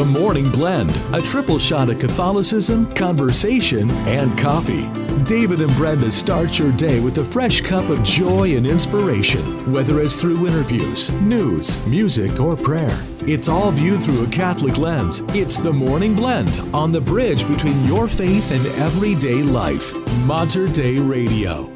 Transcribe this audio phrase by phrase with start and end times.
[0.00, 4.86] The Morning Blend, a triple shot of Catholicism, conversation, and coffee.
[5.24, 10.00] David and Brenda start your day with a fresh cup of joy and inspiration, whether
[10.00, 12.98] it's through interviews, news, music, or prayer.
[13.26, 15.20] It's all viewed through a Catholic lens.
[15.34, 19.94] It's the Morning Blend on the bridge between your faith and everyday life.
[20.24, 21.66] Mater Dei Radio.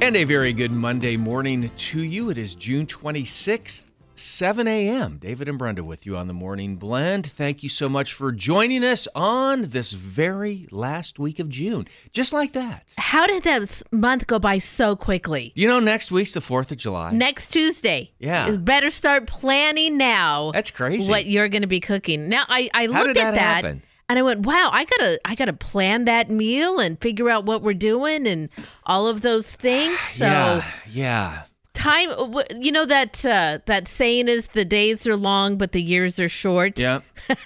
[0.00, 2.30] And a very good Monday morning to you.
[2.30, 3.82] It is June 26th,
[4.16, 5.18] 7 a.m.
[5.18, 7.26] David and Brenda with you on the Morning Blend.
[7.26, 11.88] Thank you so much for joining us on this very last week of June.
[12.12, 12.94] Just like that.
[12.96, 15.52] How did that month go by so quickly?
[15.54, 17.12] You know, next week's the 4th of July.
[17.12, 18.12] Next Tuesday.
[18.18, 18.48] Yeah.
[18.48, 20.52] You better start planning now.
[20.52, 21.10] That's crazy.
[21.10, 22.28] What you're going to be cooking.
[22.28, 23.64] Now, I, I looked did at that that.
[23.64, 23.82] happen?
[24.08, 27.62] And I went, wow, I gotta, I gotta plan that meal and figure out what
[27.62, 28.50] we're doing and
[28.84, 29.98] all of those things.
[30.14, 31.42] So yeah, yeah.
[31.74, 32.10] Time,
[32.58, 36.28] you know that uh, that saying is the days are long, but the years are
[36.28, 36.78] short.
[36.78, 37.00] Yeah.
[37.28, 37.36] I'm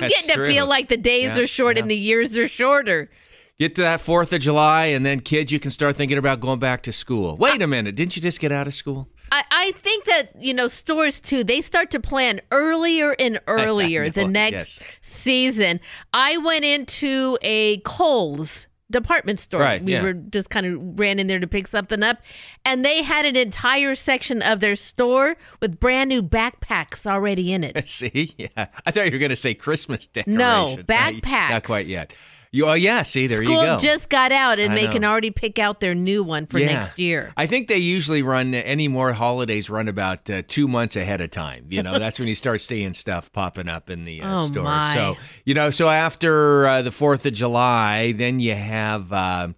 [0.00, 0.46] That's getting to true.
[0.46, 1.82] feel like the days Yeah, are short yeah.
[1.82, 3.10] and the years are shorter.
[3.58, 6.58] Get to that 4th of July, and then, kids, you can start thinking about going
[6.58, 7.36] back to school.
[7.36, 7.94] Wait a minute.
[7.94, 9.06] Didn't you just get out of school?
[9.32, 11.44] I, I think that you know stores too.
[11.44, 14.90] They start to plan earlier and earlier the next yes.
[15.02, 15.80] season.
[16.14, 19.60] I went into a Kohl's department store.
[19.60, 20.02] Right, we yeah.
[20.02, 22.18] were just kind of ran in there to pick something up,
[22.64, 27.64] and they had an entire section of their store with brand new backpacks already in
[27.64, 27.88] it.
[27.88, 28.34] See?
[28.36, 28.66] Yeah.
[28.86, 30.38] I thought you were going to say Christmas decorations.
[30.38, 31.50] No, Not- backpacks.
[31.50, 32.12] Not quite yet.
[32.52, 33.04] You, oh, yeah.
[33.04, 33.76] See, there School you go.
[33.76, 34.92] School just got out, and I they know.
[34.92, 36.80] can already pick out their new one for Yeah.
[36.80, 37.32] next year.
[37.36, 41.30] I think they usually run any more holidays run about uh, two months ahead of
[41.30, 41.66] time.
[41.68, 44.64] You know, that's when you start seeing stuff popping up in the uh, Oh, store.
[44.64, 44.92] my.
[44.94, 49.48] So you know, so after uh, the Fourth of July, then you have uh,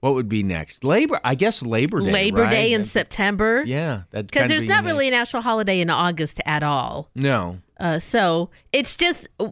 [0.00, 0.84] what would be next?
[0.84, 2.12] Labor, I guess Labor Day.
[2.12, 2.50] Labor right?
[2.50, 3.62] Day in That- September.
[3.64, 4.92] Yeah, Because there's not next.
[4.92, 7.08] really a national holiday in August at all.
[7.14, 9.48] no Uh, so it's just uh,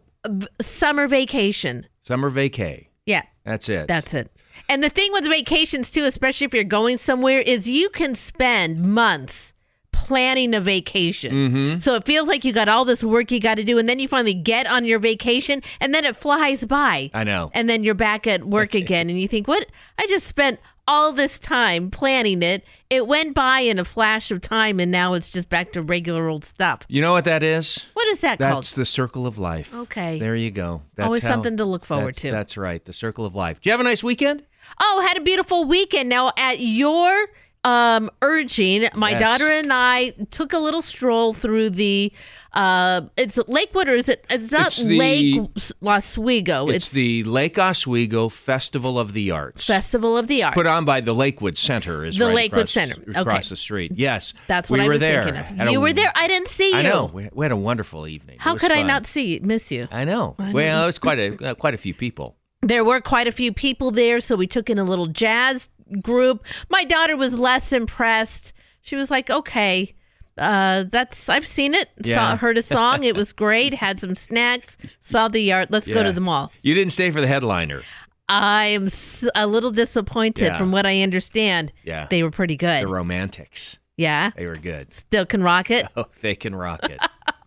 [0.61, 1.87] summer vacation.
[2.05, 2.87] Summer vacay.
[3.07, 3.89] Yeah, That's it.
[3.89, 4.31] that's it.
[4.69, 8.81] And the thing with vacations too, especially if you're going somewhere, is you can spend
[8.83, 9.53] months
[9.93, 11.33] planning a vacation.
[11.33, 11.79] Mm-hmm.
[11.81, 13.99] So it feels like you got all this work you got to do, and then
[13.99, 17.11] you finally get on your vacation, and then it flies by.
[17.15, 17.51] I know.
[17.53, 19.67] And then you're back at work again, and you think, "What?
[19.99, 22.65] I just spent all this time planning it.
[22.91, 26.29] It went by in a flash of time, and now it's just back to regular
[26.29, 27.87] old stuff." You know what that is?
[27.95, 28.65] What is that called?
[28.65, 29.75] That's the circle of life.
[29.75, 30.19] Okay.
[30.19, 30.83] There you go.
[30.97, 32.31] That's Always how- something to look forward that's- to.
[32.31, 32.85] That's right.
[32.85, 33.61] The circle of life.
[33.61, 34.45] Do you have a nice weekend?
[34.81, 36.09] Oh, had a beautiful weekend.
[36.09, 37.27] Now, at your
[37.67, 39.21] um, urging, my Yes.
[39.23, 42.13] daughter and I took a little stroll through the.
[42.55, 44.25] Uh, it's Lakewood, or is it?
[44.31, 45.51] It's not It's the- Lake
[45.85, 46.69] Oswego.
[46.69, 49.67] It's, the Lake Oswego Festival of the Arts.
[49.67, 50.55] Festival of the Arts.
[50.55, 53.03] Put on by the Lakewood Center is The right Lakewood across, Center.
[53.17, 53.93] across the street.
[53.97, 55.23] Yes, That's we what I were was there.
[55.25, 55.47] thinking of.
[55.47, 56.13] Had a- You were there.
[56.15, 56.77] I didn't see you.
[56.77, 57.11] I know.
[57.13, 58.37] We, we had a wonderful evening.
[58.39, 59.89] How could I not see miss you?
[59.91, 60.37] I know.
[60.39, 60.83] I well, know.
[60.85, 62.37] it was quite a uh, quite a few people.
[62.63, 65.69] There were quite a few people there, so we took in a little jazz
[66.01, 66.45] group.
[66.71, 68.53] My daughter was less impressed.
[68.81, 69.95] She was like, "Okay,
[70.39, 71.89] uh, that's I've seen it.
[72.03, 72.17] Yeah.
[72.17, 73.05] Saw heard a song.
[73.05, 73.75] It was great.
[73.75, 74.77] Had some snacks.
[75.01, 75.71] Saw the art.
[75.71, 77.83] Let's go to the mall." You didn't stay for the headliner.
[78.29, 78.89] I'm
[79.35, 80.59] a little disappointed Yeah.
[80.59, 81.73] from what I understand.
[81.85, 82.07] Yeah.
[82.09, 82.85] They were pretty good.
[82.85, 83.79] The Romantics.
[83.99, 84.31] yeah.
[84.35, 84.95] They were good.
[84.95, 85.87] Still can rock it.
[85.97, 86.99] Oh, they can rock it.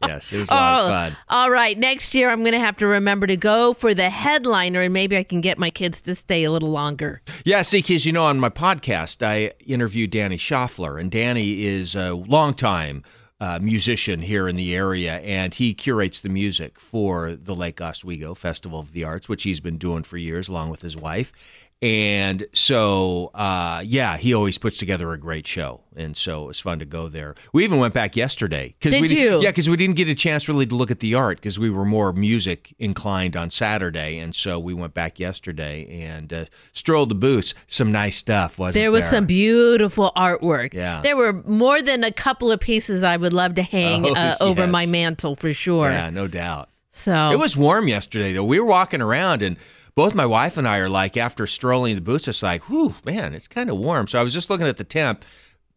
[0.07, 1.18] Yes, it was a lot of Oh, fun.
[1.29, 1.78] All right.
[1.78, 5.18] Next year, I'm going to have to remember to go for the headliner, and maybe
[5.18, 7.22] I can get my kids to stay a little longer.
[7.45, 11.96] Yeah, see, because you know, on my podcast, I interviewed Danny Schaffler, and Danny is
[11.96, 13.03] a longtime
[13.40, 18.34] uh, musician here in the area, and he curates the music for the Lake Oswego
[18.34, 21.31] Festival of the Arts, which he's been doing for years, along with his wife.
[21.80, 26.60] And so, uh, yeah, he always puts together a great show, and so it was
[26.60, 27.36] fun to go there.
[27.54, 28.74] We even went back yesterday.
[28.82, 29.42] 'cause Did we you?
[29.44, 31.70] Yeah, because we didn't get a chance really to look at the art because we
[31.70, 37.10] were more music inclined on Saturday, and so we went back yesterday and uh, strolled
[37.10, 37.54] the booths.
[37.68, 38.84] Some nice stuff, wasn't there?
[38.86, 40.74] There was some beautiful artwork.
[40.74, 41.02] Yeah.
[41.04, 44.36] There were more than a couple of pieces I would love to hang Oh, uh,
[44.42, 45.92] over my mantle for sure.
[45.92, 46.70] Yeah, no doubt.
[46.91, 48.44] So It was warm yesterday though.
[48.46, 49.58] We were walking around and.
[49.97, 53.34] Both my wife and I are like, after strolling the booths, it's like, whew, man,
[53.34, 54.05] it's kind of warm.
[54.05, 55.26] So I was just looking at the temp.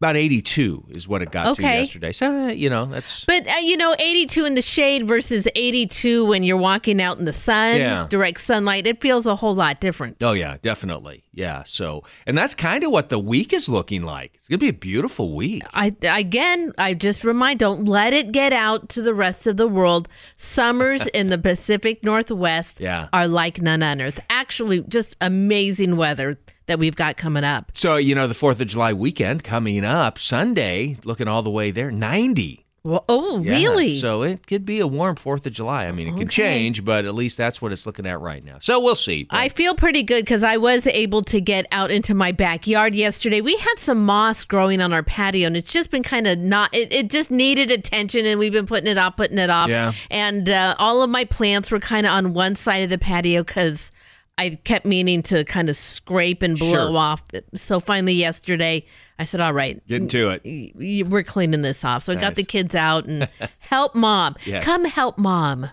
[0.00, 2.12] About 82 is what it got to yesterday.
[2.12, 3.26] So, uh, you know, that's.
[3.26, 7.26] But uh, you know, 82 in the shade versus 82 when you're walking out in
[7.26, 8.06] the sun, Yeah.
[8.08, 10.16] direct sunlight, it feels a whole lot different.
[10.22, 11.24] Oh, yeah, definitely.
[11.34, 11.64] Yeah.
[11.66, 14.32] So, and that's kind of what the week is looking like.
[14.36, 15.64] It's going to be a beautiful week.
[15.74, 19.68] I again, I just remind don't let it get out to the rest of the
[19.68, 20.08] world.
[20.38, 23.08] Summers in the Pacific Northwest Yeah.
[23.12, 24.18] are like none on earth.
[24.30, 27.72] Actually, just amazing weather that we've got coming up.
[27.74, 31.70] So, you know, the 4th of July weekend coming up Sunday, looking all the way
[31.70, 32.64] there, 90.
[32.82, 33.98] Well, oh, Yeah, really?
[33.98, 35.84] So it could be a warm Fourth of July.
[35.84, 36.36] I mean, it could Okay.
[36.44, 38.56] change, but at least that's what it's looking at right now.
[38.62, 39.24] So we'll see.
[39.24, 42.94] But- I feel pretty good because I was able to get out into my backyard
[42.94, 43.42] yesterday.
[43.42, 46.74] We had some moss growing on our patio, and it's just been kind of not.
[46.74, 49.68] It, it just needed attention, and we've been putting it off, putting it off.
[49.68, 49.92] Yeah.
[50.10, 53.42] And uh, all of my plants were kind of on one side of the patio
[53.42, 53.92] because
[54.40, 56.96] I kept meaning to kind of scrape and blow Sure.
[56.96, 57.22] off.
[57.54, 58.84] So finally, yesterday,
[59.18, 61.06] I said, "All right, Get into it.
[61.08, 63.28] we're cleaning this off." So I got the kids out and
[63.58, 64.36] help mom.
[64.46, 64.60] Yeah.
[64.60, 65.68] Come help mom.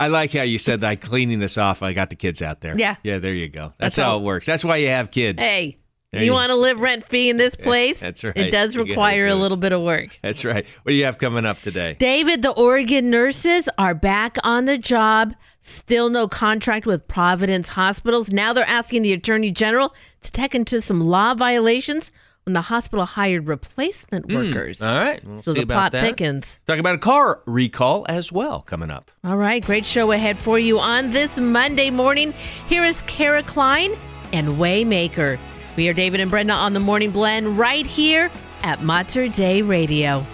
[0.00, 1.82] I like how you said that cleaning this off.
[1.82, 2.76] I got the kids out there.
[2.78, 2.96] Yeah.
[3.02, 3.72] Yeah, there you go.
[3.78, 4.18] That's, That's how all.
[4.18, 4.46] it works.
[4.46, 5.42] That's why you have kids.
[5.42, 5.76] Hey,
[6.12, 8.00] you, you- want to live rent free in this place?
[8.00, 8.36] that's right.
[8.36, 10.16] It does require do a little bit of work.
[10.22, 10.64] That's right.
[10.82, 11.96] What do you have coming up today?
[11.98, 15.34] David, the Oregon nurses are back on the job.
[15.60, 18.32] Still no contract with Providence hospitals.
[18.32, 22.10] Now they're asking the Attorney General to check into some law violations
[22.44, 24.78] when the hospital hired replacement workers.
[24.78, 24.84] Hmm.
[24.84, 25.24] All right.
[25.24, 26.00] We'll so the about plot that.
[26.00, 26.58] thickens.
[26.66, 29.10] Talk about a car recall as well coming up.
[29.22, 32.32] All right, great show ahead for you on this Monday morning.
[32.68, 33.92] Here is Kara Klein
[34.32, 35.38] and Waymaker.
[35.76, 38.30] We are David and Brenda on the Morning Blend right here
[38.62, 40.24] at Mater Dei Radio.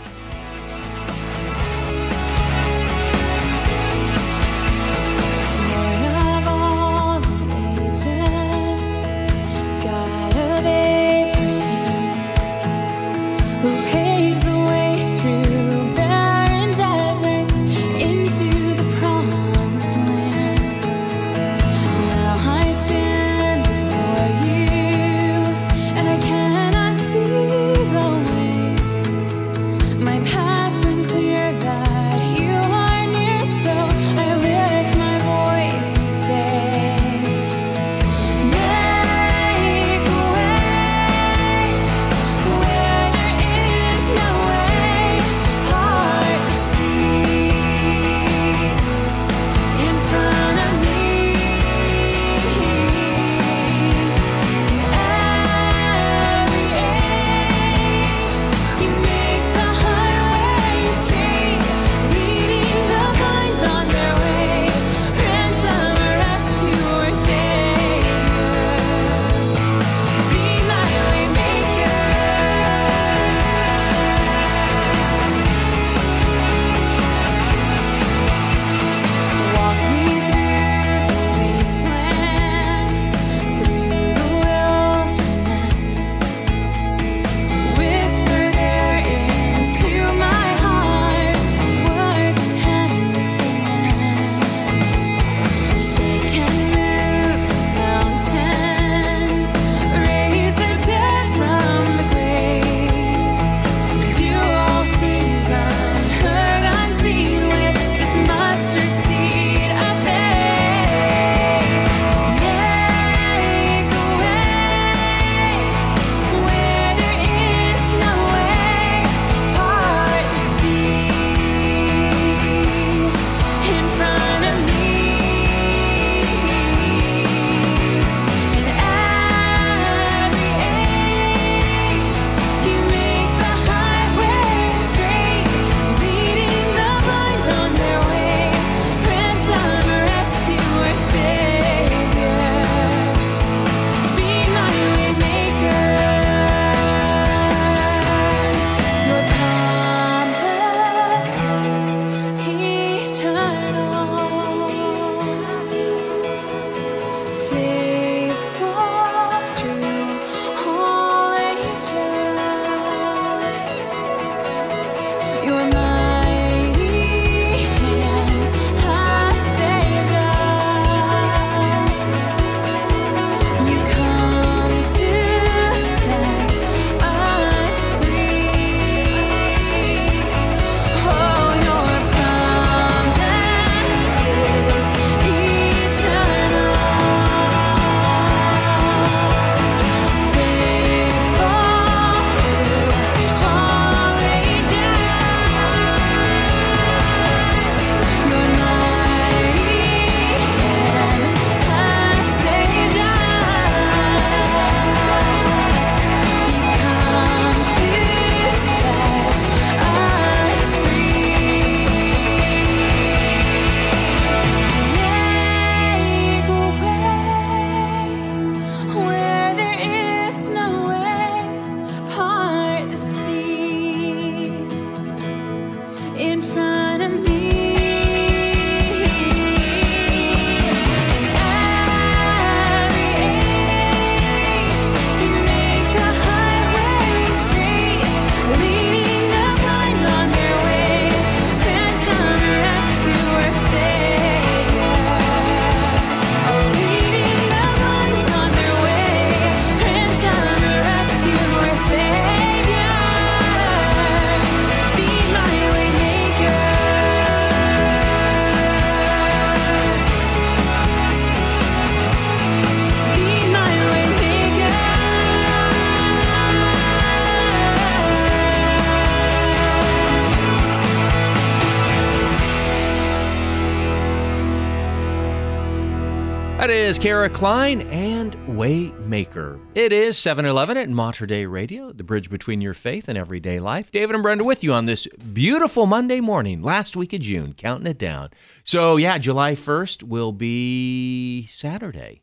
[276.64, 279.60] That is Kara Klein and Waymaker.
[279.74, 283.92] It is 7-Eleven at Mater Dei Radio, the bridge between your faith and everyday life.
[283.92, 287.86] David and Brenda with you on this beautiful Monday morning, last week of June, counting
[287.86, 288.30] it down.
[288.64, 292.22] So yeah, July 1st will be Saturday.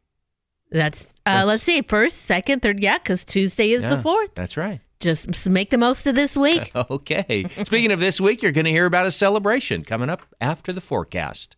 [0.72, 4.34] That's, uh, That's- let's see, first, second, third, yeah, because Tuesday is the fourth.
[4.34, 4.80] That's right.
[5.00, 6.72] Just make the most of this week.
[6.76, 7.46] Okay.
[7.64, 10.82] Speaking of this week, you're going to hear about a celebration coming up after the
[10.82, 11.58] forecast.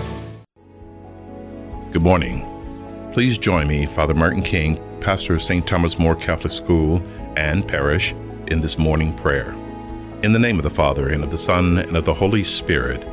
[1.91, 3.11] Good morning.
[3.11, 5.67] Please join me, Father Martin King, pastor of St.
[5.67, 7.03] Thomas More Catholic School
[7.35, 8.13] and Parish,
[8.47, 9.51] in this morning prayer.
[10.23, 13.03] In the name of the Father, and of the Son, and of the Holy Spirit.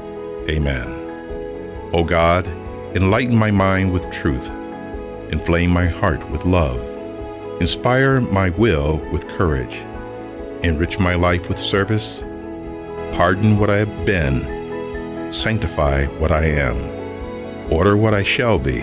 [0.48, 1.90] Amen.
[1.92, 2.46] O God,
[2.94, 4.48] enlighten my mind with truth,
[5.32, 6.78] inflame my heart with love,
[7.60, 9.74] inspire my will with courage,
[10.62, 12.20] enrich my life with service,
[13.16, 16.97] pardon what I have been, sanctify what I am
[17.70, 18.82] order what I shall be,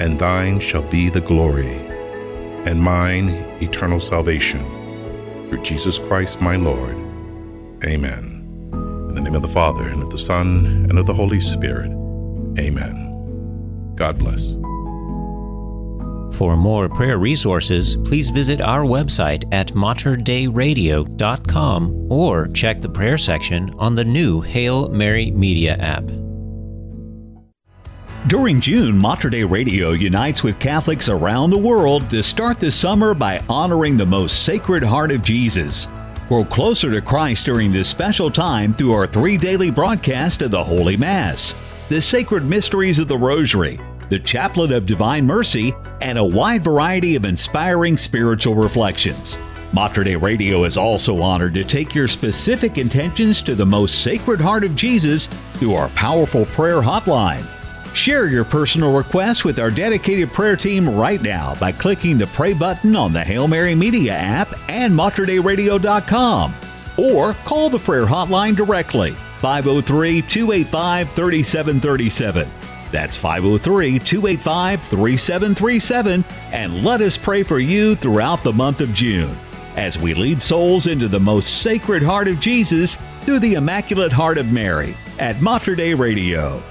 [0.00, 1.74] and thine shall be the glory,
[2.64, 4.64] and mine eternal salvation.
[5.48, 6.96] Through Jesus Christ my Lord.
[7.84, 8.40] Amen.
[9.08, 11.90] In the name of the Father, and of the Son, and of the Holy Spirit.
[12.58, 13.94] Amen.
[13.96, 14.44] God bless.
[16.36, 23.70] For more prayer resources, please visit our website at materdeiradio.com or check the prayer section
[23.78, 26.10] on the new Hail Mary Media app.
[28.28, 33.14] During June, Mater Dei Radio unites with Catholics around the world to start the summer
[33.14, 35.88] by honoring the most sacred heart of Jesus.
[36.28, 40.62] Grow closer to Christ during this special time through our three daily broadcasts of the
[40.62, 41.56] Holy Mass,
[41.88, 47.16] the sacred mysteries of the Rosary, the Chaplet of Divine Mercy, and a wide variety
[47.16, 49.36] of inspiring spiritual reflections.
[49.72, 54.40] Mater Dei Radio is also honored to take your specific intentions to the most sacred
[54.40, 57.44] heart of Jesus through our powerful prayer hotline.
[57.94, 62.54] Share your personal requests with our dedicated prayer team right now by clicking the pray
[62.54, 66.54] button on the Hail Mary Media app and materdeiradio.com
[66.96, 72.48] or call the prayer hotline directly 503 285 3737.
[72.90, 79.36] That's 503 285 3737 and let us pray for you throughout the month of June
[79.76, 84.38] as we lead souls into the most sacred heart of Jesus through the Immaculate Heart
[84.38, 86.62] of Mary at Mater Dei Radio.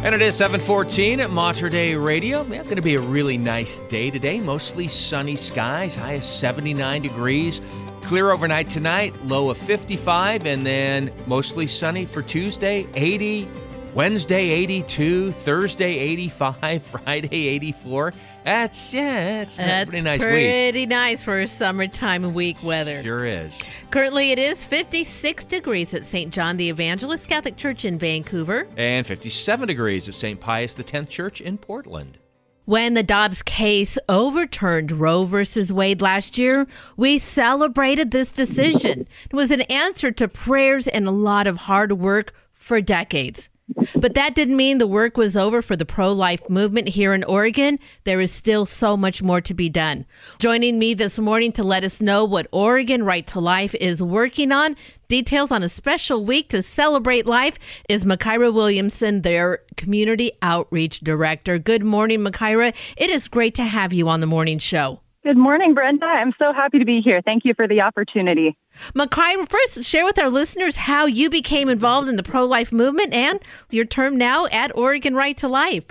[0.00, 2.44] And it is 714 at Mater Dei Radio.
[2.44, 4.38] Yeah, going to be a really nice day today.
[4.38, 7.60] Mostly sunny skies, high of 79 degrees.
[8.02, 13.48] Clear overnight tonight, low of 55, and then mostly sunny for Tuesday, 80.
[13.92, 15.32] Wednesday, 82.
[15.32, 16.82] Thursday, 85.
[17.04, 18.12] Friday, 84.
[18.48, 20.30] That's, yeah, it's That's pretty nice week.
[20.30, 23.02] pretty nice for summertime week weather.
[23.02, 23.62] Sure is.
[23.90, 26.32] Currently, it is 56 degrees at St.
[26.32, 28.66] John the Evangelist Catholic Church in Vancouver.
[28.78, 30.40] And 57 degrees at St.
[30.40, 32.16] Pius X Church in Portland.
[32.64, 39.06] When the Dobbs case overturned Roe versus Wade last year, we celebrated this decision.
[39.30, 43.50] It was an answer to prayers and a lot of hard work for decades.
[43.94, 47.22] But that didn't mean the work was over for the pro life movement here in
[47.24, 47.78] Oregon.
[48.04, 50.06] There is still so much more to be done.
[50.38, 54.52] Joining me this morning to let us know what Oregon Right to Life is working
[54.52, 54.76] on,
[55.08, 57.58] details on a special week to celebrate life,
[57.88, 61.58] is Makira Williamson, their Community Outreach Director.
[61.58, 62.74] Good morning, Makira.
[62.96, 65.00] It is great to have you on the morning show.
[65.28, 66.06] Good morning, Brenda.
[66.06, 67.20] I'm so happy to be here.
[67.20, 68.56] Thank you for the opportunity.
[68.94, 73.12] Makira, first share with our listeners how you became involved in the pro life movement
[73.12, 75.84] and your term now at Oregon Right to Life.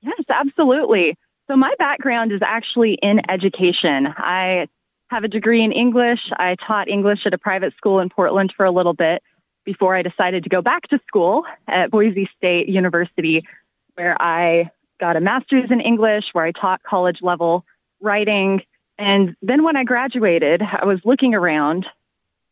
[0.00, 1.18] Yes, absolutely.
[1.48, 4.06] So my background is actually in education.
[4.16, 4.68] I
[5.08, 6.20] have a degree in English.
[6.36, 9.24] I taught English at a private school in Portland for a little bit
[9.64, 13.44] before I decided to go back to school at Boise State University,
[13.94, 14.70] where I
[15.00, 17.64] got a master's in English, where I taught college level
[18.00, 18.62] writing.
[18.98, 21.86] And then when I graduated, I was looking around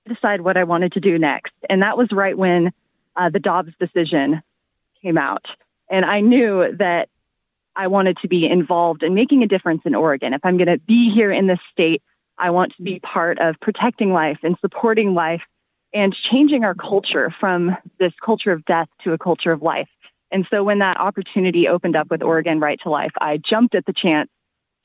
[0.06, 1.52] to decide what I wanted to do next.
[1.68, 2.72] And that was right when
[3.16, 4.42] uh, the Dobbs decision
[5.02, 5.46] came out.
[5.90, 7.08] And I knew that
[7.76, 10.34] I wanted to be involved in making a difference in Oregon.
[10.34, 12.02] If I'm going to be here in this state,
[12.36, 15.42] I want to be part of protecting life and supporting life
[15.92, 19.88] and changing our culture from this culture of death to a culture of life.
[20.30, 23.86] And so when that opportunity opened up with Oregon Right to Life, I jumped at
[23.86, 24.28] the chance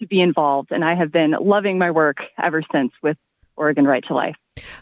[0.03, 0.71] to be involved.
[0.71, 3.17] And I have been loving my work ever since with
[3.55, 4.35] Oregon Right to Life.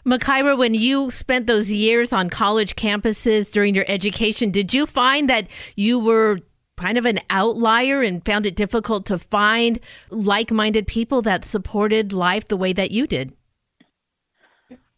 [0.04, 5.30] Makira, when you spent those years on college campuses during your education, did you find
[5.30, 6.38] that you were
[6.76, 9.78] kind of an outlier and found it difficult to find
[10.10, 13.32] like minded people that supported life the way that you did?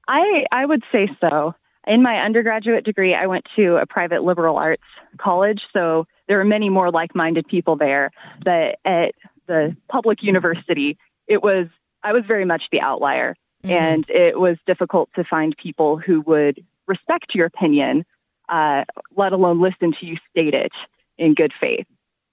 [0.09, 1.55] I, I would say so.
[1.87, 4.83] In my undergraduate degree, I went to a private liberal arts
[5.19, 8.11] college, so there were many more like-minded people there.
[8.43, 9.15] But at
[9.47, 11.69] the public university, it was
[12.03, 13.71] I was very much the outlier, mm-hmm.
[13.71, 18.05] and it was difficult to find people who would respect your opinion,
[18.49, 18.85] uh,
[19.17, 20.73] let alone listen to you state it
[21.17, 21.87] in good faith.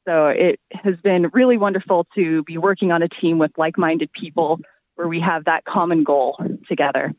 [0.06, 4.60] So it has been really wonderful to be working on a team with like-minded people
[4.96, 6.38] where we have that common goal
[6.68, 7.13] together.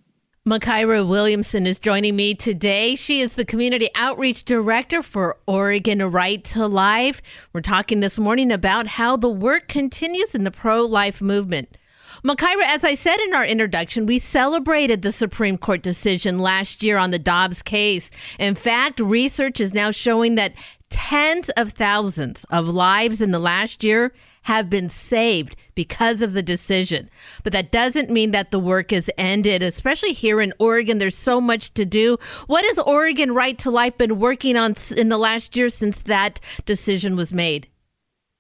[0.45, 2.97] Makira Williamson is joining me today.
[2.97, 7.23] She is the Community Outreach Director for Oregon Right to Life.
[7.53, 11.79] We're talking this morning about how the work continues in the pro life movement.
[12.25, 16.99] Makira, as I said in our introduction, we celebrated the Supreme Court decision last year
[16.99, 18.11] on the Dobbs case.
[18.41, 20.55] In fact, research is now showing that
[20.91, 26.43] tens of thousands of lives in the last year have been saved because of the
[26.43, 27.09] decision.
[27.43, 30.99] But that doesn't mean that the work is ended, especially here in Oregon.
[30.99, 32.19] There's so much to do.
[32.47, 36.41] What has Oregon Right to Life been working on in the last year since that
[36.67, 37.69] decision was made?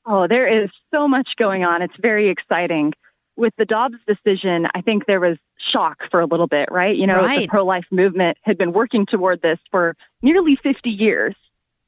[0.04, 1.82] Oh, there is so much going on.
[1.82, 2.92] It's very exciting.
[3.36, 6.96] With the Dobbs decision, I think there was shock for a little bit, right?
[6.96, 7.40] You know, right.
[7.40, 11.34] the pro-life movement had been working toward this for nearly 50 years.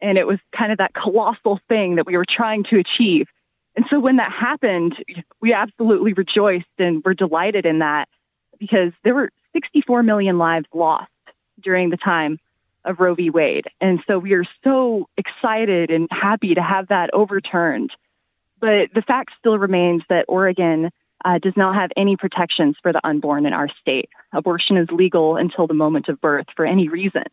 [0.01, 3.27] And it was kind of that colossal thing that we were trying to achieve.
[3.77, 4.97] And so when that happened,
[5.41, 8.09] we absolutely rejoiced and were delighted in that
[8.59, 11.11] because there were 64 million lives lost
[11.61, 12.39] during the time
[12.85, 13.31] of Roe v.
[13.31, 13.67] Wade.
[13.81, 17.91] And so we are so excited and happy to have that overturned.
[18.61, 20.91] But the fact still remains that Oregon
[21.25, 24.11] uh, does not have any protections for the unborn in our state.
[24.33, 27.25] Abortion is legal until the moment of birth for any reason.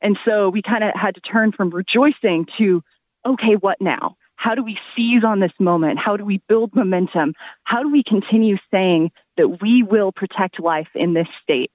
[0.00, 2.82] And so we kind of had to turn from rejoicing to,
[3.24, 4.16] okay, what now?
[4.36, 5.98] How do we seize on this moment?
[5.98, 7.34] How do we build momentum?
[7.64, 11.70] How do we continue saying that we will protect life in this state?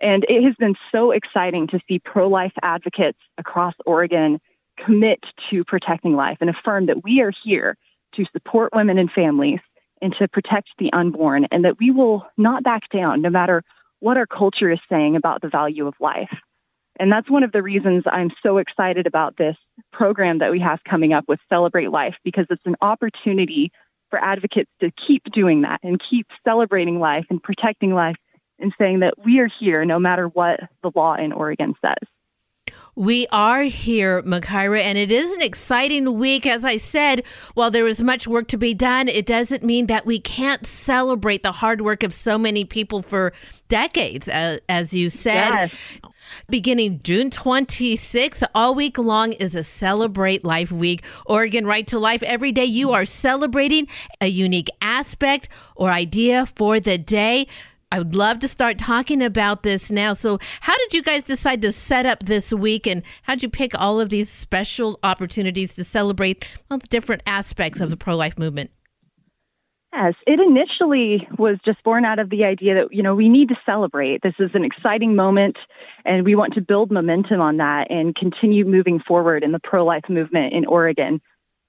[0.00, 4.40] And it has been so exciting to see pro-life advocates across Oregon
[4.76, 7.76] commit to protecting life and affirm that we are here
[8.14, 9.60] to support women and families
[10.02, 13.62] and to protect the unborn and that we will not back down no matter
[14.00, 16.34] what our culture is saying about the value of life.
[16.98, 19.56] And that's one of the reasons I'm so excited about this
[19.92, 23.70] program that we have coming up with Celebrate Life, because it's an opportunity
[24.10, 28.16] for advocates to keep doing that and keep celebrating life and protecting life
[28.58, 32.08] and saying that we are here no matter what the law in Oregon says.
[32.98, 36.46] We are here, Makira, and it is an exciting week.
[36.46, 40.06] As I said, while there is much work to be done, it doesn't mean that
[40.06, 43.34] we can't celebrate the hard work of so many people for
[43.68, 45.50] decades, as, as you said.
[45.50, 45.74] Yes.
[46.48, 51.04] Beginning June 26th, all week long is a Celebrate Life Week.
[51.26, 52.22] Oregon Right to Life.
[52.22, 53.88] Every day you are celebrating
[54.22, 57.46] a unique aspect or idea for the day.
[57.92, 60.12] I would love to start talking about this now.
[60.12, 63.48] So, how did you guys decide to set up this week and how did you
[63.48, 68.16] pick all of these special opportunities to celebrate all the different aspects of the pro
[68.16, 68.70] life movement?
[69.92, 73.48] Yes, it initially was just born out of the idea that, you know, we need
[73.48, 74.20] to celebrate.
[74.20, 75.56] This is an exciting moment
[76.04, 80.04] and we want to build momentum on that and continue moving forward in the pro-life
[80.10, 81.22] movement in Oregon.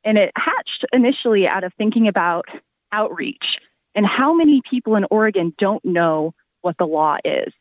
[0.04, 2.48] And it hatched initially out of thinking about
[2.92, 3.60] outreach
[3.98, 7.52] and how many people in Oregon don't know what the law is.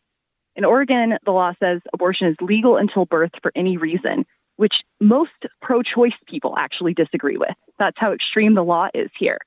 [0.54, 5.32] In Oregon, the law says abortion is legal until birth for any reason, which most
[5.62, 7.54] pro-choice people actually disagree with.
[7.78, 9.38] That's how extreme the law is here.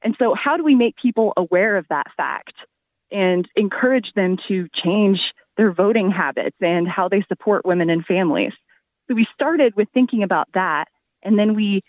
[0.00, 2.54] And so how do we make people aware of that fact
[3.10, 5.20] and encourage them to change
[5.58, 8.54] their voting habits and how they support women and families?
[9.06, 10.88] So we started with thinking about that.
[11.22, 11.82] And then we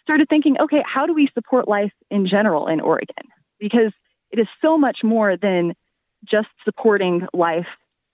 [0.00, 3.33] started thinking, okay, how do we support life in general in Oregon?
[3.58, 3.92] Because
[4.30, 5.74] it is so much more than
[6.24, 7.68] just supporting life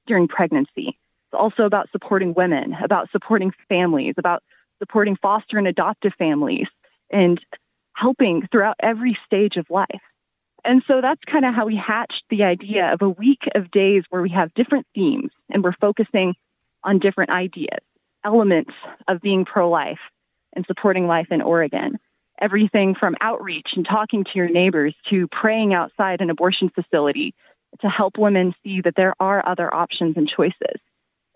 [0.06, 0.98] during pregnancy.
[1.26, 4.42] It's also about supporting women, about supporting families, about
[4.78, 6.66] supporting foster and adoptive families,
[7.10, 7.40] and
[7.94, 10.00] helping throughout every stage of life.
[10.64, 14.04] And so that's kind of how we hatched the idea of a week of days
[14.10, 16.34] where we have different themes and we're focusing
[16.84, 17.80] on different ideas,
[18.24, 18.72] elements
[19.08, 20.00] of being pro-life
[20.54, 21.98] and supporting life in Oregon
[22.40, 27.34] everything from outreach and talking to your neighbors to praying outside an abortion facility
[27.80, 30.80] to help women see that there are other options and choices.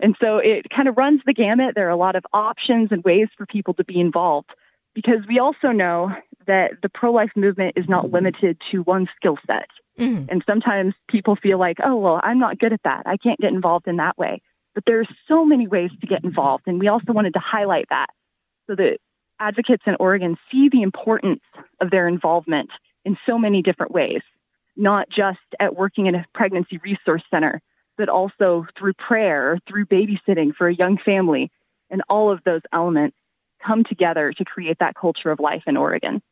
[0.00, 1.74] And so it kind of runs the gamut.
[1.74, 4.50] There are a lot of options and ways for people to be involved
[4.94, 6.14] because we also know
[6.46, 9.68] that the pro-life movement is not limited to one skill set.
[9.98, 10.26] Mhm.
[10.28, 13.04] And sometimes people feel like, oh, well, I'm not good at that.
[13.06, 14.42] I can't get involved in that way.
[14.74, 16.64] But there are so many ways to get involved.
[16.66, 18.10] And we also wanted to highlight that
[18.66, 18.98] so that
[19.40, 21.42] advocates in Oregon see the importance
[21.80, 22.70] of their involvement
[23.04, 24.22] in so many different ways,
[24.76, 27.60] not just at working in a pregnancy resource center,
[27.96, 31.50] but also through prayer, through babysitting for a young family.
[31.90, 33.16] And all of those elements
[33.64, 36.22] come together to create that culture of life in Oregon.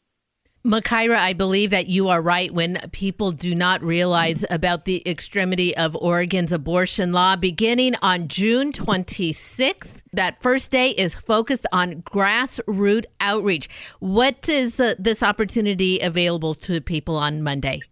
[0.64, 5.77] Makaira, I believe that you are right when people do not realize about the extremity
[5.77, 7.35] of Oregon's abortion law.
[7.35, 13.68] Beginning on June 26th, that first day is focused on grassroots outreach.
[13.98, 17.83] What is uh, this opportunity available to people on Monday?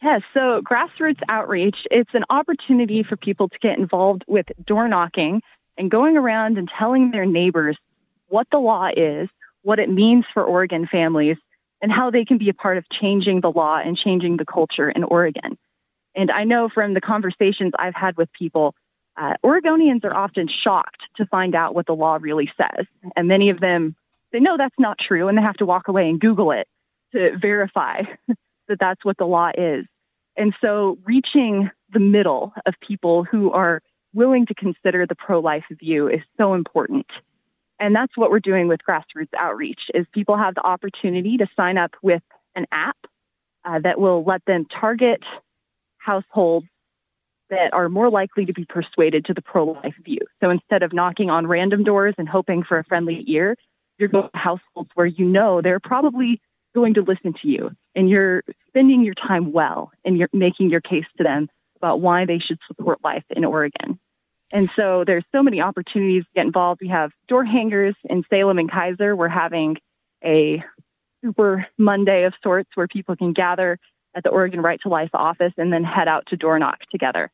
[0.00, 5.42] Yes, so grassroots outreach, it's an opportunity for people to get involved with door knocking
[5.76, 7.76] and going around and telling their neighbors
[8.28, 9.28] what the law is,
[9.62, 11.36] what it means for Oregon families,
[11.80, 14.88] and how they can be a part of changing the law and changing the culture
[14.90, 15.58] in Oregon.
[16.14, 18.74] And I know from the conversations I've had with people,
[19.16, 22.86] uh, Oregonians are often shocked to find out what the law really says.
[23.16, 23.96] And many of them,
[24.32, 26.66] say, no, that's not true and they have to walk away and Google it
[27.12, 28.02] to verify
[28.68, 29.84] that that's what the law is.
[30.36, 33.82] And so reaching the middle of people who are
[34.14, 37.06] willing to consider the pro-life view is so important.
[37.82, 41.76] And that's what we're doing with grassroots outreach is people have the opportunity to sign
[41.76, 42.22] up with
[42.54, 42.96] an app
[43.64, 45.20] uh, that will let them target
[45.98, 46.68] households
[47.50, 50.20] that are more likely to be persuaded to the pro-life view.
[50.40, 53.56] So instead of knocking on random doors and hoping for a friendly ear,
[53.98, 56.40] you're going to households where you know they're probably
[56.76, 60.80] going to listen to you and you're spending your time well and you're making your
[60.80, 63.98] case to them about why they should support life in Oregon.
[64.52, 66.80] And so there's so many opportunities to get involved.
[66.82, 69.16] We have door hangers in Salem and Keizer.
[69.16, 69.78] We're having
[70.22, 70.62] a
[71.24, 73.78] super Monday of sorts where people can gather
[74.14, 77.30] at the Oregon Right to Life office and then head out to door knock together.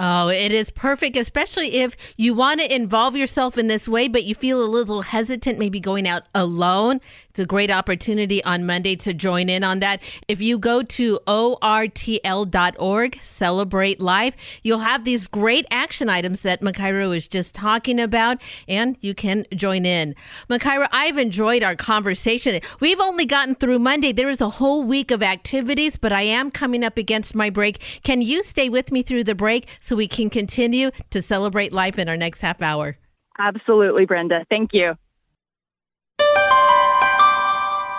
[0.00, 4.22] Oh, it is perfect, especially if you want to involve yourself in this way, but
[4.22, 7.00] you feel a little hesitant maybe going out alone.
[7.30, 10.00] It's a great opportunity on Monday to join in on that.
[10.28, 17.08] If you go to ortl.org, celebrate life, you'll have these great action items that Makaira
[17.08, 20.14] was just talking about, and you can join in.
[20.48, 22.60] Makaira, I've enjoyed our conversation.
[22.78, 24.12] We've only gotten through Monday.
[24.12, 27.80] There is a whole week of activities, but I am coming up against my break.
[28.04, 31.98] Can you stay with me through the break so we can continue to celebrate life
[31.98, 32.98] in our next half hour?
[33.38, 34.44] Absolutely, Brenda.
[34.50, 34.94] Thank you.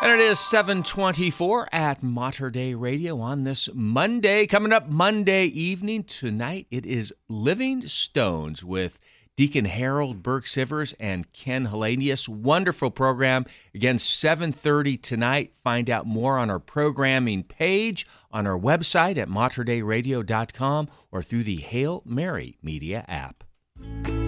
[0.01, 4.45] And it is 724 at Mater Dei Radio on this Monday.
[4.45, 8.97] Coming up Monday evening tonight, it is Living Stones with
[9.39, 12.27] Deacon Harold Burke Sivers and Ken Hellenius.
[12.27, 13.45] Wonderful program.
[13.73, 15.53] Again, 7.30 tonight.
[15.63, 21.55] Find out more on our programming page on our website at materdeiradio.com or through the
[21.55, 23.45] Hail Mary Media app.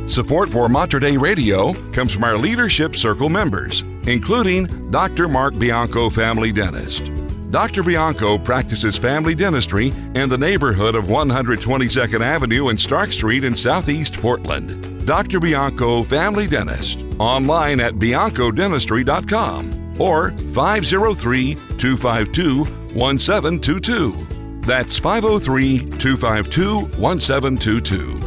[0.07, 5.27] Support for Mater Dei Radio comes from our Leadership Circle members, including Dr.
[5.27, 7.11] Mark Bianco, family dentist.
[7.51, 7.83] Dr.
[7.83, 14.13] Bianco practices family dentistry in the neighborhood of 122nd Avenue and Stark Street in Southeast
[14.13, 15.05] Portland.
[15.05, 15.41] Dr.
[15.41, 22.59] Bianco, family dentist, online at biancodentistry.com or 503 252
[22.95, 24.61] 1722.
[24.61, 28.17] That's 503 252 1722.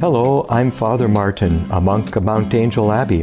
[0.00, 3.22] Hello, I'm Father Martin, a monk of Mount Angel Abbey.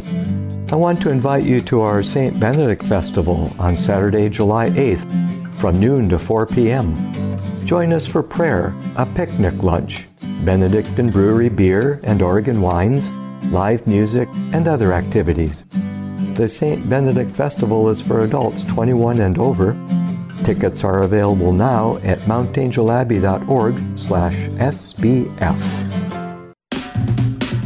[0.74, 2.40] I want to invite you to our St.
[2.40, 6.96] Benedict Festival on Saturday, July 8th from noon to 4 p.m.
[7.64, 10.08] Join us for prayer, a picnic lunch,
[10.44, 13.12] Benedictine Brewery beer and Oregon wines,
[13.52, 15.64] live music, and other activities.
[16.34, 16.90] The St.
[16.90, 19.78] Benedict Festival is for adults 21 and over.
[20.42, 25.93] Tickets are available now at mountangelabbey.org slash sbf.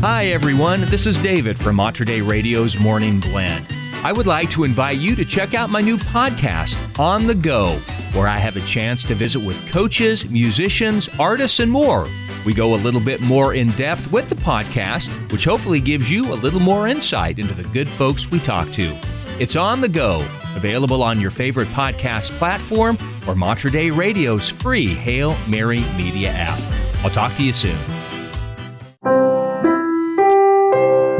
[0.00, 0.82] Hi, everyone.
[0.82, 3.66] This is David from Mater Dei Radio's Morning Blend.
[4.04, 7.72] I would like to invite you to check out my new podcast, On the Go,
[8.12, 12.06] where I have a chance to visit with coaches, musicians, artists, and more.
[12.46, 16.32] We go a little bit more in depth with the podcast, which hopefully gives you
[16.32, 18.96] a little more insight into the good folks we talk to.
[19.40, 20.20] It's On the Go,
[20.54, 26.60] available on your favorite podcast platform or Mater Dei Radio's free Hail Mary Media app.
[27.02, 27.76] I'll talk to you soon.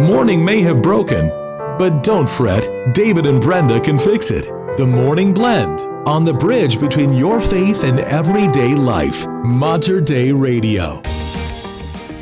[0.00, 1.28] Morning may have broken,
[1.76, 2.70] but don't fret.
[2.94, 4.44] David and Brenda can fix it.
[4.76, 9.26] The Morning Blend on the bridge between your faith and everyday life.
[9.26, 11.02] Mater Dei Radio.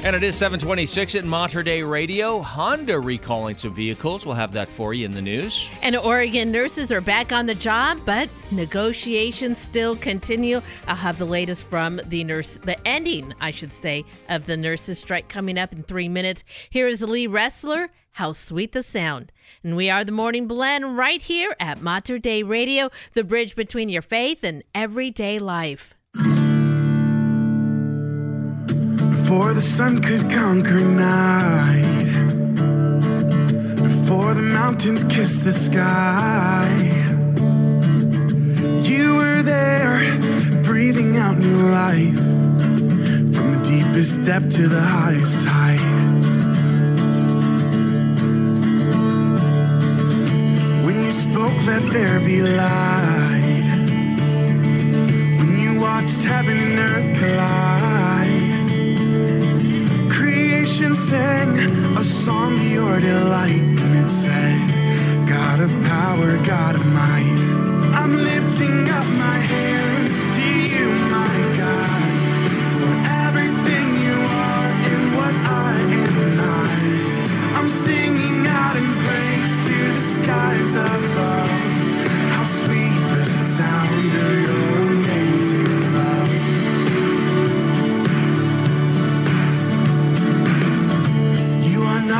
[0.06, 2.40] And it is 726 at Mater Dei Radio.
[2.40, 4.24] Honda recalling some vehicles.
[4.24, 5.68] We'll have that for you in the news.
[5.82, 10.60] And Oregon nurses are back on the job, but negotiations still continue.
[10.86, 15.00] I'll have the latest from the nurse, the ending, I should say, of the nurses'
[15.00, 16.44] strike coming up in three minutes.
[16.70, 17.90] Here is Lee Wrestler.
[18.12, 19.32] How sweet the sound.
[19.64, 23.88] And we are the Morning Blend right here at Mater Dei Radio, the bridge between
[23.88, 25.95] your faith and everyday life.
[29.26, 32.06] Before the sun could conquer night,
[33.74, 36.70] before the mountains kissed the sky,
[38.84, 40.16] you were there,
[40.62, 42.14] breathing out new life
[43.34, 45.80] from the deepest depth to the highest height.
[50.84, 53.88] When you spoke, let there be light.
[55.40, 57.85] When you watched heaven and earth collide
[60.76, 61.58] creation sang
[61.96, 67.38] a song to your delight, and it said, God of power, God of might.
[67.94, 72.12] I'm lifting up my hands to you, my God,
[72.76, 72.92] for
[73.24, 75.72] everything you are and what I
[76.04, 77.58] am not.
[77.58, 81.55] I'm singing out in praise to the skies above.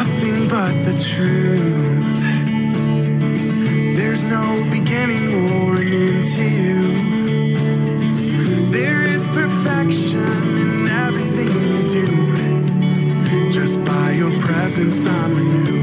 [0.06, 2.16] Nothing but the truth.
[3.96, 6.92] There's no beginning or an end to you.
[8.70, 10.18] There is perfection
[10.64, 13.50] in everything you do.
[13.50, 15.75] Just by your presence, I'm renewed.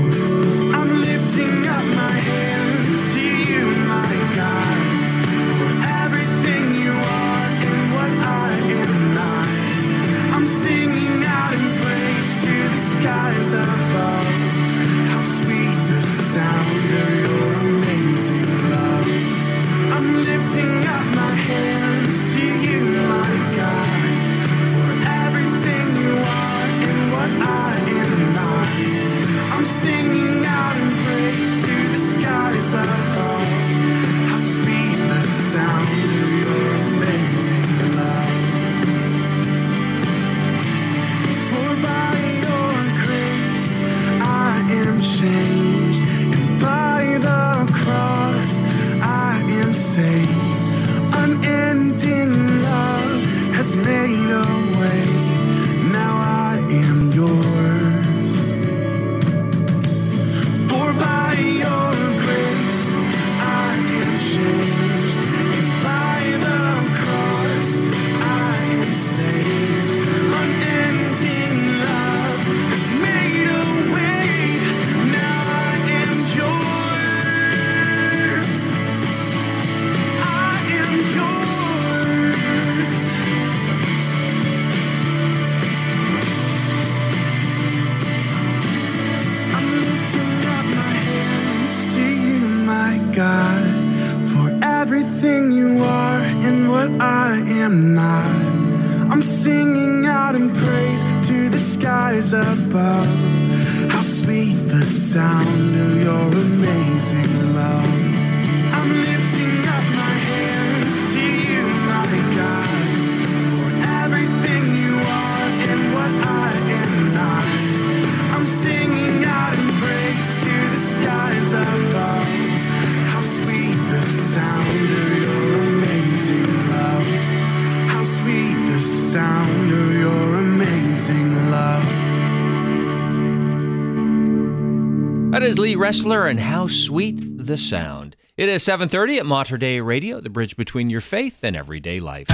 [135.76, 138.16] Wrestler and How Sweet the Sound.
[138.36, 142.28] It is 7:30 at Mater Dei Radio, the bridge between your faith and everyday life.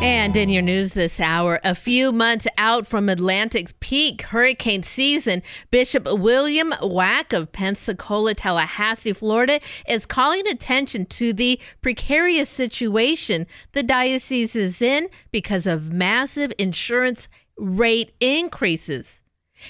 [0.00, 5.42] And in your news this hour, a few months out from Atlantic's peak hurricane season,
[5.70, 13.82] Bishop William Wack of Pensacola, Tallahassee, Florida, is calling attention to the precarious situation the
[13.82, 19.22] diocese is in because of massive insurance rate increases.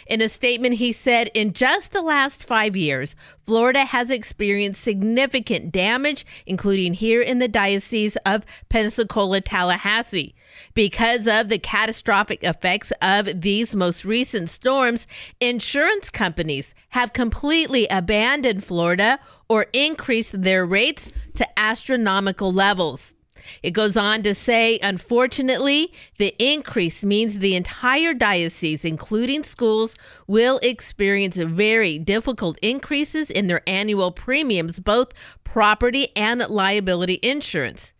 [0.06, 5.72] In a statement, he said, in just the last five years, Florida has experienced significant
[5.72, 10.34] damage, including here in the Diocese of Pensacola, Tallahassee.
[10.74, 15.06] Because of the catastrophic effects of these most recent storms,
[15.40, 23.14] insurance companies have completely abandoned Florida or increased their rates to astronomical levels.
[23.62, 30.58] It goes on to say, unfortunately, the increase means the entire diocese, including schools, will
[30.62, 35.12] experience very difficult increases in their annual premiums, both
[35.44, 37.92] property and liability insurance.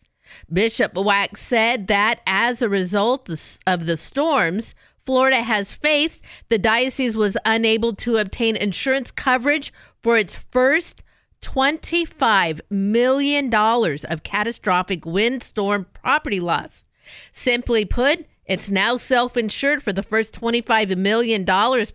[0.53, 3.31] Bishop Wack said that as a result
[3.67, 4.75] of the storms
[5.09, 11.03] Florida has faced, the diocese was unable to obtain insurance coverage for its first
[11.41, 16.85] $25 million of catastrophic windstorm property loss.
[17.33, 21.47] Simply put, it's now self insured for the first $25 million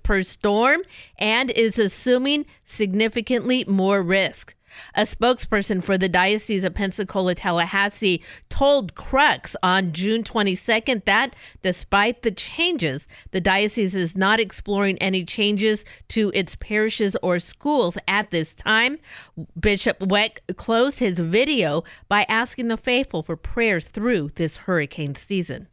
[0.03, 0.82] per storm
[1.17, 4.56] and is assuming significantly more risk.
[4.95, 12.21] A spokesperson for the Diocese of Pensacola Tallahassee told Crux on June 22nd that despite
[12.21, 18.31] the changes, the diocese is not exploring any changes to its parishes or schools at
[18.31, 18.97] this time.
[19.59, 25.67] Bishop Wack closed his video by asking the faithful for prayers through this hurricane season.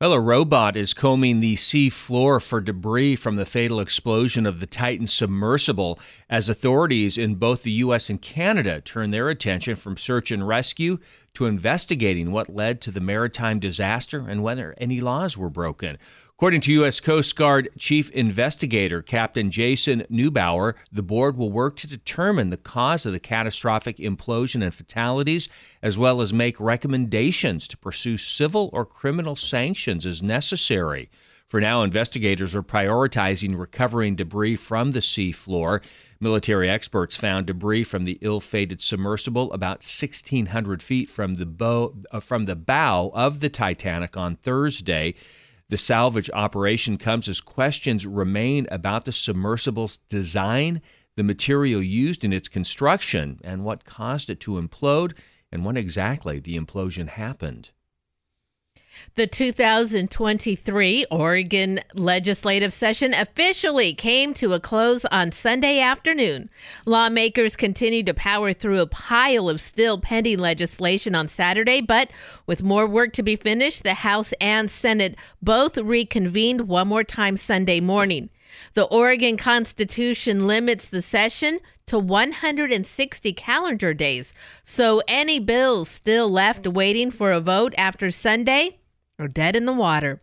[0.00, 4.58] Well, a robot is combing the sea floor for debris from the fatal explosion of
[4.58, 8.08] the Titan submersible as authorities in both the U.S.
[8.08, 11.00] and Canada turn their attention from search and rescue
[11.34, 15.98] to investigating what led to the maritime disaster and whether any laws were broken.
[16.40, 17.00] According to U.S.
[17.00, 23.04] Coast Guard Chief Investigator Captain Jason Neubauer, the board will work to determine the cause
[23.04, 25.50] of the catastrophic implosion and fatalities,
[25.82, 31.10] as well as make recommendations to pursue civil or criminal sanctions as necessary.
[31.46, 35.82] For now, investigators are prioritizing recovering debris from the seafloor.
[36.20, 42.20] Military experts found debris from the ill-fated submersible about 1,600 feet from the, bow, uh,
[42.20, 45.14] from the bow of the Titanic on Thursday.
[45.70, 50.82] The salvage operation comes as questions remain about the submersible's design,
[51.14, 55.16] the material used in its construction, and what caused it to implode,
[55.52, 57.70] and when exactly the implosion happened.
[59.20, 66.48] The 2023 Oregon legislative session officially came to a close on Sunday afternoon.
[66.86, 72.10] Lawmakers continued to power through a pile of still pending legislation on Saturday, but
[72.46, 77.36] with more work to be finished, the House and Senate both reconvened one more time
[77.36, 78.30] Sunday morning.
[78.72, 86.66] The Oregon Constitution limits the session to 160 calendar days, so any bills still left
[86.66, 88.78] waiting for a vote after Sunday
[89.20, 90.20] are dead in the water.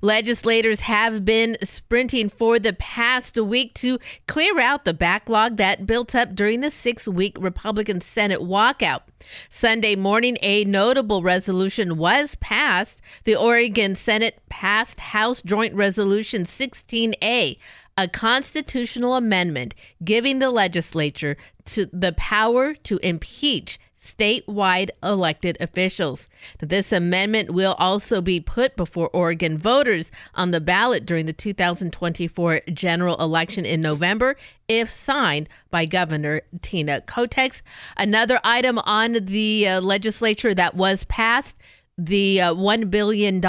[0.00, 6.14] Legislators have been sprinting for the past week to clear out the backlog that built
[6.14, 9.02] up during the six week Republican Senate walkout.
[9.50, 13.02] Sunday morning, a notable resolution was passed.
[13.24, 17.58] The Oregon Senate passed House Joint Resolution 16A,
[17.98, 26.28] a constitutional amendment giving the legislature the power to impeach statewide elected officials.
[26.60, 32.62] This amendment will also be put before Oregon voters on the ballot during the 2024
[32.72, 34.36] general election in November
[34.68, 37.62] if signed by Governor Tina Kotek.
[37.96, 41.58] Another item on the uh, legislature that was passed
[41.98, 43.40] the uh, $1 billion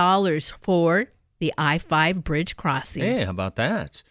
[0.61, 1.07] for
[1.39, 3.03] the I 5 bridge crossing.
[3.03, 4.03] Hey, how about that?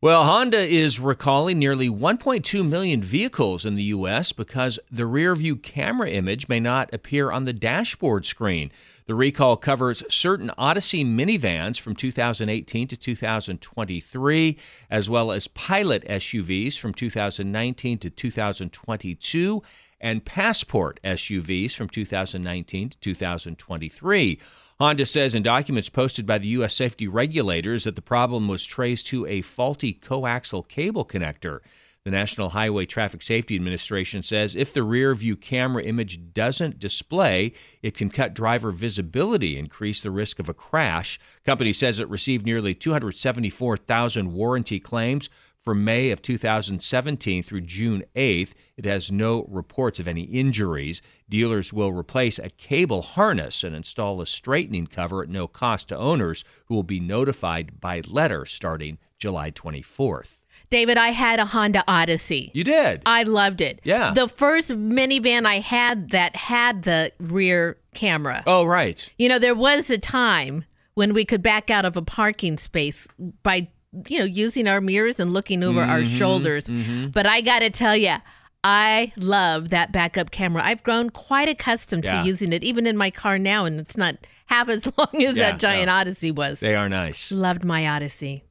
[0.00, 4.30] Well, Honda is recalling nearly 1.2 million vehicles in the U.S.
[4.30, 8.70] because the rear view camera image may not appear on the dashboard screen.
[9.06, 14.56] The recall covers certain Odyssey minivans from 2018 to 2023,
[14.88, 19.62] as well as pilot SUVs from 2019 to 2022,
[20.00, 24.38] and Passport SUVs from 2019 to 2023.
[24.80, 26.72] Honda says in documents posted by the U.S.
[26.72, 31.58] safety regulators that the problem was traced to a faulty coaxial cable connector.
[32.04, 37.54] The National Highway Traffic Safety Administration says if the rear view camera image doesn't display,
[37.82, 41.18] it can cut driver visibility, increase the risk of a crash.
[41.44, 45.28] Company says it received nearly 274,000 warranty claims
[45.64, 48.52] from May of 2017 through June 8th.
[48.76, 51.02] It has no reports of any injuries.
[51.28, 55.96] Dealers will replace a cable harness and install a straightening cover at no cost to
[55.96, 60.38] owners who will be notified by letter starting July 24th.
[60.70, 62.50] David, I had a Honda Odyssey.
[62.54, 63.02] You did?
[63.06, 63.80] I loved it.
[63.84, 64.12] Yeah.
[64.12, 68.42] The first minivan I had that had the rear camera.
[68.46, 69.08] Oh, right.
[69.18, 73.06] You know, there was a time when we could back out of a parking space
[73.42, 73.68] by
[74.06, 76.66] you know, using our mirrors and looking over mm-hmm, our shoulders.
[76.66, 77.08] Mm-hmm.
[77.08, 78.16] But I got to tell you,
[78.64, 80.62] I love that backup camera.
[80.64, 82.20] I've grown quite accustomed yeah.
[82.20, 84.16] to using it, even in my car now, and it's not
[84.46, 85.94] half as long as yeah, that giant no.
[85.94, 86.60] Odyssey was.
[86.60, 87.32] They are nice.
[87.32, 88.44] Loved my Odyssey.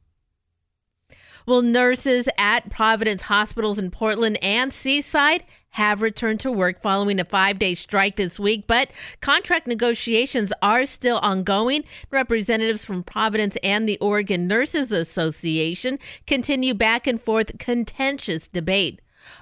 [1.45, 5.45] Well, nurses at Providence hospitals in Portland and Seaside
[5.77, 8.89] have returned to work following a five day strike this week, but
[9.21, 11.83] contract negotiations are still ongoing.
[12.09, 19.01] Representatives from Providence and the Oregon Nurses Association continue back and forth contentious debate.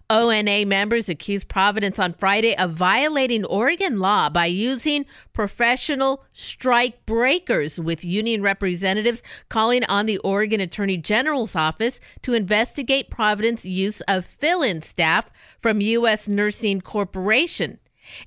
[0.09, 7.79] ONA members accused Providence on Friday of violating Oregon law by using professional strike breakers,
[7.79, 14.25] with union representatives calling on the Oregon Attorney General's office to investigate Providence's use of
[14.25, 16.27] fill in staff from U.S.
[16.27, 17.79] Nursing Corporation.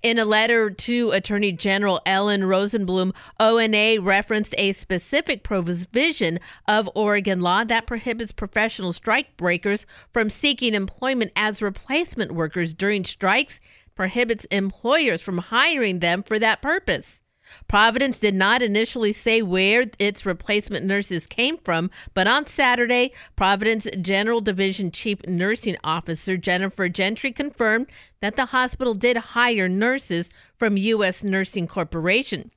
[0.03, 7.41] In a letter to Attorney General Ellen Rosenblum, ONA referenced a specific provision of Oregon
[7.41, 13.61] law that prohibits professional strike breakers from seeking employment as replacement workers during strikes,
[13.95, 17.23] prohibits employers from hiring them for that purpose.
[17.67, 23.87] Providence did not initially say where its replacement nurses came from, but on Saturday, Providence
[24.01, 27.87] General Division Chief Nursing Officer Jennifer Gentry confirmed
[28.21, 31.25] that the hospital did hire nurses from U.S.
[31.25, 32.51] Nursing Corporation.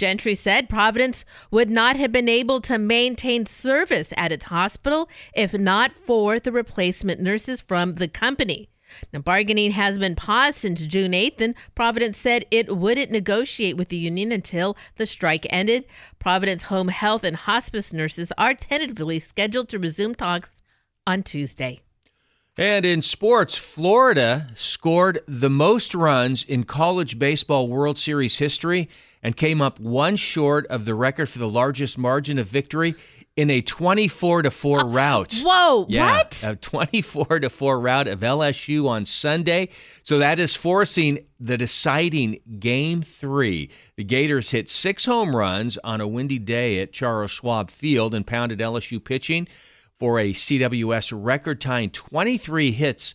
[0.00, 5.52] Gentry said Providence would not have been able to maintain service at its hospital if
[5.52, 8.69] not for the replacement nurses from the company.
[9.12, 13.88] Now, bargaining has been paused since June 8th, and Providence said it wouldn't negotiate with
[13.88, 15.84] the union until the strike ended.
[16.18, 20.50] Providence home health and hospice nurses are tentatively scheduled to resume talks
[21.06, 21.80] on Tuesday.
[22.56, 28.88] And in sports, Florida scored the most runs in college baseball World Series history
[29.22, 32.94] and came up one short of the record for the largest margin of victory
[33.36, 35.34] in a 24 to 4 uh, route.
[35.42, 36.44] Whoa, Yeah, what?
[36.46, 39.68] a 24 to 4 route of LSU on Sunday.
[40.02, 43.70] So that is forcing the deciding game 3.
[43.96, 48.26] The Gators hit 6 home runs on a windy day at Charles Schwab Field and
[48.26, 49.48] pounded LSU pitching
[49.98, 53.14] for a CWS record tying 23 hits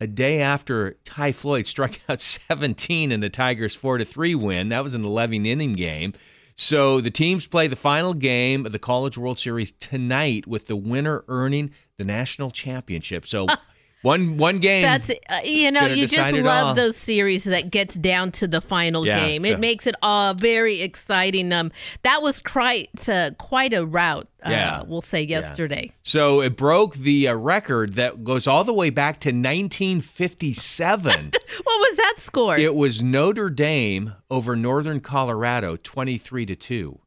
[0.00, 4.68] a day after Ty Floyd struck out 17 in the Tigers 4 to 3 win.
[4.68, 6.12] That was an 11 inning game.
[6.56, 10.76] So the teams play the final game of the College World Series tonight with the
[10.76, 13.26] winner earning the national championship.
[13.26, 13.46] So
[14.06, 14.82] one one game.
[14.82, 16.74] That's uh, you know you just love all.
[16.74, 19.44] those series that gets down to the final Yeah, game.
[19.44, 19.56] It yeah.
[19.56, 21.52] makes it all very exciting.
[21.52, 24.28] Um, that was quite uh, quite a route.
[24.44, 24.82] Uh, Yeah.
[24.86, 25.90] we'll say yesterday.
[26.04, 31.32] So it broke the uh, record that goes all the way back to 1957.
[31.62, 32.56] What was that score?
[32.56, 36.98] it was Notre Dame over Northern Colorado, 23 to two.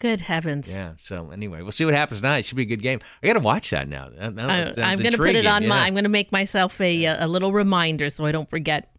[0.00, 0.66] Good heavens!
[0.68, 0.94] Yeah.
[1.02, 2.46] So anyway, we'll see what happens tonight.
[2.46, 3.00] Should be a good game.
[3.22, 4.08] I got to watch that now.
[4.08, 5.80] That- that I, I'm going to put it on my.
[5.86, 8.90] I'm going to make myself a uh, a little reminder so I don't forget.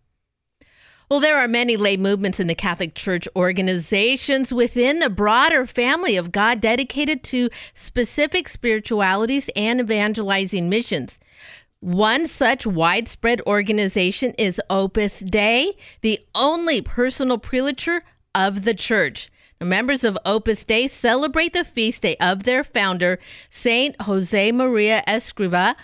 [1.10, 6.16] Well, there are many lay movements in the Catholic Church organizations within the broader family
[6.16, 11.20] of God dedicated to specific spiritualities and evangelizing missions.
[11.82, 19.28] One such widespread organization is Opus Dei, the only personal prelature of the church.
[19.62, 25.76] Members of Opus Dei celebrate the feast day of their founder, Saint Jose Maria Escriva,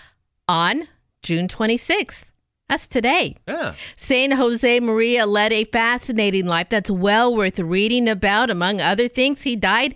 [0.48, 0.88] on
[1.22, 2.24] June 26th.
[2.68, 3.36] That's today.
[3.46, 3.74] Yeah.
[3.96, 8.50] Saint Jose Maria led a fascinating life that's well worth reading about.
[8.50, 9.94] Among other things, he died,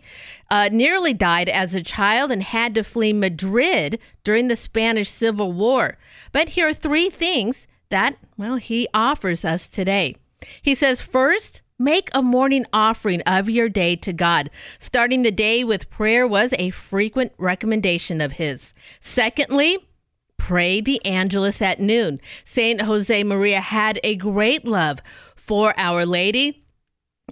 [0.51, 5.53] uh, nearly died as a child and had to flee Madrid during the Spanish Civil
[5.53, 5.99] War.
[6.33, 10.17] But here are three things that, well, he offers us today.
[10.63, 14.51] He says, first, Make a morning offering of your day to God.
[14.79, 18.75] Starting the day with prayer was a frequent recommendation of his.
[19.01, 19.79] Secondly,
[20.37, 22.21] pray the Angelus at noon.
[22.45, 25.01] Saint Jose Maria had a great love
[25.35, 26.65] for Our Lady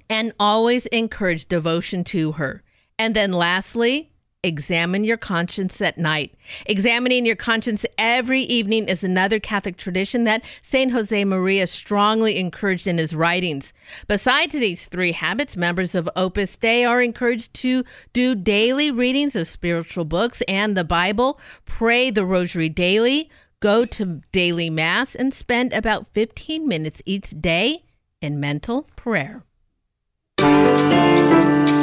[0.09, 2.62] and always encouraged devotion to her.
[2.99, 4.12] And then lastly,
[4.43, 6.34] examine your conscience at night.
[6.66, 12.86] Examining your conscience every evening is another Catholic tradition that Saint Jose Maria strongly encouraged
[12.86, 13.72] in his writings.
[14.09, 19.47] Besides these three habits, members of Opus Dei are encouraged to do daily readings of
[19.47, 23.28] spiritual books and the Bible, pray the rosary daily,
[23.61, 27.84] go to daily mass, and spend about 15 minutes each day
[28.22, 29.45] in mental prayer.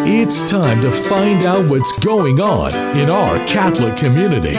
[0.10, 4.56] It's time to find out what's going on in our Catholic community.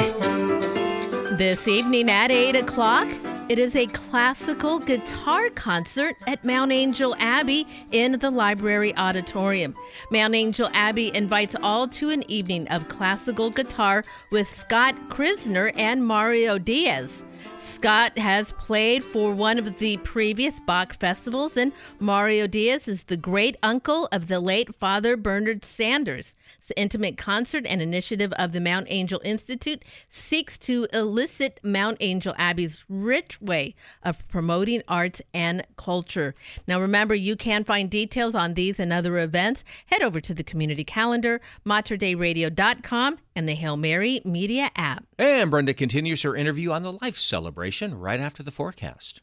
[1.37, 3.09] This evening at 8 o'clock,
[3.49, 9.75] it is a classical guitar concert at Mount Angel Abbey in the library auditorium.
[10.11, 16.07] Mount Angel Abbey invites all to an evening of classical guitar with Scott Krisner and
[16.07, 17.25] Mario Diaz.
[17.59, 23.17] Scott has played for one of the previous Bach festivals, and Mario Diaz is the
[23.17, 26.35] great uncle of the late Father Bernard Sanders.
[26.69, 32.35] The intimate concert and initiative of the Mount Angel Institute seeks to elicit Mount Angel
[32.37, 36.35] Abbey's rich way of promoting arts and culture.
[36.67, 39.65] Now, remember, you can find details on these and other events.
[39.87, 45.05] Head over to the community calendar, materdeiradio.com, and the Hail Mary Media app.
[45.19, 49.23] And Brenda continues her interview on the life celebration right after the forecast.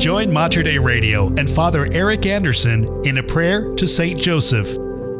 [0.00, 4.74] Join Mater Dei Radio and Father Eric Anderson in a prayer to Saint Joseph.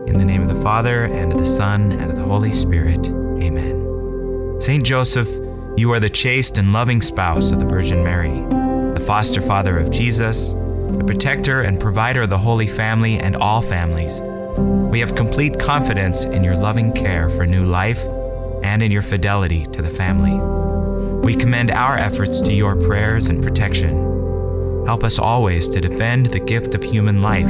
[0.06, 3.06] In the name of the Father, and of the Son, and of the Holy Spirit.
[3.08, 4.58] Amen.
[4.58, 5.28] Saint Joseph,
[5.76, 8.40] you are the chaste and loving spouse of the Virgin Mary,
[8.94, 13.60] the foster father of Jesus, the protector and provider of the Holy Family and all
[13.60, 14.22] families.
[14.90, 18.02] We have complete confidence in your loving care for new life
[18.62, 20.38] and in your fidelity to the family.
[21.22, 24.09] We commend our efforts to your prayers and protection.
[24.90, 27.46] Help us always to defend the gift of human life,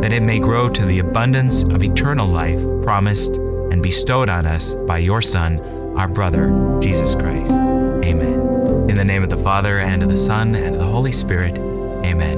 [0.00, 3.36] that it may grow to the abundance of eternal life promised
[3.70, 5.60] and bestowed on us by your Son,
[5.96, 6.50] our brother,
[6.80, 7.52] Jesus Christ.
[7.52, 8.90] Amen.
[8.90, 11.60] In the name of the Father, and of the Son, and of the Holy Spirit.
[11.60, 12.36] Amen.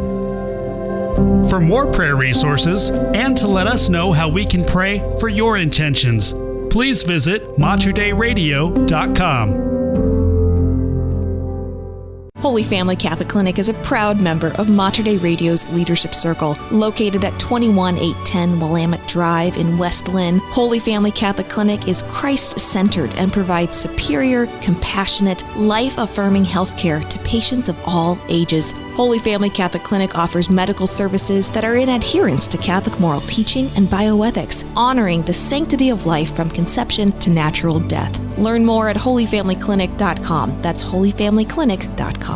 [1.49, 5.57] For more prayer resources and to let us know how we can pray for your
[5.57, 6.35] intentions,
[6.69, 9.76] please visit materdeiradio.com.
[12.47, 16.57] Holy Family Catholic Clinic is a proud member of Mater Dei Radio's Leadership Circle.
[16.71, 23.13] Located at 21810 Willamette Drive in West Linn, Holy Family Catholic Clinic is Christ centered
[23.15, 28.75] and provides superior, compassionate, life affirming health care to patients of all ages.
[28.95, 33.67] Holy Family Catholic Clinic offers medical services that are in adherence to Catholic moral teaching
[33.77, 38.17] and bioethics, honoring the sanctity of life from conception to natural death.
[38.39, 40.63] Learn more at holyfamilyclinic.com.
[40.63, 42.36] That's holyfamilyclinic.com.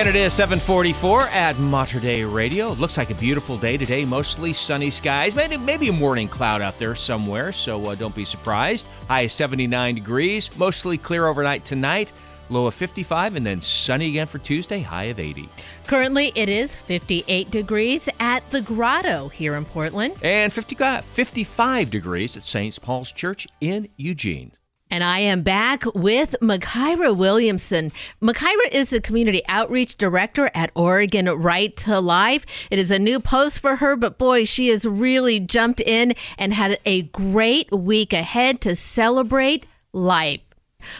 [0.00, 2.72] And it is 744 at Mater Dei Radio.
[2.72, 5.34] It looks like a beautiful day today, mostly sunny skies.
[5.34, 8.86] Maybe, maybe a morning cloud out there somewhere, so uh, don't be surprised.
[9.08, 12.12] High of 79 degrees, mostly clear overnight tonight.
[12.48, 15.50] Low of 55, and then sunny again for Tuesday, high of 80.
[15.86, 20.14] Currently, it is 58 degrees at the Grotto here in Portland.
[20.22, 22.80] And 50, 55 degrees at St.
[22.80, 24.52] Paul's Church in Eugene.
[24.90, 27.92] And I am back with Makaira Williamson.
[28.20, 32.44] Makaira is the community outreach director at Oregon Right to Life.
[32.72, 36.52] It is a new post for her, but boy, she has really jumped in and
[36.52, 40.40] had a great week ahead to celebrate life.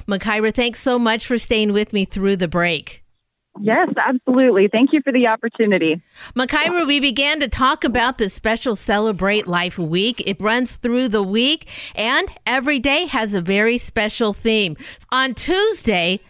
[0.06, 2.99] Makaira, thanks so much for staying with me through the break.
[3.62, 4.68] Yes, absolutely.
[4.68, 6.02] Thank you for the opportunity.
[6.34, 10.22] Makaira, we began to talk about the special Celebrate Life Week.
[10.26, 14.76] It runs through the week, and every day has a very special theme.
[15.10, 16.20] On Tuesday,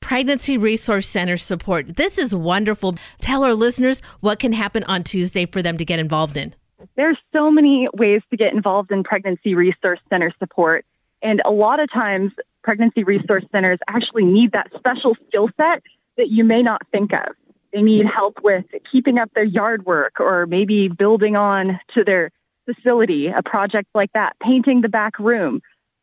[0.00, 1.96] Pregnancy Resource Center support.
[1.96, 2.96] This is wonderful.
[3.20, 6.54] Tell our listeners what can happen on Tuesday for them to get involved in.
[6.96, 10.84] There's so many ways to get involved in Pregnancy Resource Center support.
[11.22, 12.32] And a lot of times,
[12.62, 15.82] pregnancy resource centers actually need that special skill set
[16.16, 17.34] that you may not think of.
[17.72, 22.30] They need help with keeping up their yard work or maybe building on to their
[22.66, 25.60] facility, a project like that, painting the back room.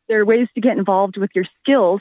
[0.08, 2.00] There are ways to get involved with your skills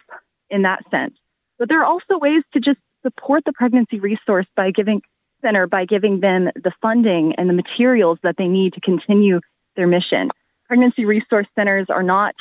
[0.50, 1.16] in that sense.
[1.58, 5.02] But there are also ways to just support the pregnancy resource by giving
[5.42, 9.40] center by giving them the funding and the materials that they need to continue
[9.76, 10.30] their mission.
[10.68, 12.36] Pregnancy resource centers are not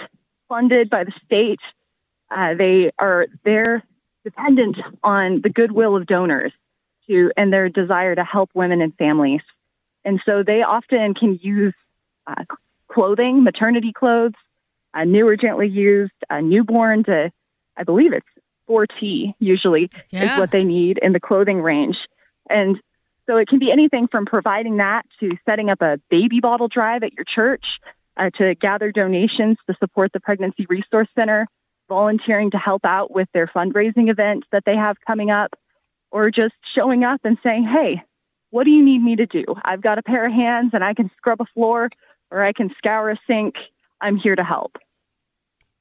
[0.48, 1.60] funded by the state.
[2.30, 3.82] Uh, they are there
[4.24, 6.52] dependent on the goodwill of donors
[7.06, 9.42] to and their desire to help women and families.
[10.04, 11.74] And so they often can use
[12.26, 12.44] uh,
[12.88, 14.34] clothing, maternity clothes,
[14.94, 17.30] uh, new or gently used, uh, newborn to,
[17.76, 18.26] I believe it's
[18.68, 20.34] 4T usually Yeah.
[20.34, 21.96] is what they need in the clothing range.
[22.48, 22.80] And
[23.26, 27.02] so it can be anything from providing that to setting up a baby bottle drive
[27.02, 27.78] at your church,
[28.16, 31.46] uh, to gather donations to support the Pregnancy Resource Center,
[31.90, 35.56] volunteering to help out with their fundraising events that they have coming up,
[36.10, 38.02] or just showing up and saying, hey,
[38.50, 39.44] what do you need me to do?
[39.64, 41.90] I've got a pair of hands and I can scrub a floor
[42.30, 43.56] or I can scour a sink.
[44.00, 44.78] I'm here to help.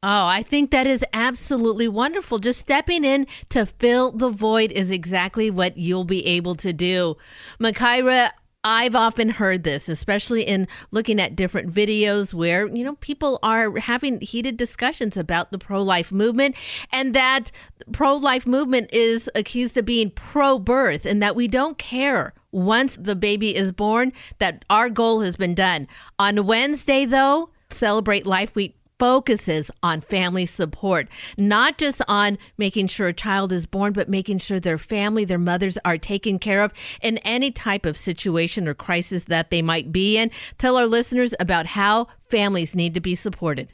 [0.02, 2.40] Oh, I think that is absolutely wonderful.
[2.40, 7.18] Just stepping in to fill the void is exactly what you'll be able to do.
[7.60, 8.32] Makaira,
[8.64, 13.78] I've often heard this, especially in looking at different videos where, you know, people are
[13.78, 16.56] having heated discussions about the pro life movement
[16.92, 17.52] and that
[17.94, 22.98] pro life movement is accused of being pro birth and that we don't care once
[22.98, 25.88] the baby is born, that our goal has been done.
[26.18, 33.08] On Wednesday, though, Celebrate Life Week focuses on family support, not just on making sure
[33.08, 36.74] a child is born, but making sure their family, their mothers are taken care of
[37.02, 40.30] in any type of situation or crisis that they might be in.
[40.58, 43.74] Tell our listeners about how families need to be supported.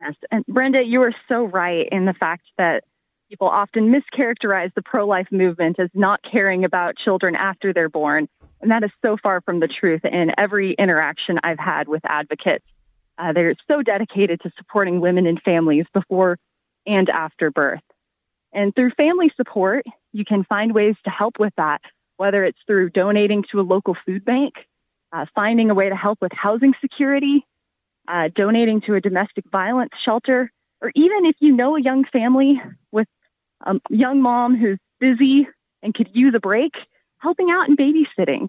[0.00, 0.14] Yes.
[0.30, 2.84] And Brenda, you are so right in the fact that
[3.28, 8.28] people often mischaracterize the pro-life movement as not caring about children after they're born.
[8.60, 12.64] And that is so far from the truth in every interaction I've had with advocates.
[13.18, 16.38] Uh, they're so dedicated to supporting women and families before
[16.86, 17.82] and after birth.
[18.52, 21.82] And through family support, you can find ways to help with that,
[22.16, 24.54] whether it's through donating to a local food bank,
[25.12, 27.44] uh, finding a way to help with housing security,
[28.08, 30.50] uh, donating to a domestic violence shelter,
[30.80, 32.60] or even if you know a young family
[32.92, 33.08] with
[33.62, 35.48] a young mom who's busy
[35.82, 36.72] and could use a break,
[37.18, 38.48] helping out in babysitting,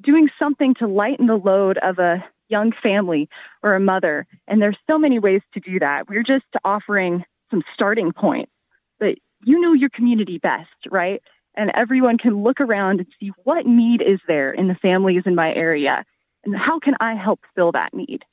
[0.00, 3.28] doing something to lighten the load of a young family
[3.62, 4.26] or a mother.
[4.46, 6.08] And there's so many ways to do that.
[6.08, 8.52] We're just offering some starting points.
[8.98, 11.22] But you know your community best, right?
[11.54, 15.34] And everyone can look around and see what need is there in the families in
[15.34, 16.04] my area
[16.46, 18.24] and how can I help fill that need?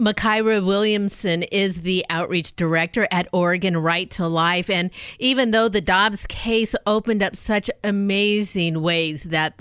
[0.00, 4.68] Makaira Williamson is the outreach director at Oregon Right to Life.
[4.68, 4.90] And
[5.20, 9.60] even though the Dobbs case opened up such amazing ways that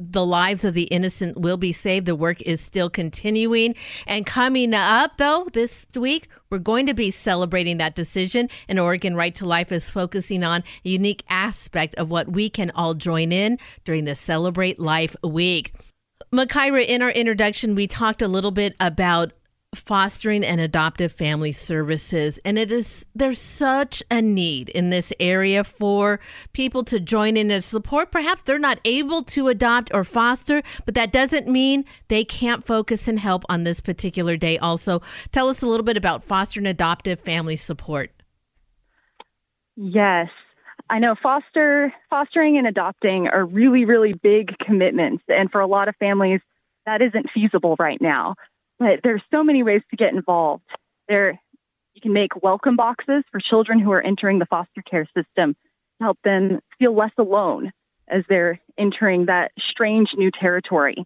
[0.00, 2.06] the lives of the innocent will be saved.
[2.06, 3.74] The work is still continuing.
[4.06, 8.48] And coming up, though, this week, we're going to be celebrating that decision.
[8.68, 12.72] And Oregon Right to Life is focusing on a unique aspect of what we can
[12.72, 15.74] all join in during the Celebrate Life Week.
[16.32, 19.32] Makaira, in our introduction, we talked a little bit about
[19.78, 22.38] fostering and adoptive family services.
[22.44, 26.20] And it is there's such a need in this area for
[26.52, 28.10] people to join in and support.
[28.10, 33.08] Perhaps they're not able to adopt or foster but that doesn't mean they can't focus
[33.08, 34.58] and help on this particular day.
[34.58, 35.02] Also
[35.32, 38.10] tell us a little bit about foster and adoptive family support.
[39.76, 40.28] Yes.
[40.90, 45.24] I know foster fostering and adopting are really really big commitments.
[45.28, 46.40] And for a lot of families
[46.86, 48.34] that isn't feasible right now.
[48.78, 50.64] But there's so many ways to get involved.
[51.08, 51.38] There
[51.94, 56.04] you can make welcome boxes for children who are entering the foster care system to
[56.04, 57.70] help them feel less alone
[58.08, 60.96] as they're entering that strange new territory.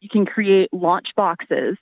[0.00, 1.76] You can create launch boxes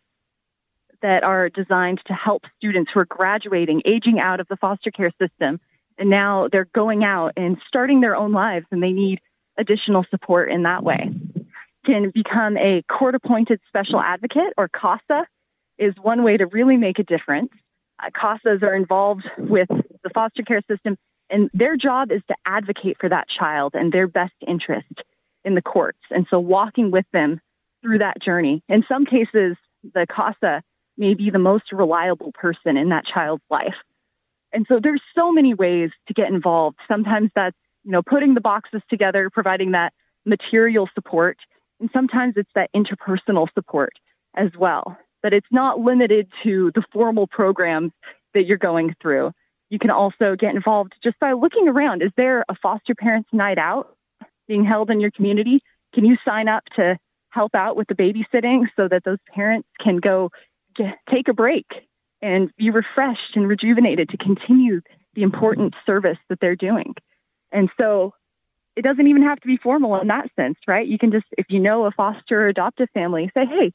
[1.03, 5.12] that are designed to help students who are graduating, aging out of the foster care
[5.20, 5.61] system,
[5.97, 9.20] and now they're going out and starting their own lives and they need
[9.57, 11.11] additional support in that way.
[11.89, 15.26] Can become a court appointed special advocate or CASA
[15.78, 17.51] is one way to really make a difference.
[17.99, 20.99] Uh, CASAs are involved with the foster care system
[21.30, 25.03] and their job is to advocate for that child and their best interest
[25.45, 25.99] in the courts.
[26.11, 27.41] And so walking with them
[27.82, 28.62] through that journey.
[28.68, 29.57] In some cases,
[29.95, 30.62] the CASA
[30.97, 33.76] may be the most reliable person in that child's life.
[34.53, 36.78] And so there's so many ways to get involved.
[36.89, 39.93] Sometimes that's, you know, putting the boxes together, providing that
[40.24, 41.39] material support.
[41.81, 43.93] And sometimes it's that interpersonal support
[44.35, 44.97] as well.
[45.22, 47.93] But it's not limited to the formal programs
[48.35, 49.33] that you're going through.
[49.70, 52.03] You can also get involved just by looking around.
[52.03, 53.97] Is there a foster parents night out
[54.47, 55.62] being held in your community?
[55.95, 56.99] Can you sign up to
[57.31, 60.31] help out with the babysitting so that those parents can go
[60.74, 61.66] get, take a break
[62.22, 64.81] and be refreshed and rejuvenated to continue
[65.14, 66.95] the important service that they're doing?
[67.53, 68.14] And so
[68.79, 70.87] it doesn't even have to be formal in that sense, right?
[70.87, 73.72] You can just, if you know a foster or adoptive family, say, hey,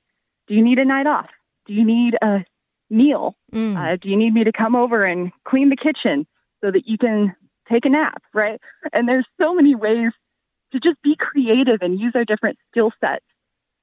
[0.47, 1.30] do you need a night off?
[1.66, 2.45] Do you need a
[2.89, 3.36] meal?
[3.78, 6.26] Uh, do you need me to come over and clean the kitchen
[6.64, 7.36] so that you can
[7.70, 8.62] take a nap, right?
[8.93, 10.12] And there's so many ways
[10.72, 13.26] to just be creative and use our different skill sets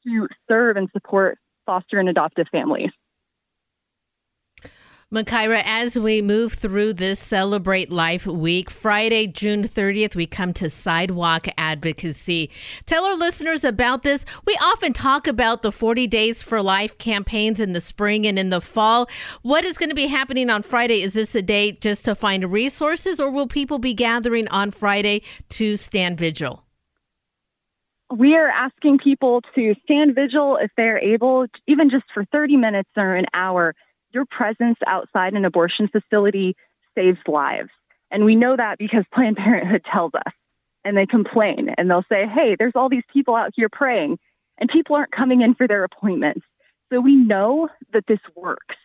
[0.07, 2.93] to serve and support foster and adoptive families.
[5.13, 10.71] Makaira, as we move through this Celebrate Life week, Friday, June 30th, we come to
[10.71, 12.49] Sidewalk Advocacy.
[12.87, 14.25] Tell our listeners about this.
[14.47, 18.51] We often talk about the 40 Days for Life campaigns in the spring and in
[18.51, 19.11] the fall.
[19.43, 21.03] What is going to be happening on Friday?
[21.03, 25.23] Is this a day just to find resources, or will people be gathering on Friday
[25.49, 26.63] to stand vigil?
[28.17, 32.91] We are asking people to stand vigil if they're able, even just for 30 minutes
[32.97, 33.75] or an hour
[34.13, 36.57] your presence outside an abortion facility
[36.97, 37.71] saves lives.
[38.11, 40.33] And we know that because Planned Parenthood tells us.
[40.83, 44.19] And they complain and they'll say, hey, there's all these people out here praying
[44.57, 46.47] and people aren't coming in for their appointments.
[46.91, 48.77] So we know that this works.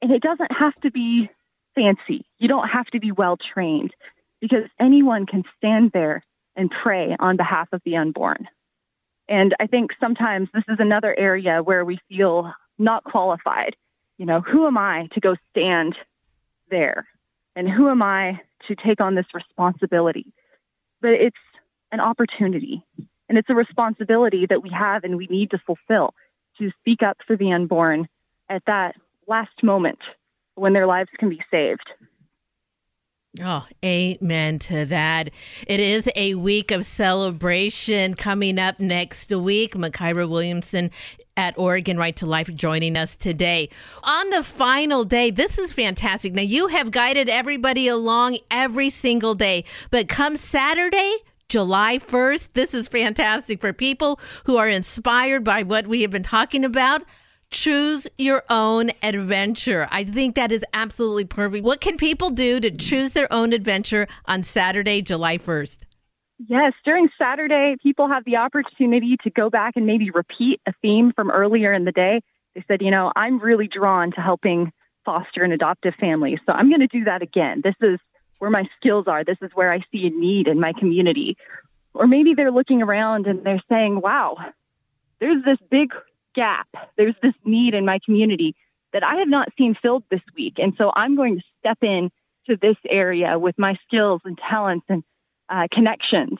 [0.00, 1.28] And it doesn't have to be
[1.74, 2.24] fancy.
[2.38, 3.94] You don't have to be well trained
[4.40, 6.22] because anyone can stand there
[6.56, 8.48] and pray on behalf of the unborn.
[9.28, 13.76] And I think sometimes this is another area where we feel not qualified
[14.18, 15.96] you know, who am I to go stand
[16.70, 17.06] there?
[17.56, 20.26] And who am I to take on this responsibility?
[21.00, 21.36] But it's
[21.90, 22.84] an opportunity
[23.28, 26.14] and it's a responsibility that we have and we need to fulfill
[26.58, 28.08] to speak up for the unborn
[28.48, 28.96] at that
[29.26, 29.98] last moment
[30.54, 31.88] when their lives can be saved.
[33.40, 35.30] Oh, amen to that.
[35.66, 39.74] It is a week of celebration coming up next week.
[39.74, 40.90] Makaira Williamson
[41.38, 43.70] at Oregon Right to Life joining us today.
[44.02, 46.34] On the final day, this is fantastic.
[46.34, 51.14] Now, you have guided everybody along every single day, but come Saturday,
[51.48, 56.24] July 1st, this is fantastic for people who are inspired by what we have been
[56.24, 57.02] talking about.
[57.50, 59.86] Choose your own adventure.
[59.92, 61.64] I think that is absolutely perfect.
[61.64, 65.87] What can people do to choose their own adventure on Saturday, July 1st?
[66.46, 71.12] Yes, during Saturday, people have the opportunity to go back and maybe repeat a theme
[71.12, 72.20] from earlier in the day.
[72.54, 74.72] They said, you know, I'm really drawn to helping
[75.04, 76.38] foster and adoptive families.
[76.46, 77.62] So I'm going to do that again.
[77.62, 77.98] This is
[78.38, 79.24] where my skills are.
[79.24, 81.36] This is where I see a need in my community.
[81.92, 84.36] Or maybe they're looking around and they're saying, wow,
[85.18, 85.92] there's this big
[86.34, 86.68] gap.
[86.96, 88.54] There's this need in my community
[88.92, 90.54] that I have not seen filled this week.
[90.58, 92.10] And so I'm going to step in
[92.48, 95.02] to this area with my skills and talents and
[95.48, 96.38] uh, connections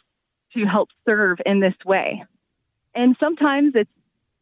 [0.55, 2.25] to help serve in this way.
[2.95, 3.91] And sometimes it's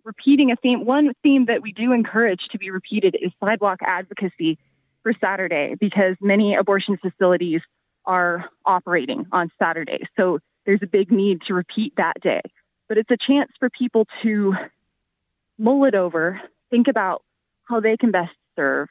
[0.05, 0.85] repeating a theme.
[0.85, 4.59] One theme that we do encourage to be repeated is sidewalk advocacy
[5.03, 7.61] for Saturday because many abortion facilities
[8.05, 10.07] are operating on Saturday.
[10.19, 12.41] So there's a big need to repeat that day.
[12.89, 14.55] But it's a chance for people to
[15.59, 16.41] mull it over,
[16.71, 17.23] think about
[17.65, 18.89] how they can best serve,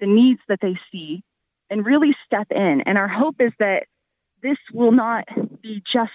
[0.00, 1.22] the needs that they see,
[1.70, 2.82] and really step in.
[2.82, 3.86] And our hope is that
[4.42, 5.26] this will not
[5.62, 6.10] be just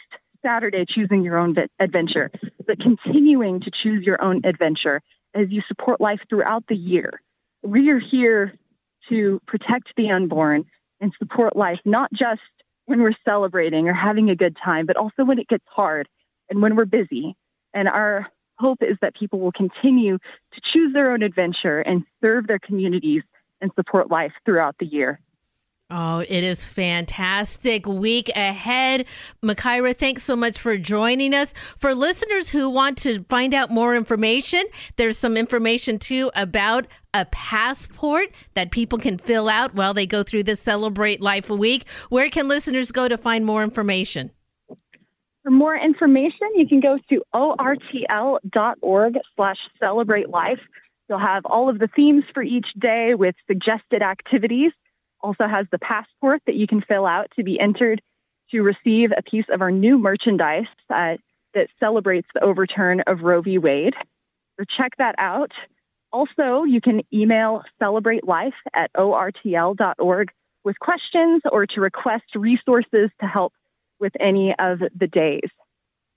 [0.46, 2.30] Saturday choosing your own adventure,
[2.66, 5.02] but continuing to choose your own adventure
[5.34, 7.22] as you support life throughout the year.
[7.64, 8.54] We are here
[9.10, 10.66] to protect the unborn
[11.00, 12.42] and support life, not just
[12.86, 16.08] when we're celebrating or having a good time, but also when it gets hard
[16.50, 17.36] and when we're busy.
[17.74, 18.28] And our
[18.60, 23.24] hope is that people will continue to choose their own adventure and serve their communities
[23.62, 25.20] and support life throughout the year.
[25.90, 29.06] Oh, it is fantastic week ahead.
[29.42, 31.54] Makaira, thanks so much for joining us.
[31.78, 34.64] For listeners who want to find out more information,
[34.98, 40.24] there's some information too about a passport that people can fill out while they go
[40.24, 41.88] through the Celebrate Life Week.
[42.10, 44.32] Where can listeners go to find more information?
[45.44, 50.60] For more information, you can go to ortl.org slash celebrate life.
[51.08, 54.74] You'll have all of the themes for each day with suggested activities
[55.22, 58.02] also has the passport that you can fill out to be entered
[58.52, 61.18] to receive a piece of our new merchandise uh,
[61.54, 63.58] that celebrates the overturn of Roe v.
[63.58, 63.96] Wade.
[64.60, 65.52] So check that out.
[66.12, 70.32] Also, you can email celebratelife at ortl.org
[70.64, 73.54] with questions or to request resources to help
[74.00, 75.50] with any of the days.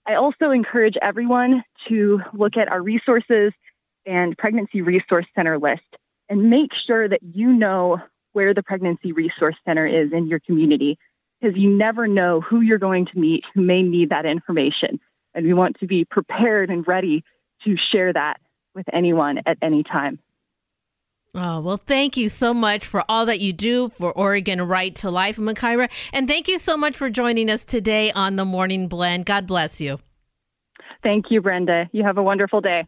[0.06, 3.52] I also encourage everyone to look at our resources
[4.06, 5.82] and Pregnancy Resource Center list
[6.28, 8.00] and make sure that you know
[8.32, 10.98] where the Pregnancy Resource Center is in your community
[11.40, 15.00] because you never know who you're going to meet who may need that information.
[15.34, 17.24] And we want to be prepared and ready
[17.64, 18.40] to share that
[18.74, 20.18] with anyone at any time.
[21.32, 25.10] Oh, well, thank you so much for all that you do for Oregon Right to
[25.10, 25.88] Life, Makaira.
[26.12, 29.26] And thank you so much for joining us today on the Morning Blend.
[29.26, 30.00] God bless you.
[31.04, 31.88] Thank you, Brenda.
[31.92, 32.84] You have a wonderful day.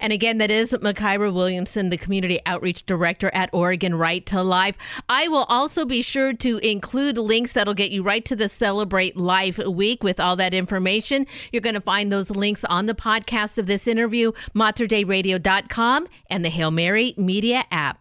[0.00, 4.76] And again, that is Makaira Williamson, the Community Outreach Director at Oregon Right to Life.
[5.08, 9.16] I will also be sure to include links that'll get you right to the Celebrate
[9.16, 11.26] Life week with all that information.
[11.52, 16.50] You're going to find those links on the podcast of this interview, materdeiradio.com, and the
[16.50, 18.00] Hail Mary Media app.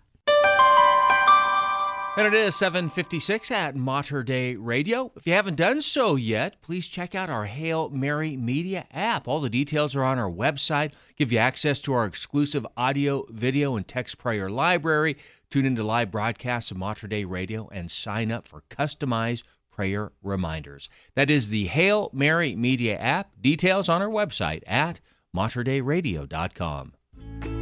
[2.18, 5.11] And it is 756 at Mater Dei Radio.
[5.15, 9.28] If you haven't done so yet, please check out our Hail Mary Media app.
[9.28, 13.76] All the details are on our website, give you access to our exclusive audio, video,
[13.76, 15.15] and text prayer library.
[15.51, 20.89] Tune into live broadcasts of Mater Dei Radio and sign up for customized prayer reminders.
[21.13, 23.30] That is the Hail Mary Media app.
[23.39, 25.01] Details on our website at
[25.36, 26.93] materdeiradio.com.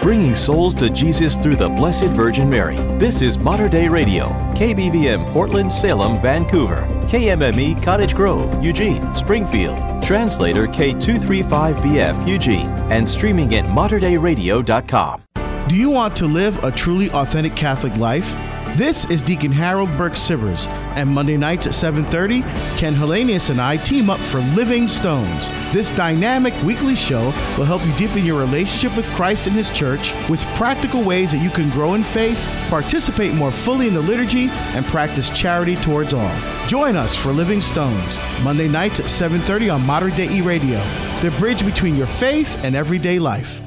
[0.00, 2.76] Bringing souls to Jesus through the Blessed Virgin Mary.
[2.98, 4.28] This is Mater Dei Radio.
[4.54, 6.86] KBVM Portland, Salem, Vancouver.
[7.08, 9.76] KMME Cottage Grove, Eugene, Springfield.
[10.00, 12.68] Translator K235BF Eugene.
[12.92, 15.22] And streaming at materdeiradio.com.
[15.66, 18.36] Do you want to live a truly authentic Catholic life?
[18.78, 22.42] This is Deacon Harold Burke Sivers, and Monday nights at 7:30,
[22.78, 25.50] Ken Hellenius and I team up for Living Stones.
[25.72, 30.14] This dynamic weekly show will help you deepen your relationship with Christ and His Church
[30.28, 34.48] with practical ways that you can grow in faith, participate more fully in the liturgy,
[34.76, 36.36] and practice charity towards all.
[36.68, 40.80] Join us for Living Stones, Monday nights at 7:30 on Modern Day E Radio,
[41.20, 43.60] the bridge between your faith and everyday life.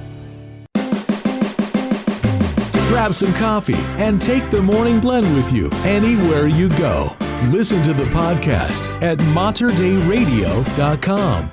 [2.92, 7.16] Grab some coffee and take the morning blend with you anywhere you go.
[7.46, 11.52] Listen to the podcast at materdeiradio.com.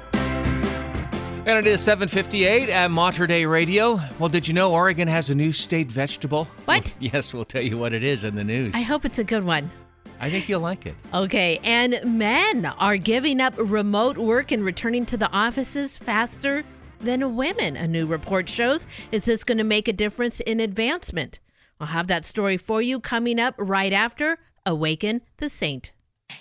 [1.46, 4.00] And it is 758 at Mater Dei Radio.
[4.18, 6.46] Well, did you know Oregon has a new state vegetable?
[6.64, 6.92] What?
[6.98, 8.74] yes, we'll tell you what it is in the news.
[8.74, 9.70] I hope it's a good one.
[10.18, 10.96] I think you'll like it.
[11.14, 16.64] Okay, and men are giving up remote work and returning to the offices faster
[17.00, 18.86] than women, a new report shows.
[19.12, 21.38] Is this going to make a difference in advancement?
[21.80, 25.92] I'll have that story for you coming up right after Awaken the Saint.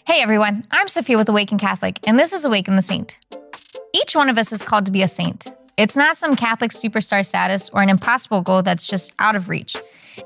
[0.06, 3.20] Hey everyone, I'm Sophia with Awaken Catholic, and this is Awaken the Saint.
[3.94, 5.48] Each one of us is called to be a saint.
[5.78, 9.78] It's not some Catholic superstar status or an impossible goal that's just out of reach.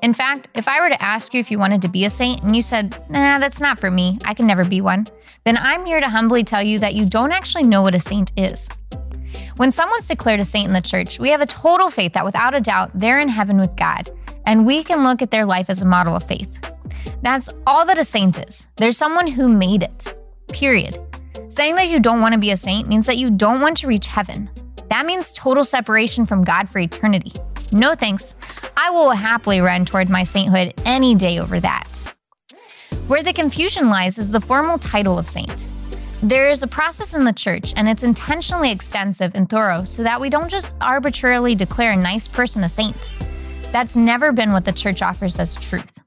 [0.02, 2.42] In fact, if I were to ask you if you wanted to be a saint
[2.44, 5.08] and you said, nah, that's not for me, I can never be one,
[5.44, 8.32] then I'm here to humbly tell you that you don't actually know what a saint
[8.38, 8.70] is.
[9.58, 12.56] When someone's declared a saint in the church, we have a total faith that without
[12.56, 14.10] a doubt they're in heaven with God,
[14.46, 16.72] and we can look at their life as a model of faith.
[17.22, 18.68] That's all that a saint is.
[18.78, 20.16] There's someone who made it.
[20.50, 20.98] Period.
[21.48, 23.88] Saying that you don't want to be a saint means that you don't want to
[23.88, 24.50] reach heaven.
[24.90, 27.34] That means total separation from God for eternity.
[27.72, 28.36] No thanks.
[28.76, 31.88] I will happily run toward my sainthood any day over that.
[33.08, 35.68] Where the confusion lies is the formal title of saint.
[36.24, 40.22] There is a process in the church, and it's intentionally extensive and thorough so that
[40.22, 43.12] we don't just arbitrarily declare a nice person a saint.
[43.72, 46.00] That's never been what the church offers as truth.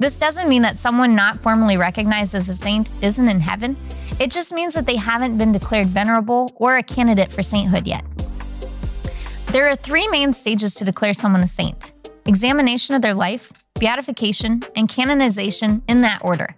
[0.00, 3.76] This doesn't mean that someone not formally recognized as a saint isn't in heaven.
[4.18, 8.04] It just means that they haven't been declared venerable or a candidate for sainthood yet.
[9.52, 11.92] There are three main stages to declare someone a saint
[12.26, 16.56] examination of their life, beatification, and canonization in that order.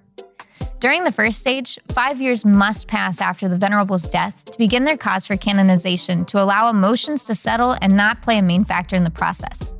[0.80, 4.96] During the first stage, five years must pass after the Venerable's death to begin their
[4.96, 9.04] cause for canonization to allow emotions to settle and not play a main factor in
[9.04, 9.72] the process.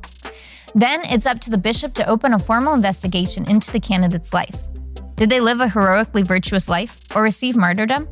[0.73, 4.63] Then it's up to the bishop to open a formal investigation into the candidate's life.
[5.15, 8.07] Did they live a heroically virtuous life or receive martyrdom?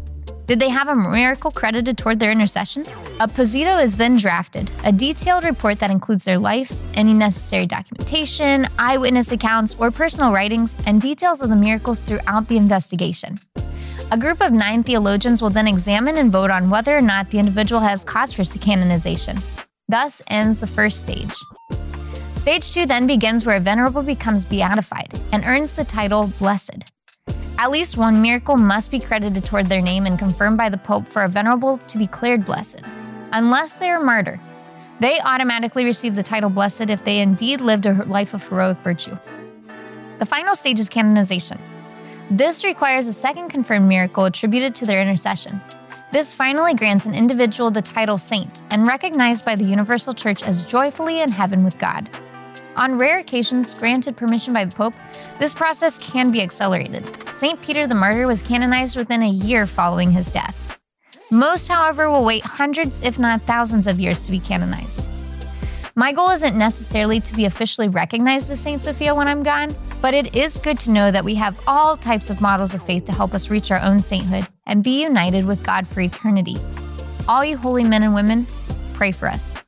[0.45, 2.85] Did they have a miracle credited toward their intercession?
[3.21, 8.67] A positio is then drafted, a detailed report that includes their life, any necessary documentation,
[8.77, 13.39] eyewitness accounts, or personal writings, and details of the miracles throughout the investigation.
[14.11, 17.39] A group of nine theologians will then examine and vote on whether or not the
[17.39, 19.37] individual has cause for canonization.
[19.87, 21.33] Thus ends the first stage.
[22.35, 26.92] Stage two then begins where a venerable becomes beatified and earns the title blessed.
[27.63, 31.07] At least one miracle must be credited toward their name and confirmed by the Pope
[31.07, 32.81] for a venerable to be declared blessed.
[33.31, 34.37] Unless they are martyr,
[34.99, 39.17] they automatically receive the title blessed if they indeed lived a life of heroic virtue.
[40.19, 41.57] The final stage is canonization.
[42.29, 45.61] This requires a second confirmed miracle attributed to their intercession.
[46.11, 50.63] This finally grants an individual the title saint and recognized by the Universal Church as
[50.63, 52.09] joyfully in heaven with God.
[52.75, 54.95] On rare occasions, granted permission by the Pope,
[55.37, 57.07] this process can be accelerated.
[57.33, 57.61] St.
[57.61, 60.79] Peter the Martyr was canonized within a year following his death.
[61.29, 65.07] Most, however, will wait hundreds, if not thousands, of years to be canonized.
[65.95, 70.15] My goal isn't necessarily to be officially recognized as Saint Sophia when I'm gone, but
[70.15, 73.11] it is good to know that we have all types of models of faith to
[73.11, 76.57] help us reach our own sainthood and be united with God for eternity.
[77.27, 78.47] All you holy men and women,
[78.95, 79.62] pray for us.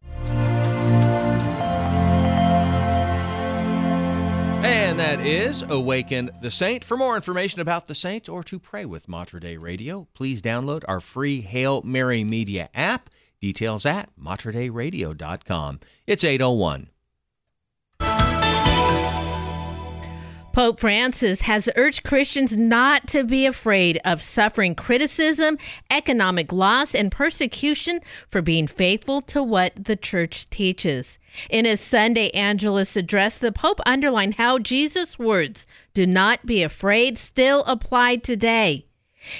[4.65, 6.83] And that is Awaken the Saint.
[6.83, 10.83] For more information about the saints or to pray with Mater Dei Radio, please download
[10.87, 13.11] our free Hail Mary Media app.
[13.39, 15.81] Details at materdeiradio.com.
[16.07, 16.89] It's 801.
[20.51, 25.59] Pope Francis has urged Christians not to be afraid of suffering criticism,
[25.91, 31.19] economic loss, and persecution for being faithful to what the church teaches.
[31.49, 37.17] In his Sunday Angelus address, the Pope underlined how Jesus' words, do not be afraid,
[37.17, 38.85] still apply today.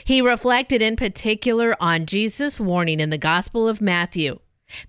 [0.03, 4.39] He reflected in particular on Jesus' warning in the Gospel of Matthew.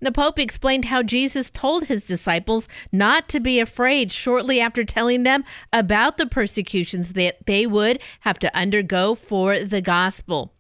[0.01, 5.23] The Pope explained how Jesus told his disciples not to be afraid shortly after telling
[5.23, 10.55] them about the persecutions that they would have to undergo for the gospel.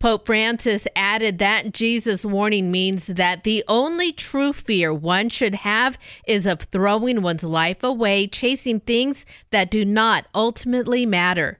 [0.00, 5.98] Pope Francis added that Jesus' warning means that the only true fear one should have
[6.26, 11.58] is of throwing one's life away, chasing things that do not ultimately matter.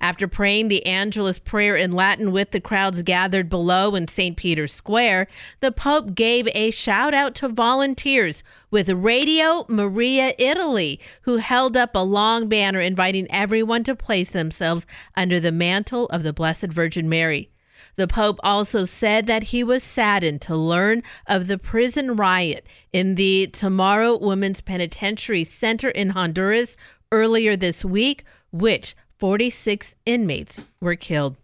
[0.00, 4.34] After praying the Angelus prayer in Latin with the crowds gathered below in St.
[4.34, 5.26] Peter's Square,
[5.60, 11.94] the Pope gave a shout out to volunteers with Radio Maria Italy, who held up
[11.94, 17.10] a long banner inviting everyone to place themselves under the mantle of the Blessed Virgin
[17.10, 17.50] Mary.
[17.96, 23.14] The Pope also said that he was saddened to learn of the prison riot in
[23.14, 26.76] the Tamara Women's Penitentiary Center in Honduras
[27.12, 31.36] earlier this week, which 46 inmates were killed.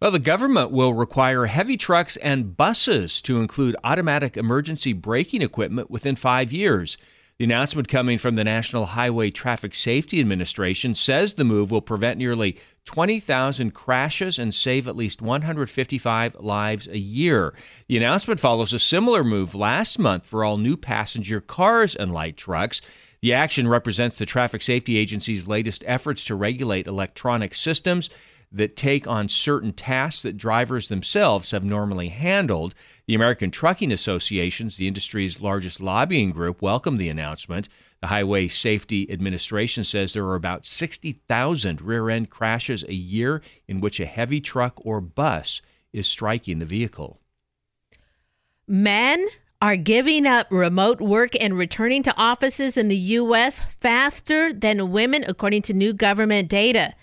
[0.00, 5.90] Well, the government will require heavy trucks and buses to include automatic emergency braking equipment
[5.90, 6.96] within five years.
[7.38, 12.18] The announcement coming from the National Highway Traffic Safety Administration says the move will prevent
[12.18, 12.58] nearly
[12.90, 17.54] 20,000 crashes and save at least 155 lives a year.
[17.86, 22.36] The announcement follows a similar move last month for all new passenger cars and light
[22.36, 22.80] trucks.
[23.20, 28.10] The action represents the Traffic Safety Agency's latest efforts to regulate electronic systems
[28.50, 32.74] that take on certain tasks that drivers themselves have normally handled.
[33.06, 37.68] The American Trucking Associations, the industry's largest lobbying group, welcomed the announcement.
[38.00, 43.80] The Highway Safety Administration says there are about 60,000 rear end crashes a year in
[43.80, 45.60] which a heavy truck or bus
[45.92, 47.20] is striking the vehicle.
[48.66, 49.26] Men
[49.60, 53.60] are giving up remote work and returning to offices in the U.S.
[53.78, 56.94] faster than women, according to new government data.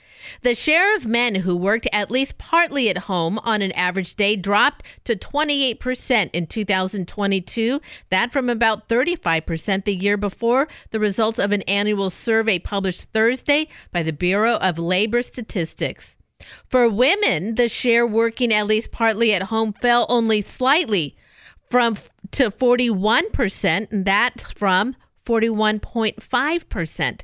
[0.42, 4.36] The share of men who worked at least partly at home on an average day
[4.36, 11.52] dropped to 28% in 2022, that from about 35% the year before, the results of
[11.52, 16.16] an annual survey published Thursday by the Bureau of Labor Statistics.
[16.68, 21.18] For women, the share working at least partly at home fell only slightly
[21.70, 21.98] from
[22.32, 27.22] to 41%, and that's from 41.5%.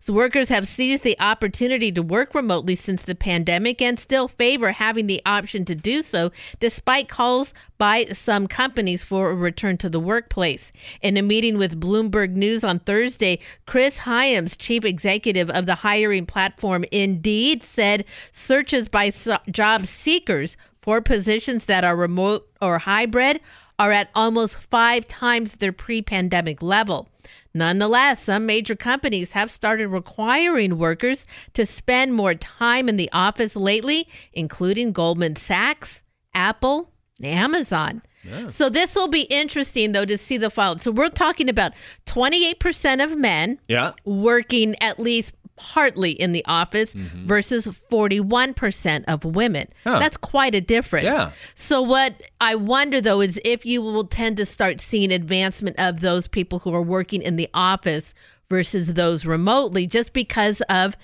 [0.00, 4.72] So workers have seized the opportunity to work remotely since the pandemic and still favor
[4.72, 9.88] having the option to do so despite calls by some companies for a return to
[9.88, 10.72] the workplace.
[11.02, 16.26] In a meeting with Bloomberg News on Thursday, Chris Hyams, chief executive of the hiring
[16.26, 23.40] platform Indeed, said searches by so- job seekers for positions that are remote or hybrid
[23.78, 27.08] are at almost five times their pre pandemic level.
[27.52, 33.56] Nonetheless, some major companies have started requiring workers to spend more time in the office
[33.56, 36.92] lately, including Goldman Sachs, Apple,
[37.22, 38.02] Amazon.
[38.48, 40.76] So this will be interesting though to see the file.
[40.78, 41.72] So we're talking about
[42.04, 43.92] 28% of men Yeah.
[44.04, 47.26] working at least partly in the office mm-hmm.
[47.26, 49.68] versus 41% of women.
[49.84, 49.98] Huh.
[49.98, 51.04] That's quite a difference.
[51.04, 51.32] Yeah.
[51.54, 56.00] So what I wonder though is if you will tend to start seeing advancement of
[56.00, 58.14] those people who are working in the office
[58.48, 60.96] versus those remotely just because of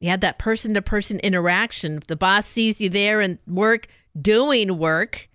[0.00, 1.96] you had that person to person interaction.
[1.96, 3.86] If the boss sees you there and work
[4.20, 5.30] doing work,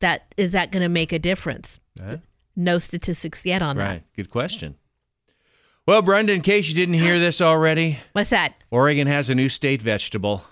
[0.00, 1.80] that is that going to make a difference?
[1.96, 2.16] Yeah.
[2.54, 3.88] No statistics yet on that.
[3.88, 4.02] Right.
[4.14, 4.76] Good question.
[5.86, 8.54] Well, Brenda, in case you didn't hear this already, What's that?
[8.70, 10.42] Oregon has a new state vegetable.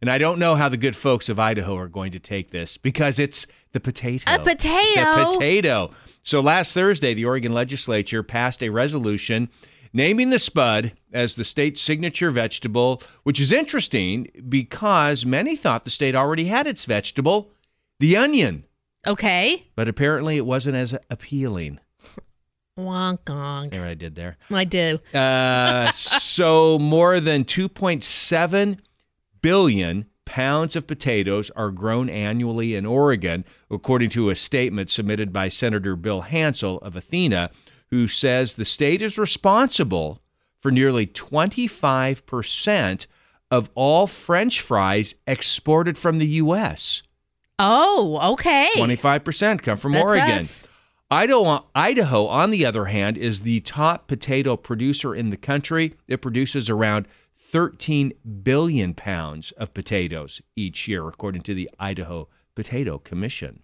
[0.00, 2.78] And I don't know how the good folks of Idaho are going to take this
[2.78, 4.24] because it's the potato.
[4.32, 5.04] A potato.
[5.04, 5.90] The potato.
[6.22, 9.50] So last Thursday, the Oregon legislature passed a resolution
[9.92, 15.90] naming the spud as the state's signature vegetable, which is interesting because many thought the
[15.90, 17.50] state already had its vegetable,
[17.98, 18.64] the onion.
[19.06, 19.66] Okay.
[19.74, 21.78] But apparently it wasn't as appealing.
[22.78, 23.74] Wonk wonk.
[23.74, 24.36] See what I did there?
[24.50, 25.00] I do.
[25.12, 28.78] Uh, so more than 2.7
[29.42, 35.48] billion pounds of potatoes are grown annually in Oregon, according to a statement submitted by
[35.48, 37.50] Senator Bill Hansell of Athena,
[37.90, 40.20] who says the state is responsible
[40.60, 43.06] for nearly 25%
[43.50, 47.02] of all French fries exported from the U.S.
[47.58, 48.68] Oh, okay.
[48.76, 50.38] 25% come from That's Oregon.
[50.40, 50.67] us.
[51.10, 55.94] Idaho, Idaho, on the other hand, is the top potato producer in the country.
[56.06, 57.06] It produces around
[57.50, 63.62] 13 billion pounds of potatoes each year, according to the Idaho Potato Commission.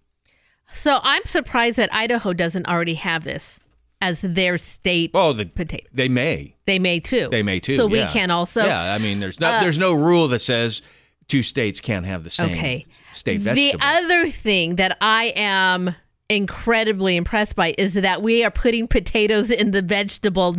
[0.73, 3.61] So I'm surprised that Idaho doesn't already have this
[4.01, 5.87] as their state oh, the, potato.
[5.93, 6.57] They may.
[6.65, 7.29] They may too.
[7.31, 7.77] They may too.
[7.77, 8.65] So we can also.
[8.65, 10.81] Yeah, I mean, there's no Uh, there's no rule that says
[11.29, 12.87] two states can't have the same Okay.
[13.13, 15.95] state The other thing that I am
[16.35, 20.57] incredibly impressed by is that we are putting potatoes in the vegetable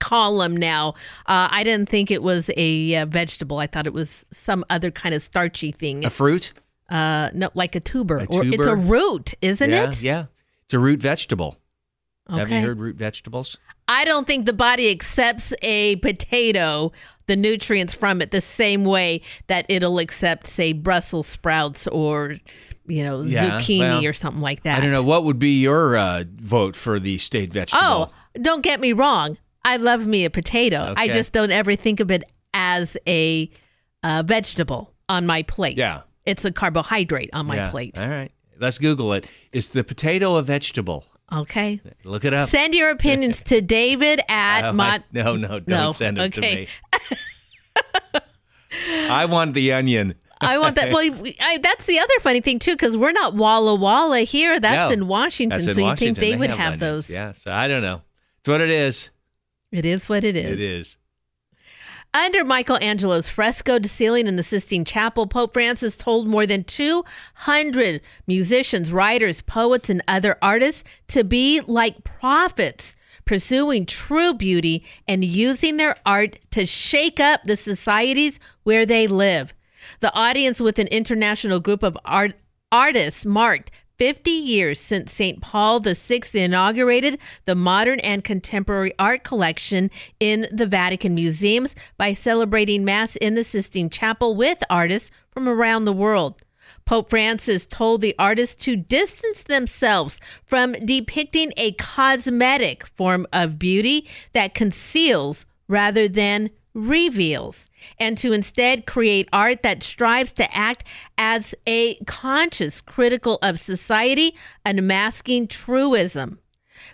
[0.00, 0.90] column now.
[1.26, 3.58] Uh, I didn't think it was a uh, vegetable.
[3.58, 6.04] I thought it was some other kind of starchy thing.
[6.04, 6.52] a fruit?
[6.88, 8.18] Uh, no, like a tuber.
[8.18, 10.02] A Or it's a root, isn't yeah, it?
[10.02, 10.26] Yeah,
[10.64, 11.56] it's a root vegetable.
[12.30, 13.56] Have you heard root vegetables?
[13.88, 16.92] I don't think the body accepts a potato,
[17.26, 22.36] the nutrients from it, the same way that it'll accept, say, Brussels sprouts or,
[22.88, 24.78] you know, Yeah, zucchini well, or something like that.
[24.78, 25.02] I don't know.
[25.02, 28.10] What would be your uh, vote for the state vegetable?
[28.12, 29.36] Oh, don't get me wrong.
[29.64, 30.94] I love me a potato.
[30.96, 32.24] I just don't ever think of it
[32.54, 33.50] as a
[34.02, 35.76] uh, vegetable on my plate.
[35.76, 36.02] Yeah.
[36.24, 37.70] It's a carbohydrate on my Yeah.
[37.70, 38.00] plate.
[38.00, 38.32] All right.
[38.58, 39.26] Let's Google it.
[39.52, 41.04] Is the potato a vegetable?
[41.32, 41.80] Okay.
[42.04, 42.48] Look it up.
[42.48, 45.04] Send your opinions to David at Oh, Mont.
[45.12, 46.66] no, no, don't No, send it okay.
[46.66, 48.20] to me.
[49.10, 50.14] I want the onion.
[50.40, 50.92] I want that.
[50.92, 54.58] Well, I, that's the other funny thing too, because we're not Walla Walla here.
[54.60, 57.06] That's No, in Washington, that's in so you think they, would have, onions.
[57.06, 57.10] those?
[57.10, 57.32] Yeah.
[57.44, 58.02] So I don't know.
[58.40, 59.10] It's what it is.
[59.72, 60.54] It is what it is.
[60.54, 60.96] It is.
[62.14, 68.92] Under Michelangelo's fresco ceiling in the Sistine Chapel, Pope Francis told more than 200 musicians,
[68.92, 75.96] writers, poets, and other artists to be like prophets, pursuing true beauty and using their
[76.06, 79.52] art to shake up the societies where they live.
[80.00, 82.34] The audience with an international group of art-
[82.70, 85.40] artists marked 50 years since St.
[85.40, 89.90] Paul VI inaugurated the modern and contemporary art collection
[90.20, 95.84] in the Vatican museums by celebrating Mass in the Sistine Chapel with artists from around
[95.84, 96.42] the world.
[96.84, 104.08] Pope Francis told the artists to distance themselves from depicting a cosmetic form of beauty
[104.32, 107.68] that conceals rather than reveals,
[107.98, 110.84] and to instead create art that strives to act
[111.18, 116.38] as a conscious critical of society, unmasking truism.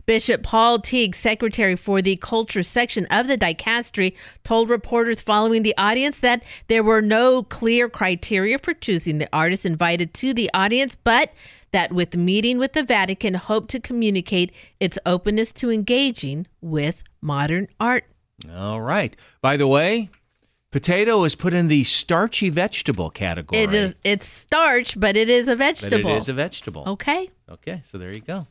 [0.06, 5.76] Bishop Paul Tighe, secretary for the culture section of the dicastery, told reporters following the
[5.76, 10.96] audience that there were no clear criteria for choosing the artists invited to the audience,
[10.96, 11.32] but
[11.72, 17.68] that with meeting with the Vatican hoped to communicate its openness to engaging with modern
[17.80, 18.04] art.
[18.52, 19.16] All right.
[19.40, 20.10] By the way,
[20.70, 23.62] potato is put in the starchy vegetable category.
[23.62, 26.10] It is it's starch, but it is a But vegetable.
[26.10, 26.84] it is a vegetable.
[26.86, 27.30] Okay.
[27.48, 28.46] Okay, so there you go.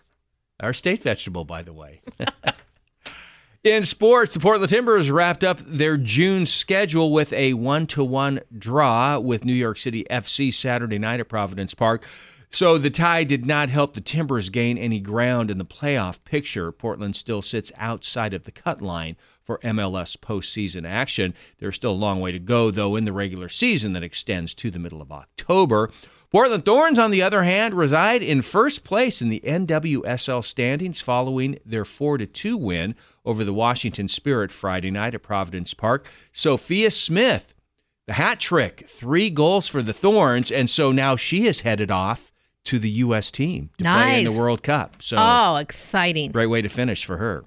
[0.59, 2.01] Our state vegetable, by the way.
[3.63, 8.41] In sports, the Portland Timbers wrapped up their June schedule with a one to one
[8.57, 12.05] draw with New York City FC Saturday night at Providence Park.
[12.51, 16.73] So the tie did not help the Timbers gain any ground in the playoff picture.
[16.73, 21.33] Portland still sits outside of the cut line for MLS postseason action.
[21.59, 24.71] There's still a long way to go, though, in the regular season that extends to
[24.71, 25.91] the middle of October.
[26.33, 31.59] Portland Thorns, on the other hand, reside in first place in the NWSL standings following
[31.63, 36.07] their 4 2 win over the Washington Spirit Friday night at Providence Park.
[36.31, 37.53] Sophia Smith,
[38.07, 42.31] the hat trick, three goals for the Thorns, and so now she is headed off
[42.63, 43.29] to the U.S.
[43.29, 45.03] team to play in the World Cup.
[45.03, 46.31] So, oh, exciting.
[46.31, 47.45] great way to finish for her.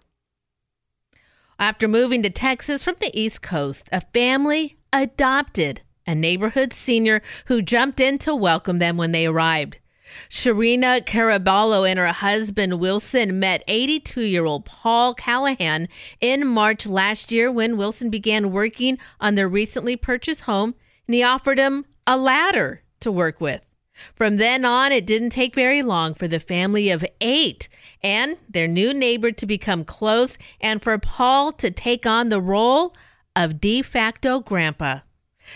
[1.59, 7.63] After moving to Texas from the East Coast, a family adopted a neighborhood senior who
[7.63, 9.79] jumped in to welcome them when they arrived.
[10.29, 15.89] Sharina Caraballo and her husband Wilson met 82 year old Paul Callahan
[16.21, 20.75] in March last year when Wilson began working on their recently purchased home
[21.09, 23.63] and he offered him a ladder to work with.
[24.15, 27.69] From then on, it didn't take very long for the family of eight
[28.03, 32.95] and their new neighbor to become close and for Paul to take on the role
[33.35, 35.01] of de facto grandpa.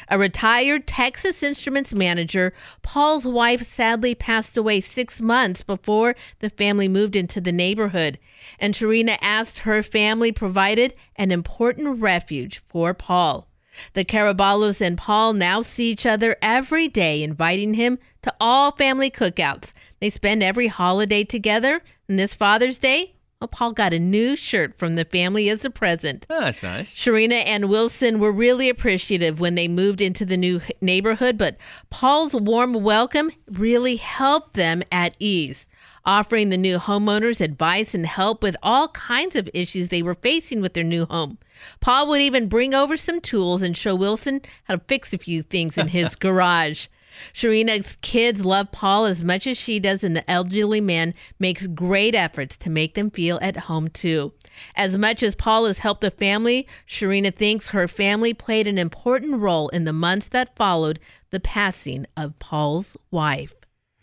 [0.08, 2.52] A retired Texas Instruments manager,
[2.82, 8.18] Paul's wife sadly passed away six months before the family moved into the neighborhood,
[8.60, 13.49] and Sharina asked her family provided an important refuge for Paul.
[13.94, 19.10] The Caraballos and Paul now see each other every day, inviting him to all family
[19.10, 19.72] cookouts.
[20.00, 24.76] They spend every holiday together, and this Father's Day, well, Paul got a new shirt
[24.78, 26.26] from the family as a present.
[26.28, 26.94] Oh, that's nice.
[26.94, 31.56] Sharina and Wilson were really appreciative when they moved into the new neighborhood, but
[31.88, 35.66] Paul's warm welcome really helped them at ease,
[36.04, 40.60] offering the new homeowners advice and help with all kinds of issues they were facing
[40.60, 41.38] with their new home.
[41.80, 45.42] Paul would even bring over some tools and show Wilson how to fix a few
[45.42, 46.86] things in his garage.
[47.34, 52.14] Sharina's kids love Paul as much as she does, and the elderly man makes great
[52.14, 54.32] efforts to make them feel at home too.
[54.74, 59.40] As much as Paul has helped the family, Sharina thinks her family played an important
[59.40, 61.00] role in the months that followed
[61.30, 63.54] the passing of Paul's wife.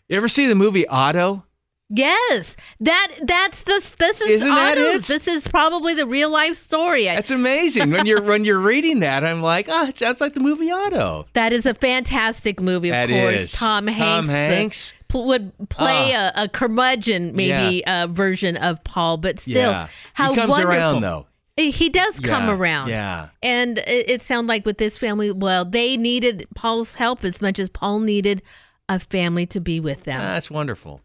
[0.08, 1.44] You ever see the movie Otto?
[1.90, 5.06] Yes, that that's the this is Isn't that it?
[5.06, 7.06] This is probably the real life story.
[7.06, 7.92] That's amazing.
[7.92, 11.28] when you're when you're reading that, I'm like, oh, it sounds like the movie Otto.
[11.32, 13.42] That is a fantastic movie, of That course.
[13.42, 13.52] is.
[13.54, 14.94] Tom Hanks, Tom the- Hanks.
[15.08, 19.88] pl- would play a, a curmudgeon, maybe uh, version of Paul, but still, Yeah.
[20.14, 20.76] how he comes wonderful.
[20.76, 21.26] around though.
[21.56, 22.90] He he does come Yeah, around.
[22.90, 23.30] yeah.
[23.42, 27.60] And it, it sounds like with this family, well, they needed Paul's help as much
[27.60, 28.42] as Paul needed
[28.90, 30.20] a family to be with them.
[30.20, 31.00] That's wonderful.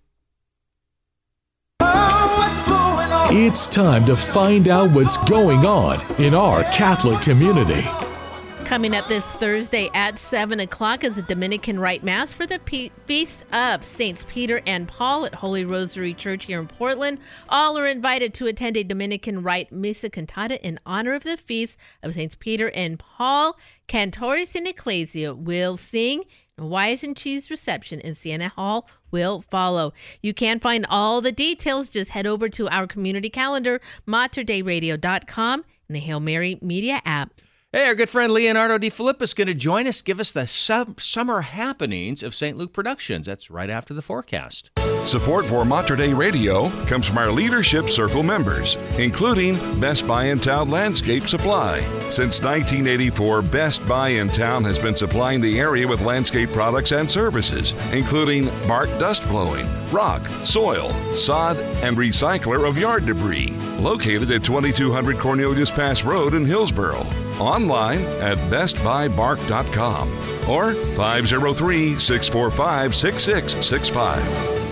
[2.55, 7.81] It's time to find out what's going on in our Catholic community.
[8.67, 12.91] Coming up this Thursday at 7 o'clock is a Dominican Rite Mass for the Pe-
[13.07, 17.21] Feast of Saints Peter and Paul at Holy Rosary Church here in Portland.
[17.49, 21.79] All are invited to attend a Dominican Rite Missa Cantata in honor of the Feast
[22.03, 23.59] of Saints Peter and Paul.
[23.89, 26.25] Cantores in Ecclesia will sing.
[26.59, 29.93] and Wise and Cheese reception in Siena Hall will follow.
[30.23, 31.89] You can find all the details.
[31.91, 37.33] Just head over to our community calendar, materdeiradio.com, and the Hail Mary Media app.
[37.75, 40.97] Hey, our good friend Leonardo Defilippis is going to join us, give us the sum-
[40.99, 42.59] summer happenings of St.
[42.59, 43.25] Luke Productions.
[43.25, 44.69] That's right after the forecast.
[45.07, 50.39] Support for Mater Dei Radio comes from our Leadership Circle members, including Best Buy in
[50.39, 51.81] Town Landscape Supply.
[52.11, 57.11] Since 1984, Best Buy in Town has been supplying the area with landscape products and
[57.11, 63.57] services, including bark dust blowing, rock, soil, sod, and recycler of yard debris.
[63.79, 67.07] Located at 2200 Cornelius Pass Road in Hillsboro.
[67.47, 70.09] Online at bestbuybark.com
[70.49, 74.72] or 503 645 6665.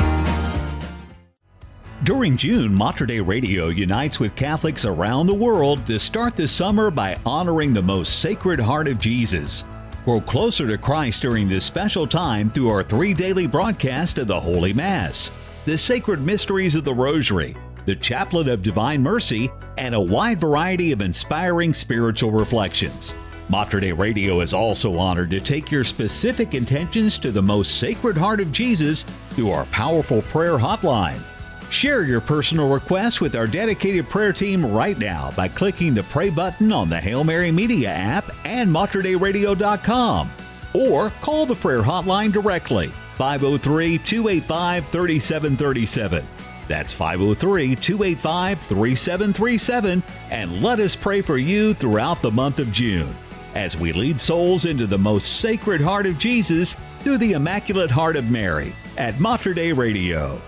[2.03, 6.89] During June, Mater Dei Radio unites with Catholics around the world to start the summer
[6.89, 9.63] by honoring the most sacred heart of Jesus.
[10.03, 14.39] Grow closer to Christ during this special time through our three daily broadcasts of the
[14.39, 15.31] Holy Mass,
[15.65, 17.55] the sacred mysteries of the Rosary,
[17.85, 23.13] the Chaplet of Divine Mercy, and a wide variety of inspiring spiritual reflections.
[23.47, 28.17] Mater Dei Radio is also honored to take your specific intentions to the most sacred
[28.17, 31.21] heart of Jesus through our powerful prayer hotline.
[31.71, 36.29] Share your personal requests with our dedicated prayer team right now by clicking the pray
[36.29, 40.29] button on the Hail Mary Media app and materdeiradio.com
[40.73, 46.25] or call the prayer hotline directly 503 285 3737.
[46.67, 53.15] That's 503 285 3737 and let us pray for you throughout the month of June
[53.55, 58.17] as we lead souls into the most sacred heart of Jesus through the Immaculate Heart
[58.17, 60.41] of Mary at Mater Dei Radio.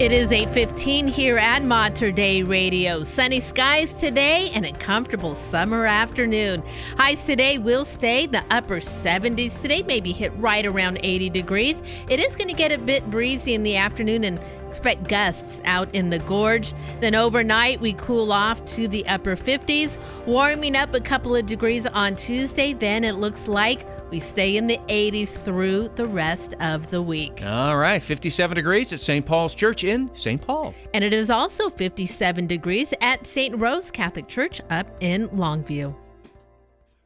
[0.00, 3.04] It is 8:15 here at Mater Dei Radio.
[3.04, 6.62] Sunny skies today and a comfortable summer afternoon.
[6.96, 9.60] Highs today will stay in the upper 70s.
[9.60, 11.82] Today maybe hit right around 80 degrees.
[12.08, 15.94] It is going to get a bit breezy in the afternoon and expect gusts out
[15.94, 16.72] in the gorge.
[17.00, 21.84] Then overnight we cool off to the upper 50s, warming up a couple of degrees
[21.84, 22.72] on Tuesday.
[22.72, 27.42] Then it looks like we stay in the 80s through the rest of the week.
[27.44, 29.24] All right, 57 degrees at St.
[29.24, 30.40] Paul's Church in St.
[30.40, 30.74] Paul.
[30.94, 33.56] And it is also 57 degrees at St.
[33.58, 35.94] Rose Catholic Church up in Longview.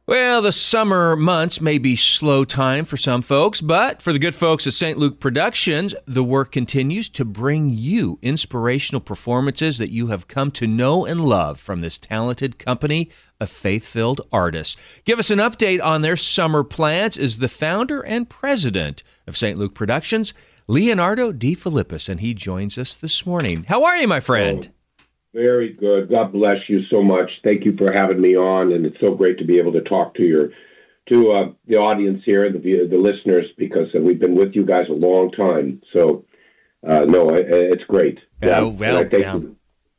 [0.07, 4.35] Well, the summer months may be slow time for some folks, but for the good
[4.35, 4.99] folks at St.
[4.99, 10.67] Luke Productions, the work continues to bring you inspirational performances that you have come to
[10.67, 13.09] know and love from this talented company
[13.39, 14.77] of faith-filled artists.
[15.05, 19.57] Give us an update on their summer plans is the founder and president of St.
[19.57, 20.35] Luke Productions,
[20.67, 21.57] Leonardo D.
[21.65, 23.63] And he joins us this morning.
[23.67, 24.69] How are you, my friend?
[25.35, 26.09] Very good.
[26.09, 27.29] God bless you so much.
[27.43, 30.15] Thank you for having me on, and it's so great to be able to talk
[30.15, 30.51] to your
[31.09, 34.85] to uh, the audience here, the the listeners, because uh, we've been with you guys
[34.87, 35.81] a long time.
[35.91, 36.23] So,
[36.87, 38.17] uh, no, it's great.
[38.41, 39.39] Yeah, Oh, well, yeah.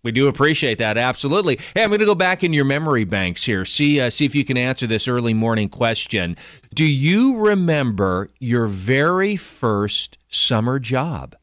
[0.02, 1.58] We do appreciate that, absolutely.
[1.74, 3.66] Hey, I'm going to go back in your memory banks here.
[3.66, 6.38] See, uh, see if you can answer this early morning question.
[6.74, 11.36] Do you remember your very first summer job?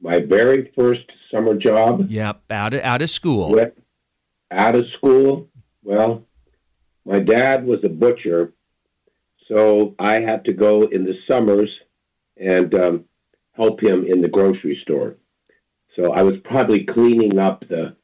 [0.00, 2.10] My very first summer job.
[2.10, 3.50] Yep, out of out of school.
[3.52, 3.72] With,
[4.50, 5.48] out of school.
[5.82, 6.24] Well,
[7.04, 8.52] my dad was a butcher,
[9.48, 11.70] so I had to go in the summers
[12.36, 13.04] and um,
[13.52, 15.16] help him in the grocery store.
[15.96, 17.96] So I was probably cleaning up the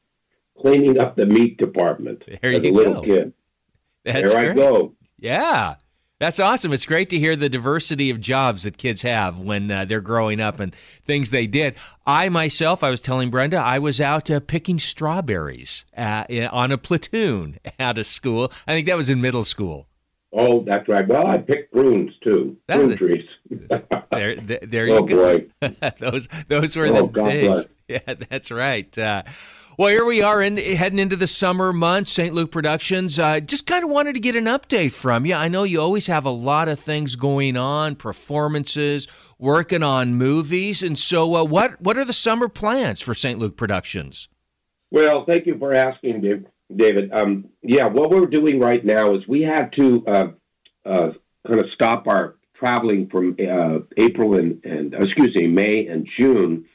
[0.59, 3.03] cleaning up the meat department There as a little go.
[3.03, 3.33] kid.
[4.05, 4.95] That's there I go.
[5.19, 5.77] Yeah.
[6.25, 6.73] That's awesome.
[6.73, 10.41] It's great to hear the diversity of jobs that kids have when uh, they're growing
[10.41, 10.75] up and
[11.07, 11.75] things they did.
[12.07, 16.79] I myself, I was telling Brenda, I was out uh, picking strawberries uh, on a
[16.79, 18.51] platoon out of school.
[18.67, 19.87] I think that was in middle school.
[20.33, 21.07] Oh, that's right.
[21.07, 22.57] Well, I picked prunes too.
[22.69, 23.29] That- Prune trees.
[24.11, 25.39] There, th- there Oh, you go.
[25.61, 25.71] boy.
[26.01, 27.51] those those were Oh, the God days.
[27.51, 27.67] bless.
[27.89, 28.97] Yeah, that's right.
[28.97, 29.25] Uh,
[29.77, 32.13] well, here we are in, heading into the summer months.
[32.13, 32.35] St.
[32.35, 33.19] Luke Productions.
[33.19, 35.35] Uh, just kind of wanted to get an update from you.
[35.35, 40.83] I know you always have a lot of things going on, performances, working on movies,
[40.83, 43.39] and so uh, what what are the summer plans for St.
[43.39, 44.29] Luke Productions?
[44.91, 46.45] Well, thank you for asking,
[46.75, 47.11] David.
[47.13, 50.27] Um, yeah, what we're doing right now is we have to uh,
[50.87, 51.11] uh,
[51.47, 56.67] kind of stop our traveling from uh, April and, and excuse me, May and June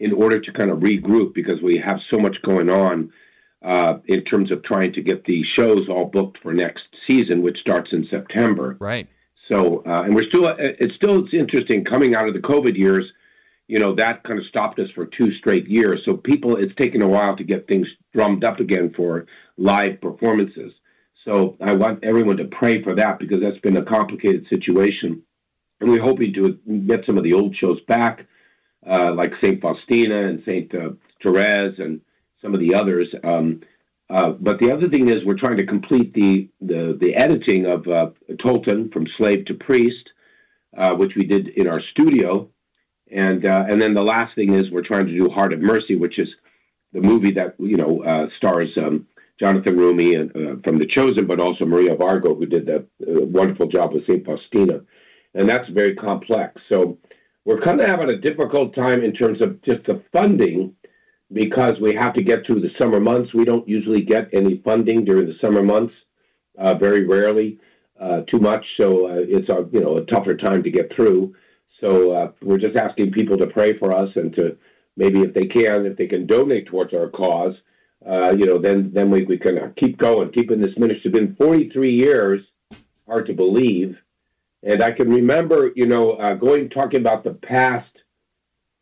[0.00, 3.12] in order to kind of regroup because we have so much going on
[3.62, 7.58] uh, in terms of trying to get the shows all booked for next season, which
[7.58, 8.76] starts in September.
[8.80, 9.06] Right.
[9.50, 13.04] So, uh, and we're still, it's still it's interesting coming out of the COVID years.
[13.68, 16.00] You know that kind of stopped us for two straight years.
[16.04, 19.26] So people, it's taken a while to get things drummed up again for
[19.58, 20.72] live performances.
[21.24, 25.22] So I want everyone to pray for that because that's been a complicated situation,
[25.80, 28.26] and we're hoping to get some of the old shows back,
[28.88, 30.90] uh, like Saint Faustina and Saint uh,
[31.22, 32.00] Therese and
[32.42, 33.08] some of the others.
[33.22, 33.60] Um,
[34.08, 37.86] uh, but the other thing is we're trying to complete the the, the editing of
[37.86, 38.10] uh,
[38.44, 40.10] Tolton from Slave to Priest,
[40.76, 42.48] uh, which we did in our studio,
[43.12, 45.94] and uh, and then the last thing is we're trying to do Heart of Mercy,
[45.94, 46.28] which is
[46.92, 49.06] the movie that you know stars um,
[49.38, 53.92] Jonathan Roumie and from The Chosen, but also Maria Vargo, who did the wonderful job
[53.92, 54.80] with Saint Faustina,
[55.34, 56.60] and that's very complex.
[56.68, 56.98] So
[57.44, 60.74] we're kind of having a difficult time in terms of just the funding
[61.32, 63.32] because we have to get through the summer months.
[63.32, 65.94] We don't usually get any funding during the summer months,
[66.58, 67.58] uh, very rarely,
[68.00, 68.64] uh, too much.
[68.78, 71.34] So uh, it's a you know a tougher time to get through.
[71.80, 74.56] So uh, we're just asking people to pray for us and to
[74.96, 77.54] maybe if they can, if they can donate towards our cause,
[78.06, 81.10] uh, you know, then then we, we can keep going, keeping this ministry.
[81.10, 82.42] It's been 43 years,
[83.06, 83.96] hard to believe.
[84.62, 87.86] And I can remember, you know, uh, going talking about the past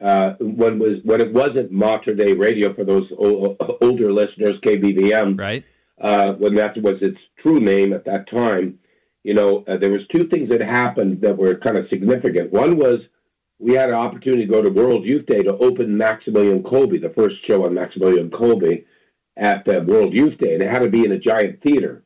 [0.01, 5.39] uh, when was when it wasn't Mater Dei Radio for those o- older listeners, KBVM,
[5.39, 5.65] right?
[6.01, 8.79] Uh, when that was its true name at that time,
[9.25, 12.53] you know, uh, there was two things that happened that were kind of significant.
[12.53, 13.01] One was
[13.59, 17.13] we had an opportunity to go to World Youth Day to open Maximilian Kolbe, the
[17.17, 18.85] first show on Maximilian Kolbe
[19.37, 22.05] at the World Youth Day, and it had to be in a giant theater.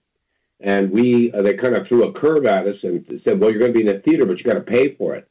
[0.62, 3.59] And we, uh, they kind of threw a curve at us and said, "Well, you're
[3.59, 5.28] going to be in a theater, but you got to pay for it."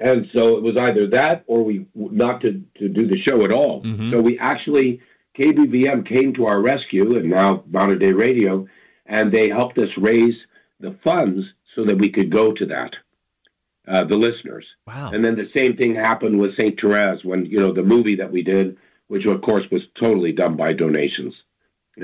[0.00, 3.52] And so it was either that or we not to, to do the show at
[3.52, 3.82] all.
[4.10, 5.00] So we actually,
[5.38, 8.66] KBVM came to our rescue and now Mater Dei Radio,
[9.04, 10.34] and they helped us raise
[10.80, 11.44] the funds
[11.76, 12.92] so that we could go to that,
[13.86, 14.64] uh, the listeners.
[14.86, 15.10] Wow.
[15.12, 16.80] And then the same thing happened with St.
[16.80, 18.78] Therese when, you know, the movie that we did,
[19.08, 21.34] which of course was totally done by donations.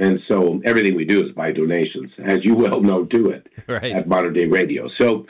[0.01, 3.93] And so everything we do is by donations, as you well know, do it Right.
[3.93, 4.89] at Mater Dei Radio.
[5.01, 5.27] So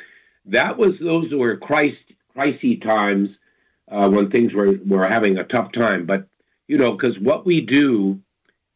[0.47, 1.97] that was those were Christ
[2.35, 3.29] crisis times
[3.91, 6.07] uh, when things were were having a tough time.
[6.07, 6.27] But
[6.69, 8.21] you know, because what we do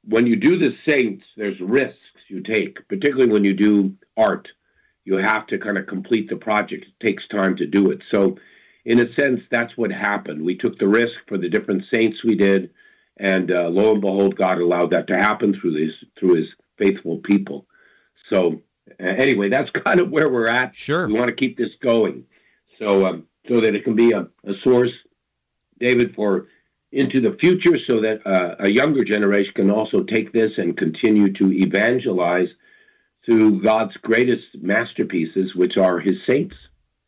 [0.09, 1.97] when you do the saints, there's risks
[2.29, 4.49] you take, particularly when you do art.
[5.05, 6.87] You have to kind of complete the project.
[6.87, 8.01] It takes time to do it.
[8.13, 8.39] So,
[8.85, 10.43] in a sense, that's what happened.
[10.43, 12.71] We took the risk for the different saints we did,
[13.21, 16.47] and uh, lo and behold, God allowed that to happen through his through his
[16.79, 17.67] faithful people.
[18.33, 18.63] So
[18.99, 20.75] uh, anyway, that's kind of where we're at.
[20.75, 21.07] Sure.
[21.07, 22.25] We want to keep this going,
[22.79, 24.93] so um, so that it can be a, a source,
[25.79, 26.47] David, for
[26.93, 31.33] into the future, so that uh, a younger generation can also take this and continue
[31.35, 32.49] to evangelize
[33.27, 36.57] through God's greatest masterpieces, which are His saints.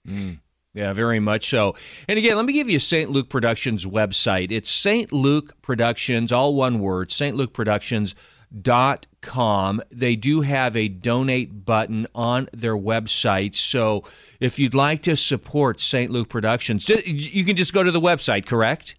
[0.07, 0.39] Mm.
[0.75, 1.77] Yeah, very much so.
[2.09, 3.11] And again, let me give you St.
[3.11, 4.51] Luke Productions website.
[4.51, 5.13] It's St.
[5.13, 7.37] Luke Productions, all one word, St.
[7.37, 9.83] Luke stlukeproductions.com.
[9.91, 13.55] They do have a donate button on their website.
[13.55, 14.05] So
[14.41, 16.11] if you'd like to support St.
[16.11, 18.95] Luke Productions, you can just go to the website, correct?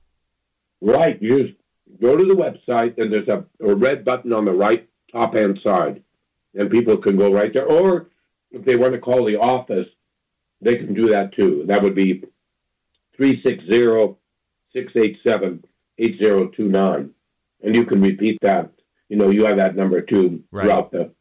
[0.80, 1.20] Right.
[1.20, 1.56] You just
[2.00, 5.60] go to the website, and there's a, a red button on the right top hand
[5.66, 6.04] side,
[6.54, 7.66] and people can go right there.
[7.66, 8.12] Or
[8.52, 9.88] if they want to call the office,
[10.64, 11.64] they can do that too.
[11.68, 12.24] That would be
[13.18, 14.16] 360
[14.74, 15.64] 687
[16.00, 17.10] 8029.
[17.64, 18.72] And you can repeat that.
[19.10, 20.64] You know, you have that number too Right.
[20.66, 21.12] throughout the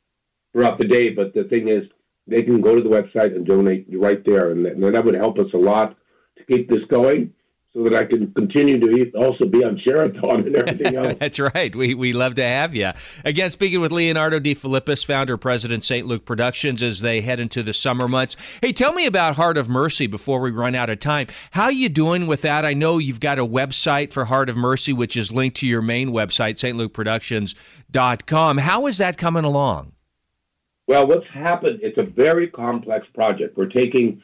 [0.53, 1.11] throughout the day.
[1.11, 1.85] But the thing is,
[2.27, 5.15] they can go to the website and donate right there, and that, and that would
[5.15, 5.97] help us a lot
[6.39, 7.33] to keep this going,
[7.75, 11.15] so that I can continue to also be on Sheraton and everything else.
[11.19, 11.75] That's right.
[11.75, 12.91] We, we love to have you.
[13.25, 16.07] Again, speaking with Leonardo Defilippis, founder, president, St.
[16.07, 18.37] Luke Productions, as they head into the summer months.
[18.61, 21.29] Hey, tell me about Heart of Mercy before we run out of time.
[21.53, 22.67] How you doing with that?
[22.67, 25.81] I know you've got a website for Heart of Mercy, which is linked to your
[25.81, 28.59] main website, stlukeproductions.com.
[28.59, 29.93] How is that coming along?
[30.89, 31.79] Well, what's happened?
[31.83, 33.57] It's a very complex project.
[33.57, 34.21] We're taking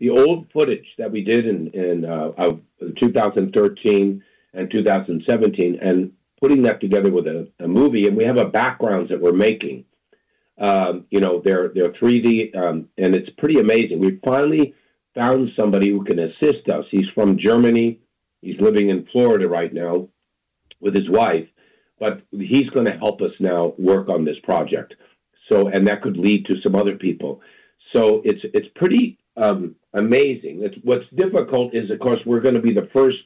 [0.00, 2.60] the old footage that we did in in uh, of
[3.00, 4.22] 2013
[4.54, 8.06] and 2017 and putting that together with a, a movie.
[8.06, 9.84] And we have a backgrounds that we're making.
[10.60, 14.00] Um, you know, they're they're 3D, um, and it's pretty amazing.
[14.00, 14.74] We finally
[15.14, 16.84] found somebody who can assist us.
[16.90, 18.00] He's from Germany.
[18.40, 20.08] He's living in Florida right now
[20.80, 21.46] with his wife,
[21.98, 24.94] but he's going to help us now work on this project.
[25.50, 27.40] So, and that could lead to some other people.
[27.94, 30.62] So it's it's pretty um, amazing.
[30.62, 33.24] It's, what's difficult is, of course, we're going to be the first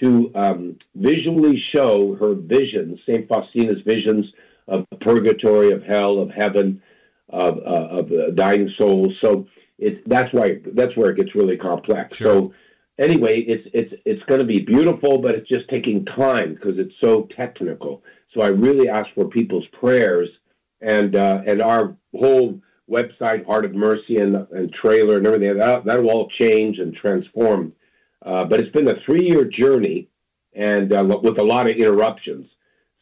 [0.00, 4.26] to um, visually show her visions, Saint Faustina's visions
[4.66, 6.82] of purgatory, of hell, of heaven,
[7.28, 9.12] of, uh, of uh, dying souls.
[9.20, 9.46] So
[9.78, 12.18] it's that's why that's where it gets really complex.
[12.18, 12.52] So
[12.98, 16.94] anyway, it's it's it's going to be beautiful, but it's just taking time because it's
[17.00, 18.02] so technical.
[18.32, 20.28] So I really ask for people's prayers
[20.80, 25.84] and uh, and our whole website, Heart of Mercy, and and trailer and everything that
[25.84, 27.72] that'll all change and transform.
[28.24, 30.08] Uh, but it's been a three year journey,
[30.54, 32.46] and uh, with a lot of interruptions.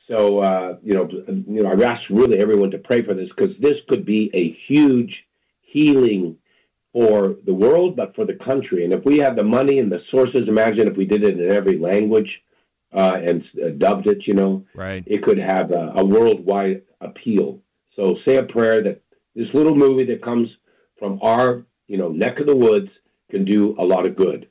[0.08, 3.54] So uh, you know, you know, I ask really everyone to pray for this because
[3.60, 5.14] this could be a huge
[5.62, 6.36] healing
[6.92, 8.84] for the world, but for the country.
[8.84, 11.50] And if we had the money and the sources, imagine if we did it in
[11.50, 12.28] every language
[12.92, 15.02] uh, and uh, dubbed it, you know, right?
[15.06, 17.60] It could have a, a worldwide appeal.
[17.96, 19.01] So say a prayer that
[19.34, 20.48] this little movie that comes
[20.98, 22.88] from our, you know, neck of the woods
[23.30, 24.48] can do a lot of good.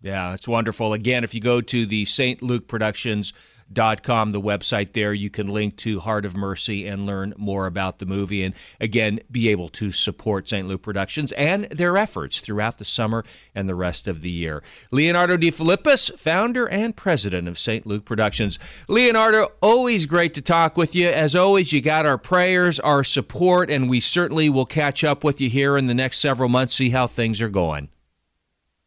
[0.00, 0.92] Yeah, it's wonderful.
[0.92, 2.42] Again, if you go to the St.
[2.42, 3.32] Luke Productions
[3.74, 7.66] dot com the website there you can link to heart of mercy and learn more
[7.66, 12.40] about the movie and again be able to support st luke productions and their efforts
[12.40, 13.24] throughout the summer
[13.54, 18.58] and the rest of the year leonardo defilippis founder and president of st luke productions
[18.88, 23.70] leonardo always great to talk with you as always you got our prayers our support
[23.70, 26.90] and we certainly will catch up with you here in the next several months see
[26.90, 27.88] how things are going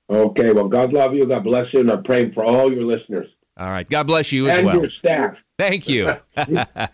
[0.09, 1.25] Okay, well, God love you.
[1.25, 1.79] God bless you.
[1.79, 3.27] And I'm praying for all your listeners.
[3.57, 5.35] All right god bless you as and well your staff.
[5.57, 6.09] thank you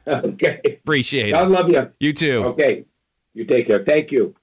[0.08, 0.62] okay.
[0.84, 1.92] appreciate it God love you.
[2.00, 2.86] you too Okay.
[3.34, 3.84] You take care.
[3.86, 4.36] Thank you.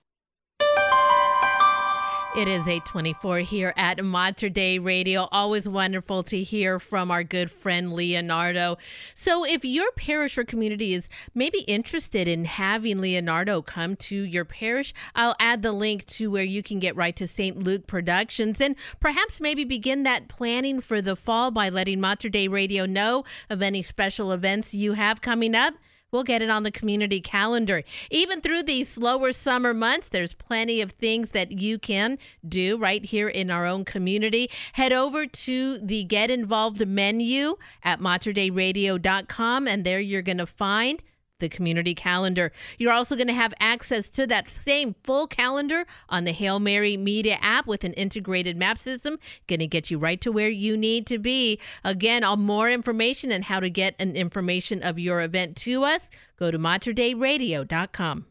[2.39, 5.27] It is 824 here at Mater Dei Radio.
[5.33, 8.79] Always wonderful to hear from our good friend Leonardo.
[9.13, 14.45] So, if your parish or community is maybe interested in having Leonardo come to your
[14.45, 17.59] parish, I'll add the link to where you can get right to St.
[17.59, 22.47] Luke Productions and perhaps maybe begin that planning for the fall by letting Mater Dei
[22.47, 25.75] Radio know of any special events you have coming up.
[26.11, 27.83] We'll get it on the community calendar.
[28.11, 32.19] Even through these slower summer months, there's plenty of things that you can
[32.49, 34.51] do right here in our own community.
[34.73, 41.03] Head over to the Get Involved menu at materdeiradio.com, and there you're going to find
[41.39, 42.53] the community calendar.
[42.79, 46.97] You're also going to have access to that same full calendar on the Hail Mary
[46.97, 50.77] Media app with an integrated map system, going to get you right to where you
[50.77, 51.61] need to be.
[51.85, 56.11] Again, all more information and how to get an information of your event to us,
[56.39, 58.27] go to materdeiradio.com.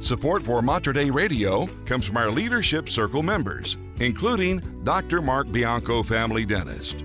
[0.00, 5.20] Support for Mater Dei Radio comes from our Leadership Circle members, including Dr.
[5.20, 7.04] Mark Bianco, family dentist,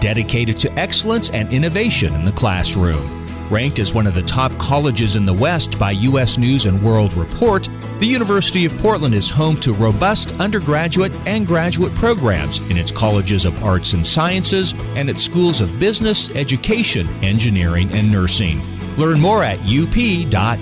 [0.00, 3.26] dedicated to excellence and innovation in the classroom.
[3.50, 6.36] Ranked as one of the top colleges in the West by U.S.
[6.36, 7.68] News and World Report,
[8.00, 13.44] the University of Portland is home to robust undergraduate and graduate programs in its colleges
[13.44, 18.60] of arts and sciences and its schools of business, education, engineering, and nursing.
[18.96, 20.56] Learn more at up.edu.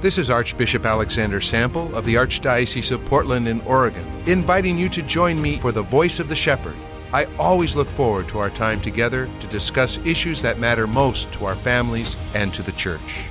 [0.00, 5.02] This is Archbishop Alexander Sample of the Archdiocese of Portland in Oregon, inviting you to
[5.02, 6.74] join me for the Voice of the Shepherd.
[7.12, 11.44] I always look forward to our time together to discuss issues that matter most to
[11.44, 13.26] our families and to the church.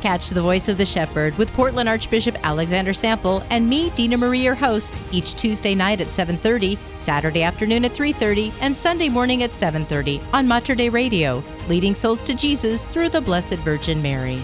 [0.00, 4.44] Catch the voice of the shepherd with Portland Archbishop Alexander Sample and me, Dina Marie,
[4.44, 9.56] your host, each Tuesday night at 7:30, Saturday afternoon at 3:30, and Sunday morning at
[9.56, 14.40] 7:30 on Mater Dei Radio, leading souls to Jesus through the Blessed Virgin Mary.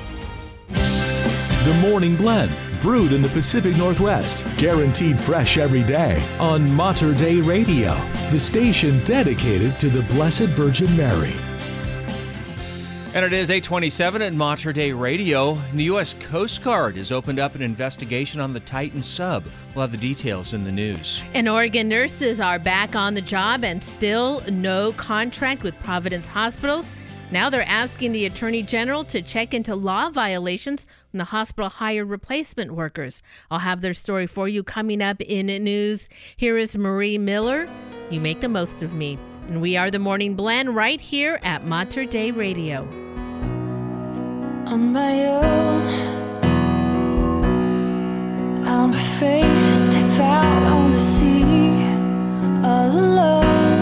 [1.69, 2.51] The Morning Blend,
[2.81, 7.93] brewed in the Pacific Northwest, guaranteed fresh every day on Mater Dei Radio,
[8.31, 11.35] the station dedicated to the Blessed Virgin Mary.
[13.15, 15.61] And it is 827 at Mater Dei Radio.
[15.74, 16.15] The U.S.
[16.20, 19.47] Coast Guard has opened up an investigation on the Titan sub.
[19.74, 21.23] We'll have the details in the news.
[21.35, 26.89] And Oregon nurses are back on the job and still no contract with Providence Hospitals.
[27.30, 32.09] Now they're asking the Attorney General to check into law violations when the hospital hired
[32.09, 33.22] replacement workers.
[33.50, 36.09] I'll have their story for you coming up in news.
[36.38, 37.68] Here is Marie Miller.
[38.10, 39.18] You make the most of me.
[39.48, 42.88] And we are the Morning Blend right here at Mater Dei Radio.
[44.66, 45.86] On my own,
[48.66, 51.82] I'm afraid to step out on the sea
[52.64, 53.77] alone.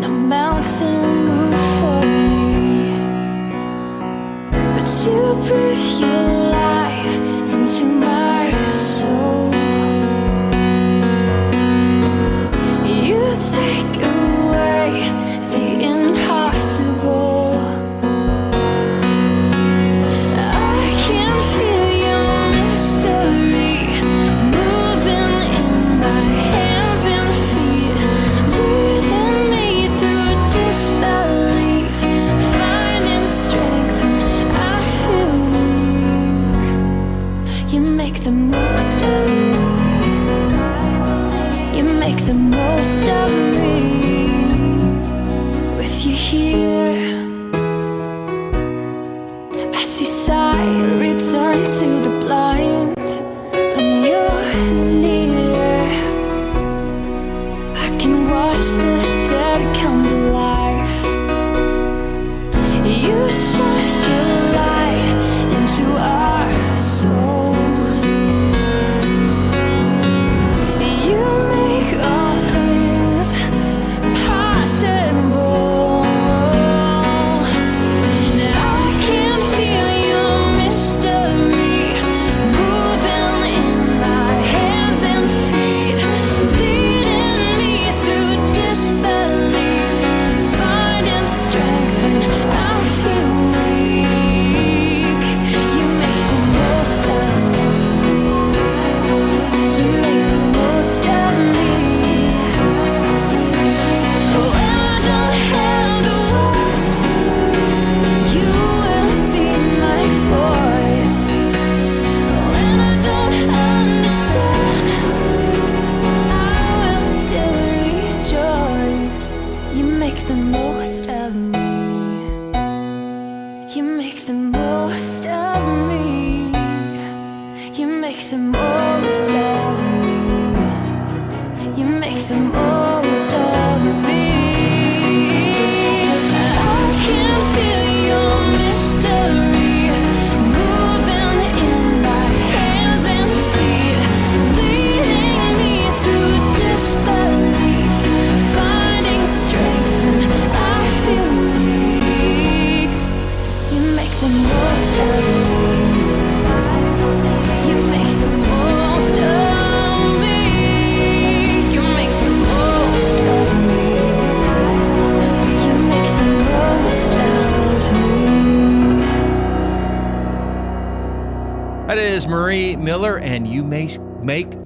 [0.00, 2.00] No mountain will move for
[2.30, 2.92] me,
[4.74, 6.24] but you breathe your
[6.62, 7.16] life
[7.52, 9.52] into my soul.
[12.86, 14.07] You take
[43.10, 43.37] of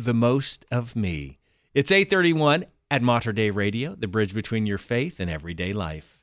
[0.05, 1.39] the most of me.
[1.74, 6.19] It's 831 at Mater Dei Radio, the bridge between your faith and everyday life.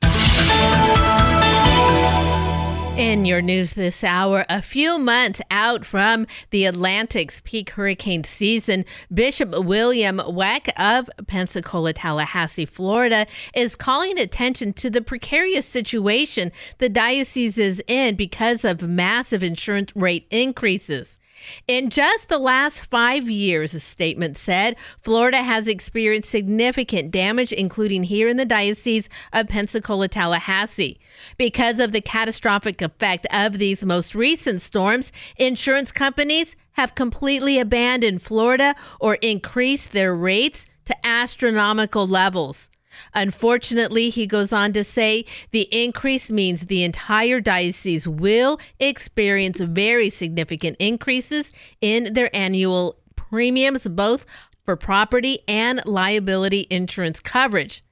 [2.96, 8.84] In your news this hour, a few months out from the Atlantic's peak hurricane season,
[9.14, 16.88] Bishop William Wack of Pensacola, Tallahassee, Florida, is calling attention to the precarious situation the
[16.90, 21.19] diocese is in because of massive insurance rate increases.
[21.66, 28.04] In just the last five years, a statement said, Florida has experienced significant damage, including
[28.04, 30.98] here in the Diocese of Pensacola, Tallahassee.
[31.36, 38.22] Because of the catastrophic effect of these most recent storms, insurance companies have completely abandoned
[38.22, 42.70] Florida or increased their rates to astronomical levels.
[43.14, 50.10] Unfortunately, he goes on to say the increase means the entire diocese will experience very
[50.10, 54.26] significant increases in their annual premiums, both
[54.64, 57.82] for property and liability insurance coverage.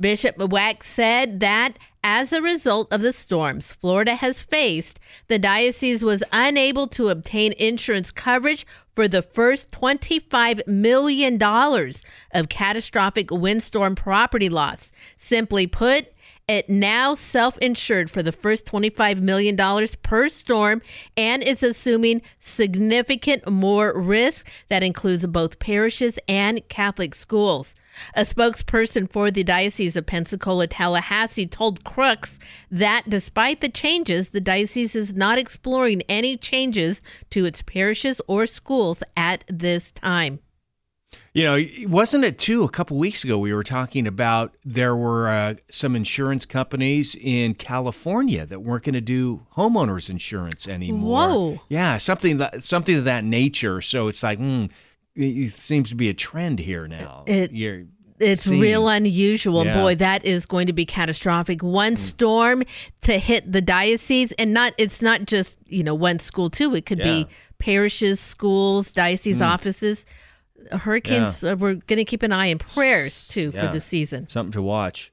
[0.00, 6.02] Bishop Wack said that as a result of the storms Florida has faced, the diocese
[6.02, 8.66] was unable to obtain insurance coverage
[8.98, 14.90] for the first $25 million of catastrophic windstorm property loss.
[15.16, 16.12] Simply put,
[16.48, 19.56] it now self insured for the first $25 million
[20.02, 20.82] per storm
[21.16, 27.74] and is assuming significant more risk that includes both parishes and Catholic schools.
[28.14, 32.38] A spokesperson for the Diocese of Pensacola Tallahassee told Crux
[32.70, 37.00] that despite the changes, the diocese is not exploring any changes
[37.30, 40.38] to its parishes or schools at this time.
[41.34, 45.28] You know, wasn't it too a couple weeks ago we were talking about there were
[45.28, 51.28] uh, some insurance companies in California that weren't going to do homeowners insurance anymore.
[51.28, 51.60] Whoa.
[51.68, 53.80] Yeah, something that something of that nature.
[53.82, 54.68] So it's like, mm,
[55.14, 57.24] it seems to be a trend here now.
[57.26, 57.84] It- You're
[58.20, 59.64] It's real unusual.
[59.64, 59.80] Yeah.
[59.80, 61.62] Boy, that is going to be catastrophic.
[61.62, 62.64] One storm
[63.02, 66.74] to hit the diocese and not it's not just, you know, one school too.
[66.74, 67.04] It could Yeah.
[67.04, 67.26] be
[67.58, 69.46] parishes, schools, diocese Mm.
[69.46, 70.04] offices.
[70.72, 73.70] Hurricanes, uh, we're going to keep an eye and prayers too for Yeah.
[73.72, 74.28] the season.
[74.28, 75.10] Something to watch.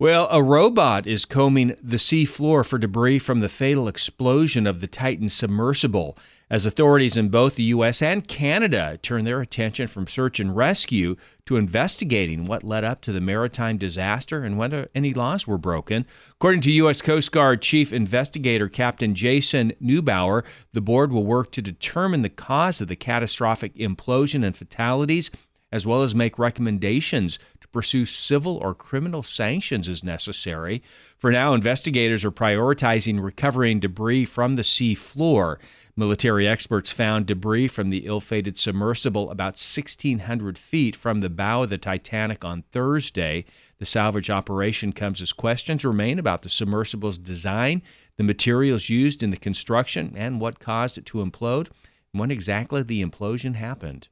[0.00, 4.80] Well, a robot is combing the sea floor for debris from the fatal explosion of
[4.80, 6.16] the Titan submersible
[6.50, 8.00] as authorities in both the U.S.
[8.00, 11.16] and Canada turn their attention from search and rescue
[11.46, 16.06] to investigating what led up to the maritime disaster and whether any laws were broken.
[16.32, 17.02] According to U.S.
[17.02, 22.80] Coast Guard Chief Investigator Captain Jason Neubauer, the board will work to determine the cause
[22.80, 25.30] of the catastrophic implosion and fatalities
[25.70, 30.82] as well as make recommendations to pursue civil or criminal sanctions as necessary.
[31.18, 35.58] For now, investigators are prioritizing recovering debris from the sea floor.
[35.98, 41.64] Military experts found debris from the ill fated submersible about 1,600 feet from the bow
[41.64, 43.44] of the Titanic on Thursday.
[43.78, 47.82] The salvage operation comes as questions remain about the submersible's design,
[48.16, 51.68] the materials used in the construction, and what caused it to implode,
[52.12, 54.06] and when exactly the implosion happened.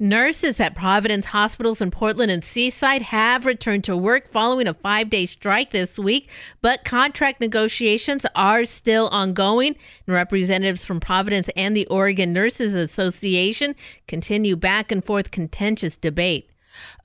[0.00, 5.10] Nurses at Providence hospitals in Portland and Seaside have returned to work following a five
[5.10, 6.30] day strike this week,
[6.62, 9.74] but contract negotiations are still ongoing.
[10.06, 13.74] And representatives from Providence and the Oregon Nurses Association
[14.06, 16.48] continue back and forth contentious debate.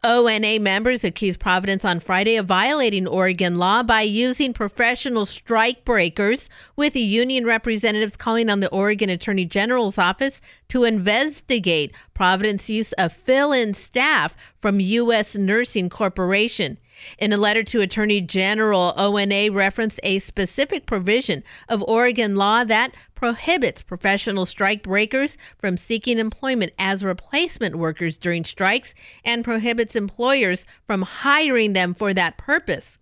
[0.04, 6.50] ONA members accused Providence on Friday of violating Oregon law by using professional strike breakers,
[6.76, 13.14] with union representatives calling on the Oregon Attorney General's office to investigate Providence's use of
[13.14, 15.36] fill in staff from U.S.
[15.36, 16.78] Nursing Corporation.
[17.18, 22.96] In a letter to Attorney General, ONA referenced a specific provision of Oregon law that
[23.16, 28.94] prohibits professional strike breakers from seeking employment as replacement workers during strikes
[29.24, 32.98] and prohibits employers from hiring them for that purpose.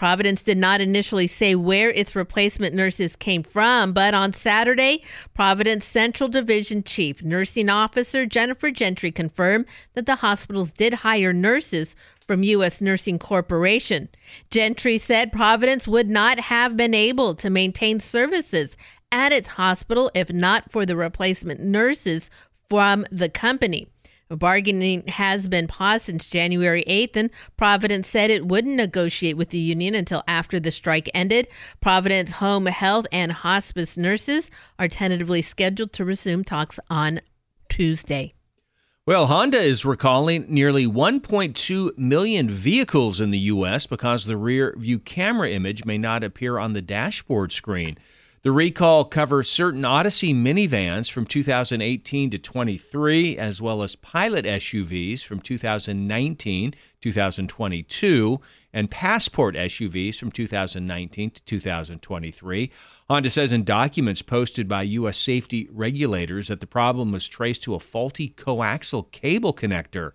[0.00, 5.02] Providence did not initially say where its replacement nurses came from, but on Saturday,
[5.34, 11.94] Providence Central Division Chief Nursing Officer Jennifer Gentry confirmed that the hospitals did hire nurses
[12.30, 12.80] from U.S.
[12.80, 14.08] Nursing Corporation.
[14.52, 18.76] Gentry said Providence would not have been able to maintain services
[19.10, 22.30] at its hospital if not for the replacement nurses
[22.68, 23.88] from the company.
[24.28, 29.58] Bargaining has been paused since January 8th, and Providence said it wouldn't negotiate with the
[29.58, 31.48] union until after the strike ended.
[31.80, 37.22] Providence home health and hospice nurses are tentatively scheduled to resume talks on
[37.68, 38.30] Tuesday.
[39.10, 43.84] Well, Honda is recalling nearly 1.2 million vehicles in the U.S.
[43.84, 47.98] because the rear view camera image may not appear on the dashboard screen.
[48.42, 55.24] The recall covers certain Odyssey minivans from 2018 to 23, as well as pilot SUVs
[55.24, 58.40] from 2019 2022
[58.72, 62.70] and Passport SUVs from 2019 to 2023.
[63.08, 65.18] Honda says in documents posted by U.S.
[65.18, 70.12] safety regulators that the problem was traced to a faulty coaxial cable connector.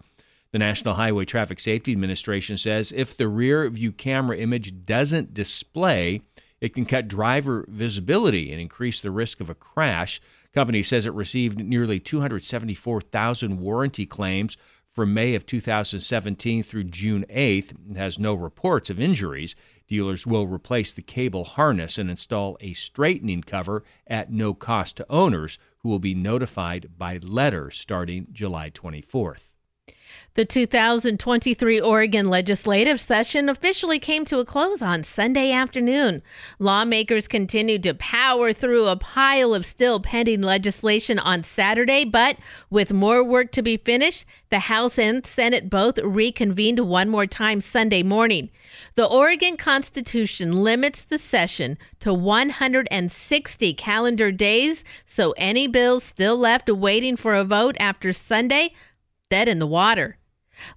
[0.51, 6.21] The National Highway Traffic Safety Administration says if the rear view camera image doesn't display
[6.61, 10.21] it can cut driver visibility and increase the risk of a crash.
[10.53, 14.57] Company says it received nearly 274,000 warranty claims
[14.95, 17.73] from May of 2017 through June 8th.
[17.91, 19.53] It has no reports of injuries.
[19.89, 25.05] Dealers will replace the cable harness and install a straightening cover at no cost to
[25.11, 29.51] owners who will be notified by letter starting July 24th.
[30.35, 36.21] The 2023 Oregon legislative session officially came to a close on Sunday afternoon.
[36.59, 42.35] Lawmakers continued to power through a pile of still pending legislation on Saturday, but
[42.69, 47.61] with more work to be finished, the House and Senate both reconvened one more time
[47.61, 48.49] Sunday morning.
[48.95, 56.69] The Oregon Constitution limits the session to 160 calendar days, so any bills still left
[56.69, 58.73] waiting for a vote after Sunday
[59.29, 60.17] dead in the water.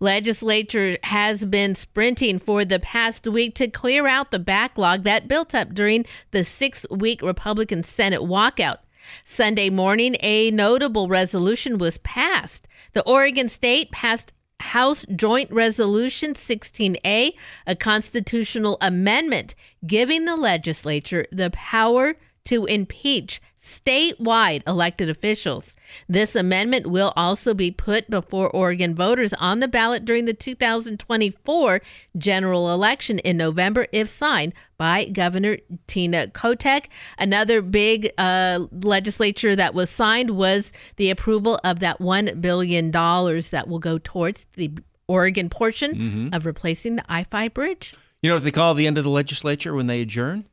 [0.00, 5.54] Legislature has been sprinting for the past week to clear out the backlog that built
[5.54, 8.78] up during the six week Republican Senate walkout.
[9.24, 12.68] Sunday morning, a notable resolution was passed.
[12.92, 17.32] The Oregon State passed House Joint Resolution 16A,
[17.66, 19.54] a constitutional amendment
[19.86, 25.76] giving the legislature the power to impeach statewide elected officials.
[26.08, 31.80] This amendment will also be put before Oregon voters on the ballot during the 2024
[32.16, 36.86] general election in November if signed by Governor Tina Kotek.
[37.18, 43.64] Another big uh, legislature that was signed was the approval of that $1 billion that
[43.66, 44.70] will go towards the
[45.06, 46.36] Oregon portion Mhm.
[46.36, 47.94] of replacing the I 5 bridge.
[48.22, 50.44] You know what they call the end of the legislature when they adjourn?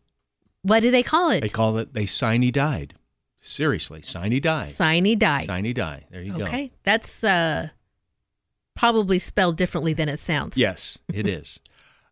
[0.62, 1.42] What do they call it?
[1.42, 2.94] They call it they sine died.
[3.46, 4.72] Seriously, sine die.
[4.72, 5.46] Sine die.
[5.46, 6.06] Sine die.
[6.10, 6.44] There you go.
[6.44, 7.70] Okay, that's uh,
[8.76, 10.58] probably spelled differently than it sounds.
[10.58, 11.60] Yes, it is.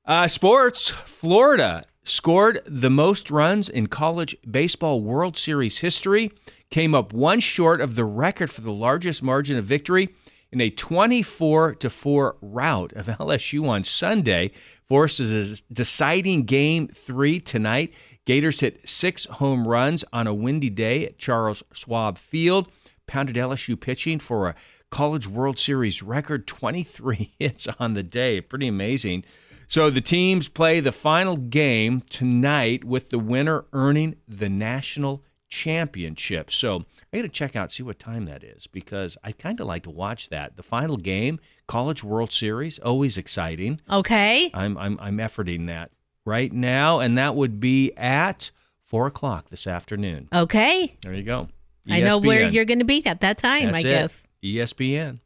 [0.05, 0.89] Uh, sports.
[0.89, 6.31] Florida scored the most runs in college baseball World Series history.
[6.69, 10.10] Came up one short of the record for the largest margin of victory
[10.51, 14.51] in a 24 to 4 rout of LSU on Sunday.
[14.88, 17.93] Forces a deciding game three tonight.
[18.26, 22.70] Gators hit six home runs on a windy day at Charles Schwab Field.
[23.06, 24.56] Pounded LSU pitching for a
[24.90, 28.40] College World Series record 23 hits on the day.
[28.40, 29.26] Pretty amazing.
[29.68, 36.52] So the teams play the final game tonight with the winner earning the national championship.
[36.52, 39.68] So I got to check out see what time that is because I kind of
[39.68, 40.56] like to watch that.
[40.56, 43.82] The final game, College World Series, always exciting.
[43.90, 44.50] Okay.
[44.54, 45.91] I'm I'm I'm efforting that
[46.26, 48.52] right now, and that would be at
[48.84, 50.30] four o'clock this afternoon.
[50.34, 50.98] Okay.
[51.02, 51.50] There you go.
[51.90, 53.91] I know where you're going to be at that time, That's I it.
[53.91, 54.24] guess.
[54.44, 55.20] ESPN.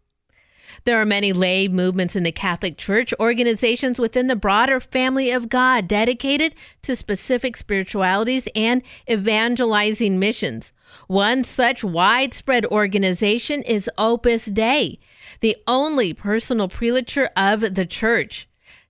[0.83, 5.49] There are many lay movements in the Catholic Church, organizations within the broader family of
[5.49, 10.71] God dedicated to specific spiritualities and evangelizing missions.
[11.07, 14.99] One such widespread organization is Opus Dei,
[15.41, 18.46] the only personal prelature of the church.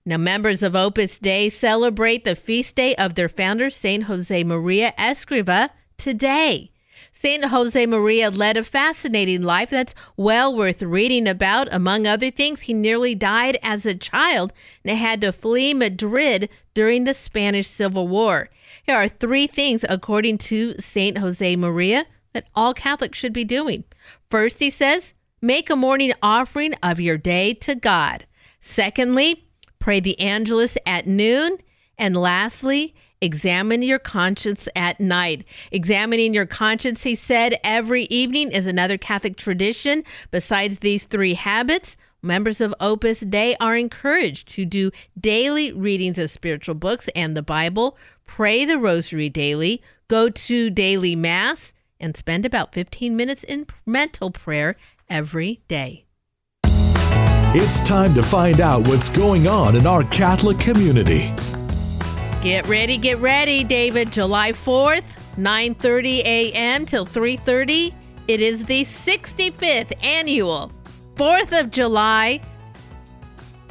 [0.08, 4.04] Now, members of Opus Dei celebrate the feast day of their founder, St.
[4.04, 5.68] Jose Maria Escriva,
[5.98, 6.70] today.
[7.12, 7.44] St.
[7.44, 11.68] Jose Maria led a fascinating life that's well worth reading about.
[11.70, 17.04] Among other things, he nearly died as a child and had to flee Madrid during
[17.04, 18.48] the Spanish Civil War.
[18.84, 21.18] Here are three things, according to St.
[21.18, 23.84] Jose Maria, that all Catholics should be doing.
[24.30, 25.12] First, he says,
[25.42, 28.24] make a morning offering of your day to God.
[28.58, 29.47] Secondly,
[29.88, 31.56] pray the Angelus at noon.
[31.96, 35.46] And lastly, examine your conscience at night.
[35.72, 40.04] Examining your conscience, he said, every evening is another Catholic tradition.
[40.30, 46.30] Besides these three habits, members of Opus Dei are encouraged to do daily readings of
[46.30, 47.96] spiritual books and the Bible,
[48.26, 54.30] pray the rosary daily, go to daily mass, and spend about 15 minutes in mental
[54.30, 54.76] prayer
[55.08, 56.04] every day.
[57.54, 61.32] It's time to find out what's going on in our Catholic community.
[62.42, 64.12] Get ready, get ready, David.
[64.12, 66.84] July 4th, 9:30 a.m.
[66.84, 67.94] till 3:30.
[68.28, 70.70] It is the 65th annual
[71.16, 72.42] 4th of July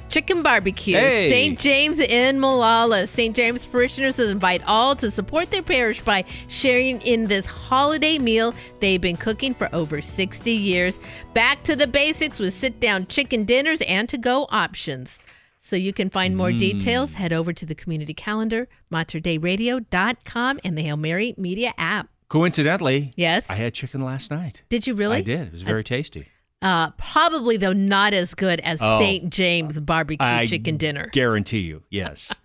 [0.09, 0.95] chicken barbecue.
[0.97, 1.29] Hey.
[1.29, 1.59] St.
[1.59, 3.07] James in Molalla.
[3.07, 3.35] St.
[3.35, 9.01] James parishioners invite all to support their parish by sharing in this holiday meal they've
[9.01, 10.99] been cooking for over 60 years.
[11.33, 15.19] Back to the basics with sit down chicken dinners and to go options.
[15.59, 16.57] So you can find more Mm.
[16.59, 22.07] details, head over to the community calendar, materdeiradio.com, and the Hail Mary Media app.
[22.29, 23.49] Coincidentally, Yes.
[23.49, 24.61] I had chicken last night.
[24.69, 25.17] Did you really?
[25.17, 25.47] I did.
[25.47, 26.27] It was very tasty.
[26.61, 28.99] Uh, probably though not as good as Oh.
[28.99, 29.29] St.
[29.29, 31.09] James barbecue I chicken dinner.
[31.11, 31.83] Guarantee you.
[31.89, 32.33] Yes.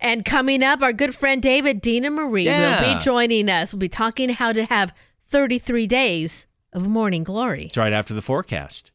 [0.00, 3.72] And coming up, our good friend David Dina Marie will be joining us.
[3.74, 4.94] We'll be talking how to have
[5.28, 7.66] 33 days of morning glory.
[7.66, 8.92] it's right after the forecast.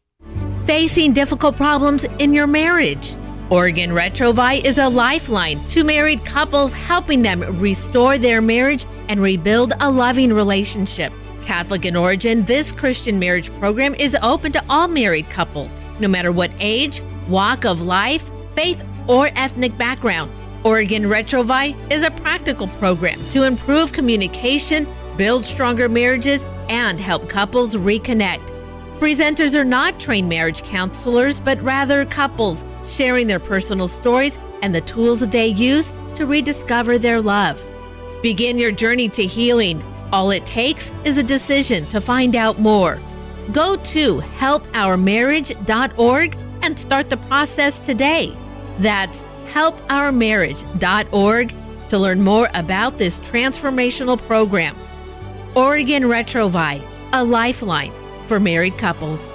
[0.66, 3.16] Facing difficult problems in your marriage.
[3.52, 9.74] Oregon Retrouvaille is a lifeline to married couples, helping them restore their marriage and rebuild
[9.82, 11.14] a loving relationship.
[11.46, 16.32] Catholic in origin, this Christian marriage program is open to all married couples, no matter
[16.32, 18.24] what age, walk of life,
[18.56, 20.32] faith, or ethnic background.
[20.64, 27.76] Oregon Retrouvaille is a practical program to improve communication, build stronger marriages, and help couples
[27.76, 28.52] reconnect.
[29.00, 34.82] Presenters are not trained marriage counselors, but rather couples sharing their personal stories and the
[34.82, 37.64] tools that they use to rediscover their love.
[38.24, 39.84] Begin your journey to healing.
[40.16, 43.02] All it takes is a decision to find out more.
[43.52, 48.34] Go to helpourmarriage.org and start the process today.
[48.80, 51.54] That's helpourmarriage.org
[51.90, 54.78] to learn more about this transformational program.
[55.54, 56.82] Oregon Retrouvaille,
[57.12, 57.92] a lifeline
[58.28, 59.35] for married couples.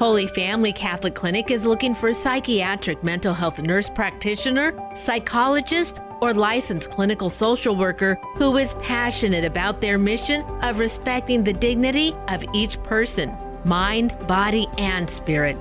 [0.00, 6.32] Holy Family Catholic Clinic is looking for a psychiatric mental health nurse practitioner, psychologist, or
[6.32, 12.42] licensed clinical social worker who is passionate about their mission of respecting the dignity of
[12.54, 13.36] each person,
[13.66, 15.58] mind, body, and spirit.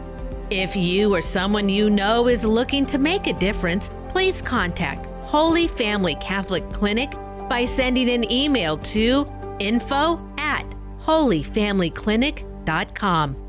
[0.50, 5.68] If you or someone you know is looking to make a difference, please contact Holy
[5.68, 7.12] Family Catholic Clinic
[7.50, 9.28] by sending an email to
[9.60, 10.64] info at
[11.02, 13.49] holyfamilyclinic.com.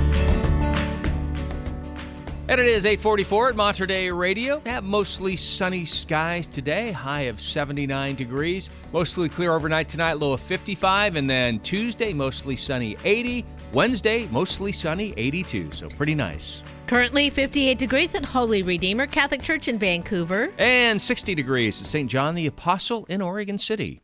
[2.51, 4.61] And it is 844 at Mater Dei Radio.
[4.65, 8.69] Have mostly sunny skies today, high of 79 degrees.
[8.91, 11.15] Mostly clear overnight tonight, low of 55.
[11.15, 13.45] And then Tuesday, mostly sunny 80.
[13.71, 15.71] Wednesday, mostly sunny 82.
[15.71, 16.61] So pretty nice.
[16.87, 20.51] Currently 58 degrees at Holy Redeemer Catholic Church in Vancouver.
[20.57, 22.11] And 60 degrees at St.
[22.11, 24.01] John the Apostle in Oregon City.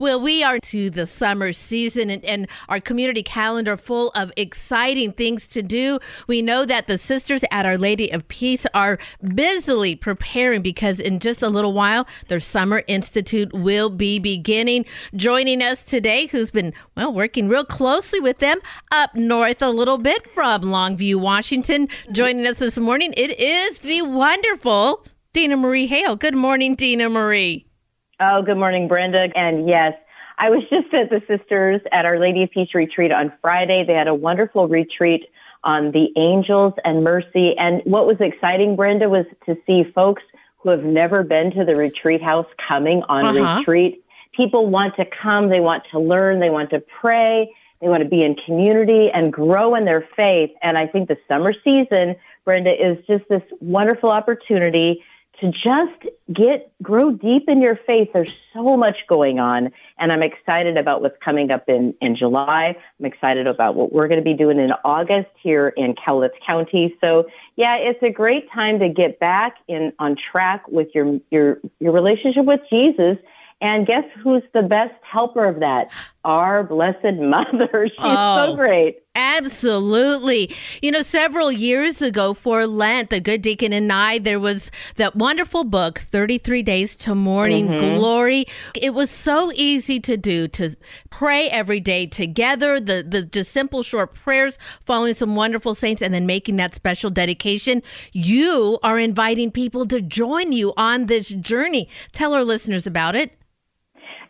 [0.00, 5.12] Well, we are to the summer season and, and our community calendar full of exciting
[5.12, 5.98] things to do.
[6.28, 8.98] We know that the sisters at Our Lady of Peace are
[9.34, 14.84] busily preparing because in just a little while, their Summer Institute will be beginning.
[15.16, 18.60] Joining us today, who's been, well, working real closely with them
[18.92, 21.88] up north a little bit from Longview, Washington.
[22.12, 26.14] Joining us this morning, it is the wonderful Dina Marie Hale.
[26.14, 27.67] Good morning, Dina Marie.
[28.20, 29.28] Oh, good morning, Brenda.
[29.36, 29.94] And yes,
[30.38, 33.84] I was just at the sisters at Our Lady of Peace retreat on Friday.
[33.86, 35.28] They had a wonderful retreat
[35.62, 37.56] on the angels and mercy.
[37.56, 40.22] And what was exciting, Brenda, was to see folks
[40.58, 43.58] who have never been to the retreat house coming on Uh-huh.
[43.60, 44.04] retreat.
[44.32, 45.48] People want to come.
[45.48, 46.40] They want to learn.
[46.40, 47.52] They want to pray.
[47.80, 50.50] They want to be in community and grow in their faith.
[50.62, 55.04] And I think the summer season, Brenda, is just this wonderful opportunity
[55.40, 56.02] to just
[56.32, 58.08] get grow deep in your faith.
[58.12, 62.76] There's so much going on, and I'm excited about what's coming up in in July.
[62.98, 66.96] I'm excited about what we're going to be doing in August here in Cowlitz County.
[67.02, 71.60] So, yeah, it's a great time to get back in on track with your your
[71.80, 73.16] your relationship with Jesus.
[73.60, 75.88] And guess who's the best helper of that?
[76.24, 77.88] Our Blessed Mother.
[77.88, 79.02] She's Oh, so great.
[79.18, 80.54] Absolutely.
[80.80, 85.16] You know, several years ago for Lent, the good deacon and I, there was that
[85.16, 87.98] wonderful book, 33 Days to Morning Mhm.
[87.98, 88.46] Glory.
[88.80, 90.76] It was so easy to do, to
[91.10, 96.14] pray every day together, the, the just simple short prayers, following some wonderful saints, and
[96.14, 97.82] then making that special dedication.
[98.12, 101.88] You are inviting people to join you on this journey.
[102.12, 103.32] Tell our listeners about it.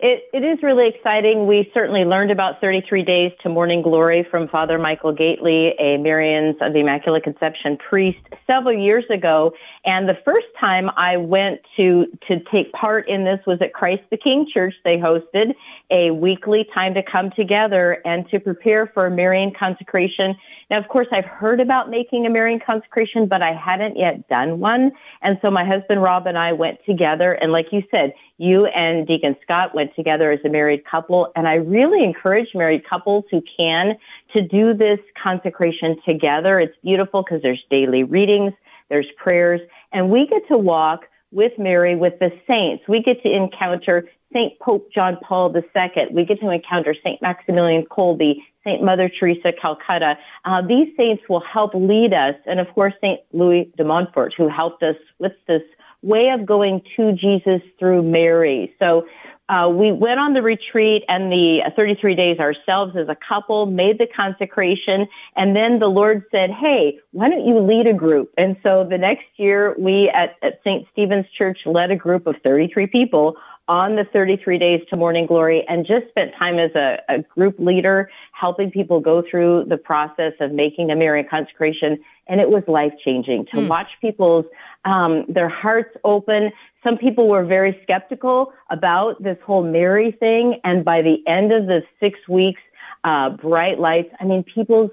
[0.00, 1.48] It, it is really exciting.
[1.48, 6.54] We certainly learned about 33 Days to Morning Glory from Father Michael Gaitley, a Marians
[6.64, 9.54] of the Immaculate Conception priest, several years ago.
[9.84, 14.04] And the first time I went to, to take part in this was at Christ
[14.12, 14.74] the King Church.
[14.84, 15.54] They hosted
[15.90, 20.36] a weekly time to come together and to prepare for a Marian consecration.
[20.70, 24.60] Now, of course, I've heard about making a Marian consecration, but I hadn't yet done
[24.60, 24.92] one.
[25.22, 27.32] And so my husband Rob and I went together.
[27.32, 31.32] And like you said, you and Deacon Scott went together as a married couple.
[31.34, 33.96] And I really encourage married couples who can
[34.36, 36.60] to do this consecration together.
[36.60, 38.52] It's beautiful because there's daily readings,
[38.90, 39.60] there's prayers,
[39.92, 42.84] and we get to walk with Mary, with the saints.
[42.88, 44.59] We get to encounter St.
[44.60, 46.06] Pope John Paul II.
[46.12, 47.20] We get to encounter St.
[47.22, 48.82] Maximilian Kolbe, St.
[48.82, 50.18] Mother Teresa Calcutta.
[50.44, 53.20] Uh, these saints will help lead us, and of course, St.
[53.32, 55.62] Louis de Montfort, who helped us with this
[56.02, 58.74] way of going to Jesus through Mary.
[58.80, 59.06] So
[59.48, 63.98] uh, we went on the retreat and the 33 days ourselves as a couple, made
[63.98, 65.06] the consecration,
[65.36, 68.32] and then the Lord said, hey, why don't you lead a group?
[68.36, 70.86] And so the next year, we at, at St.
[70.92, 73.36] Stephen's Church led a group of 33 people
[73.68, 77.56] on the 33 days to morning glory and just spent time as a, a group
[77.58, 81.98] leader helping people go through the process of making a Marian consecration.
[82.26, 83.68] And it was life changing to Hmm.
[83.68, 84.46] watch people's,
[84.84, 86.50] um, their hearts open.
[86.86, 90.60] Some people were very skeptical about this whole Mary thing.
[90.64, 92.60] And by the end of the six weeks,
[93.04, 94.90] uh, bright lights, I mean, people's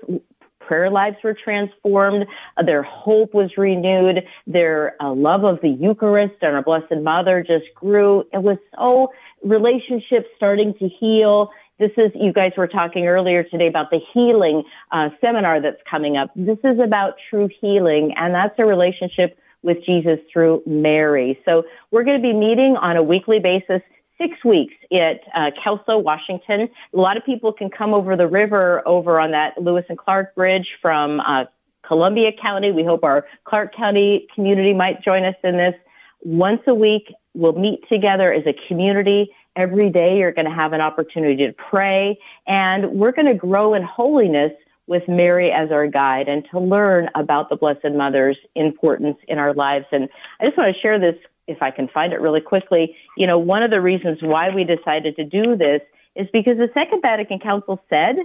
[0.68, 2.26] prayer lives were transformed.
[2.58, 4.26] Uh, their hope was renewed.
[4.48, 8.24] Their uh, love of the Eucharist and our Blessed Mother just grew.
[8.34, 9.12] It was so
[9.44, 11.52] relationships starting to heal.
[11.78, 16.16] This is, you guys were talking earlier today about the healing uh, seminar that's coming
[16.16, 16.32] up.
[16.36, 21.42] This is about true healing, and that's a relationship with Jesus through Mary.
[21.46, 23.82] So we're going to be meeting on a weekly basis
[24.18, 26.70] six weeks at uh, Kelso, Washington.
[26.94, 30.36] A lot of people can come over the river over on that Lewis and Clark
[30.36, 31.46] Bridge from uh,
[31.86, 32.72] Columbia County.
[32.72, 35.76] We hope our Clark County community might join us in this.
[36.22, 39.32] Once a week, we'll meet together as a community.
[39.56, 43.74] Every day, you're going to have an opportunity to pray, and we're going to grow
[43.74, 44.52] in holiness
[44.88, 49.54] with Mary as our guide and to learn about the Blessed Mother's importance in our
[49.54, 49.86] lives.
[49.92, 50.10] And
[50.40, 51.16] I just want to share this
[51.48, 54.64] if I can find it really quickly, you know, one of the reasons why we
[54.64, 55.82] decided to do this
[56.16, 58.16] is because the Second Vatican Council said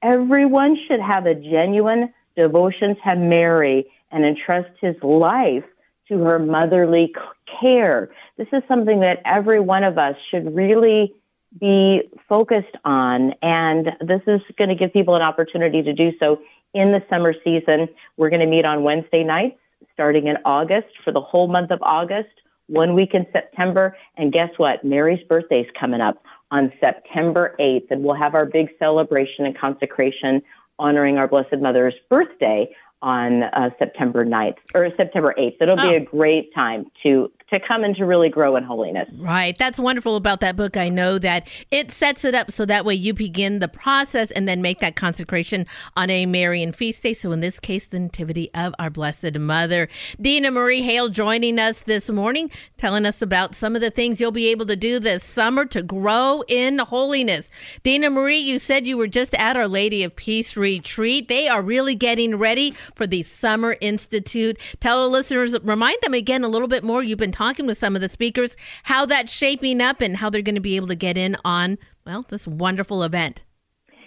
[0.00, 5.64] everyone should have a genuine devotion to Mary and entrust his life
[6.08, 7.12] to her motherly
[7.60, 8.10] care.
[8.36, 11.14] This is something that every one of us should really
[11.60, 16.40] be focused on, and this is going to give people an opportunity to do so
[16.72, 17.88] in the summer season.
[18.16, 19.58] We're going to meet on Wednesday nights
[19.92, 22.30] starting in August for the whole month of August
[22.72, 23.96] one week in September.
[24.16, 24.82] And guess what?
[24.84, 29.56] Mary's birthday is coming up on September 8th, and we'll have our big celebration and
[29.56, 30.42] consecration
[30.78, 35.56] honoring our Blessed Mother's birthday on uh, September 9th or September 8th.
[35.60, 35.90] It'll be Oh.
[35.96, 39.08] a great time to to come and to really grow in holiness.
[39.18, 39.56] Right.
[39.58, 40.76] That's wonderful about that book.
[40.76, 44.48] I know that it sets it up so that way you begin the process and
[44.48, 45.66] then make that consecration
[45.96, 47.14] on a Marian feast day.
[47.14, 49.88] So, in this case, the Nativity of our Blessed Mother.
[50.20, 54.32] Dina Marie Hale joining us this morning, telling us about some of the things you'll
[54.32, 57.50] be able to do this summer to grow in holiness.
[57.82, 61.28] Dina Marie, you said you were just at Our Lady of Peace retreat.
[61.28, 64.58] They are really getting ready for the Summer Institute.
[64.80, 67.02] Tell the listeners, remind them again a little bit more.
[67.02, 70.42] You've been talking with some of the speakers, how that's shaping up and how they're
[70.42, 73.42] going to be able to get in on, well, this wonderful event.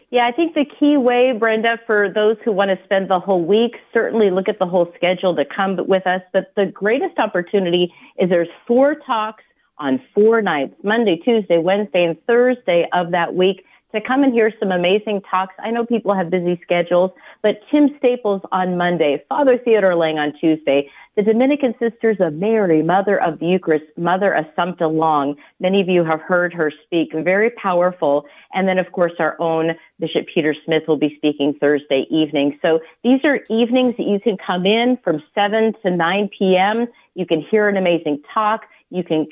[0.09, 3.43] Yeah, I think the key way, Brenda, for those who want to spend the whole
[3.43, 6.21] week, certainly look at the whole schedule to come with us.
[6.31, 9.43] But the greatest opportunity is there's four talks
[9.77, 14.51] on four nights, Monday, Tuesday, Wednesday, and Thursday of that week to come and hear
[14.59, 15.55] some amazing talks.
[15.59, 20.33] I know people have busy schedules, but Tim Staples on Monday, Father Theodore Lang on
[20.39, 25.35] Tuesday, the Dominican Sisters of Mary, Mother of the Eucharist, Mother Assumpta Long.
[25.61, 28.25] Many of you have heard her speak, very powerful.
[28.53, 32.59] And then, of course, our own Bishop Peter Smith will be speaking Thursday evening.
[32.65, 36.87] So these are evenings that you can come in from 7 to 9 p.m.
[37.13, 38.65] You can hear an amazing talk.
[38.91, 39.27] You can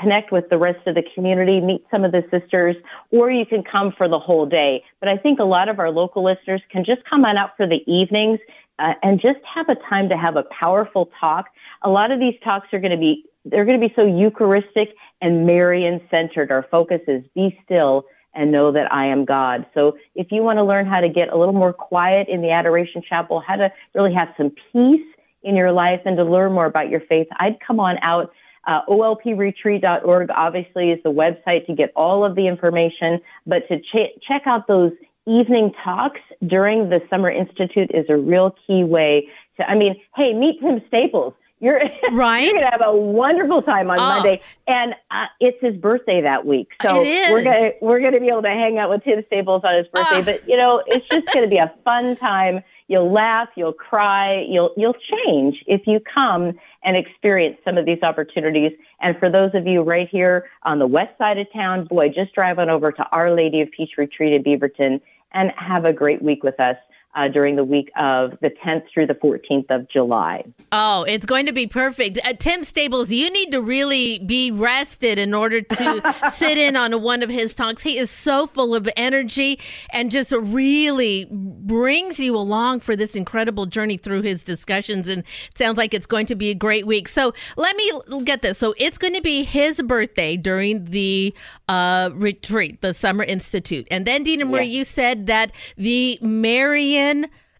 [0.00, 2.76] connect with the rest of the community, meet some of the sisters,
[3.10, 4.82] or you can come for the whole day.
[5.00, 7.66] But I think a lot of our local listeners can just come on out for
[7.66, 8.40] the evenings
[8.78, 11.46] uh, and just have a time to have a powerful talk.
[11.82, 14.96] A lot of these talks are going to be they're going to be so Eucharistic
[15.20, 16.50] and Marian centered.
[16.50, 19.66] Our focus is be still and know that I am God.
[19.72, 22.50] So if you want to learn how to get a little more quiet in the
[22.50, 25.06] Adoration Chapel, how to really have some peace
[25.42, 28.32] in your life and to learn more about your faith, I'd come on out.
[28.66, 34.20] Uh, olpretreat.org obviously is the website to get all of the information, but to ch-
[34.26, 34.90] check out those
[35.26, 39.28] evening talks during the Summer Institute is a real key way
[39.58, 41.34] to, I mean, hey, meet Tim Staples.
[41.58, 41.80] You're
[42.12, 42.44] right.
[42.44, 44.02] you're gonna have a wonderful time on Oh.
[44.02, 46.68] Monday, and uh, it's his birthday that week.
[46.82, 49.86] So we're gonna we're gonna be able to hang out with Tim Staples on his
[49.86, 50.18] birthday.
[50.18, 50.22] Ah.
[50.22, 52.60] But you know, it's just gonna be a fun time.
[52.88, 54.94] You'll laugh, you'll cry, you'll you'll
[55.24, 56.52] change if you come
[56.84, 58.72] and experience some of these opportunities.
[59.00, 62.34] And for those of you right here on the west side of town, boy, just
[62.34, 65.00] drive on over to Our Lady of Peace Retreat in Beaverton
[65.36, 66.76] and have a great week with us
[67.16, 70.44] uh, during the week of the 10th through the 14th of July.
[70.70, 72.18] Oh, it's going to be perfect.
[72.22, 77.00] Uh, Tim Staples, you need to really be rested in order to sit in on
[77.02, 77.82] one of his talks.
[77.82, 79.58] He is so full of energy
[79.90, 85.08] and just really brings you along for this incredible journey through his discussions.
[85.08, 85.20] And
[85.50, 87.08] it sounds like it's going to be a great week.
[87.08, 87.90] So let me
[88.24, 88.58] get this.
[88.58, 91.34] So it's going to be his birthday during the
[91.68, 93.88] uh, retreat, the Summer Institute.
[93.90, 94.74] And then, Dina Marie, Yes.
[94.76, 97.05] you said that the Marian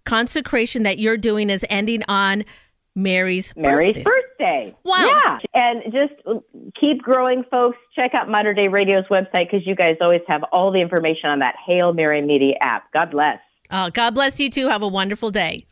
[0.04, 2.44] consecration that you're doing is ending on
[2.94, 4.04] Mary's Mary's birthday.
[4.04, 4.76] birthday.
[4.84, 5.06] Wow.
[5.06, 5.38] Yeah.
[5.54, 6.14] And just
[6.80, 7.76] keep growing, folks.
[7.94, 11.40] Check out Mater Dei Radio's website because you guys always have all the information on
[11.40, 12.90] that Hail Mary Media app.
[12.92, 13.38] God bless.
[13.70, 14.68] Oh, God bless you too.
[14.68, 15.66] Have a wonderful day.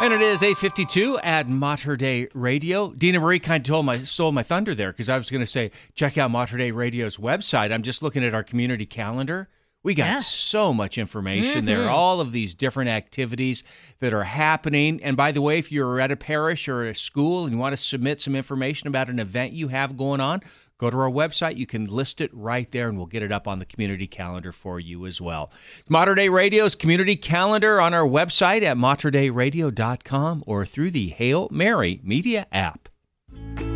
[0.00, 2.90] And it is 852 at Mater Dei Radio.
[2.90, 5.46] Dina Marie kind of told my stole my thunder there because I was going to
[5.46, 7.72] say check out Mater Dei Radio's website.
[7.72, 9.48] I'm just looking at our community calendar.
[9.84, 10.18] We got Yeah.
[10.18, 11.90] so much information there, Mhm.
[11.90, 13.62] all of these different activities
[14.00, 15.00] that are happening.
[15.02, 17.74] And by the way, if you're at a parish or a school and you want
[17.76, 20.40] to submit some information about an event you have going on,
[20.78, 21.56] go to our website.
[21.56, 24.50] You can list it right there and we'll get it up on the community calendar
[24.52, 25.52] for you as well.
[25.88, 32.00] Mater Dei Radio's community calendar on our website at materdeiradio.com or through the Hail Mary
[32.02, 32.88] Media app.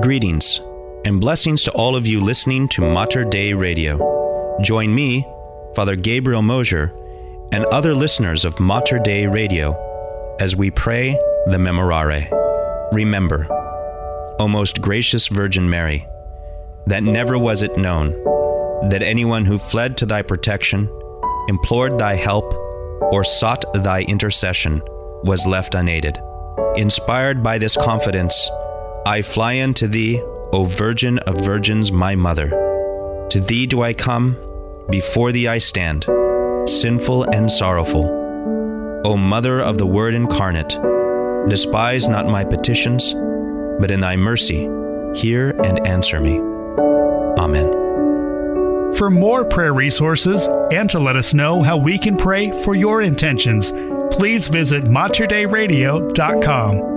[0.00, 0.60] Greetings
[1.06, 4.56] and blessings to all of you listening to Mater Dei Radio.
[4.62, 5.26] Join me,
[5.74, 6.92] Father Gabriel Mosier,
[7.52, 9.74] and other listeners of Mater Dei Radio
[10.38, 11.12] as we pray
[11.46, 12.28] the Memorare.
[12.92, 13.46] Remember,
[14.38, 16.06] O most gracious Virgin Mary,
[16.86, 18.10] that never was it known
[18.90, 20.88] that anyone who fled to thy protection,
[21.48, 22.54] implored thy help,
[23.12, 24.80] or sought thy intercession
[25.24, 26.16] was left unaided.
[26.76, 28.48] Inspired by this confidence,
[29.08, 30.20] I fly unto thee,
[30.52, 32.50] O Virgin of Virgins, my Mother.
[33.30, 34.36] To thee do I come,
[34.90, 36.04] before thee I stand,
[36.66, 38.04] sinful and sorrowful.
[39.06, 40.78] O Mother of the Word incarnate,
[41.48, 43.14] despise not my petitions,
[43.80, 44.68] but in thy mercy
[45.14, 46.38] hear and answer me.
[47.38, 48.92] Amen.
[48.92, 53.00] For more prayer resources and to let us know how we can pray for your
[53.00, 53.72] intentions,
[54.10, 56.87] please visit materdeiradio.com.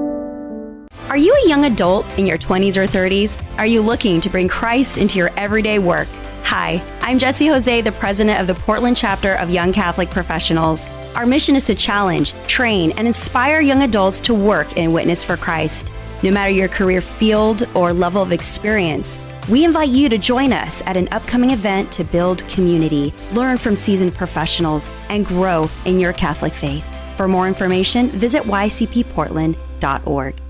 [1.12, 3.44] Are you a young adult in your 20s or 30s?
[3.58, 6.08] Are you looking to bring Christ into your everyday work?
[6.44, 10.90] Hi, I'm Jesse Jose, the president of the Portland chapter of Young Catholic Professionals.
[11.18, 15.36] Our mission is to challenge, train, and inspire young adults to work and witness for
[15.36, 15.92] Christ.
[16.24, 19.20] No matter your career field or level of experience,
[19.50, 23.76] we invite you to join us at an upcoming event to build community, learn from
[23.76, 26.86] seasoned professionals, and grow in your Catholic faith.
[27.18, 30.41] For more information, visit ycpportland.org.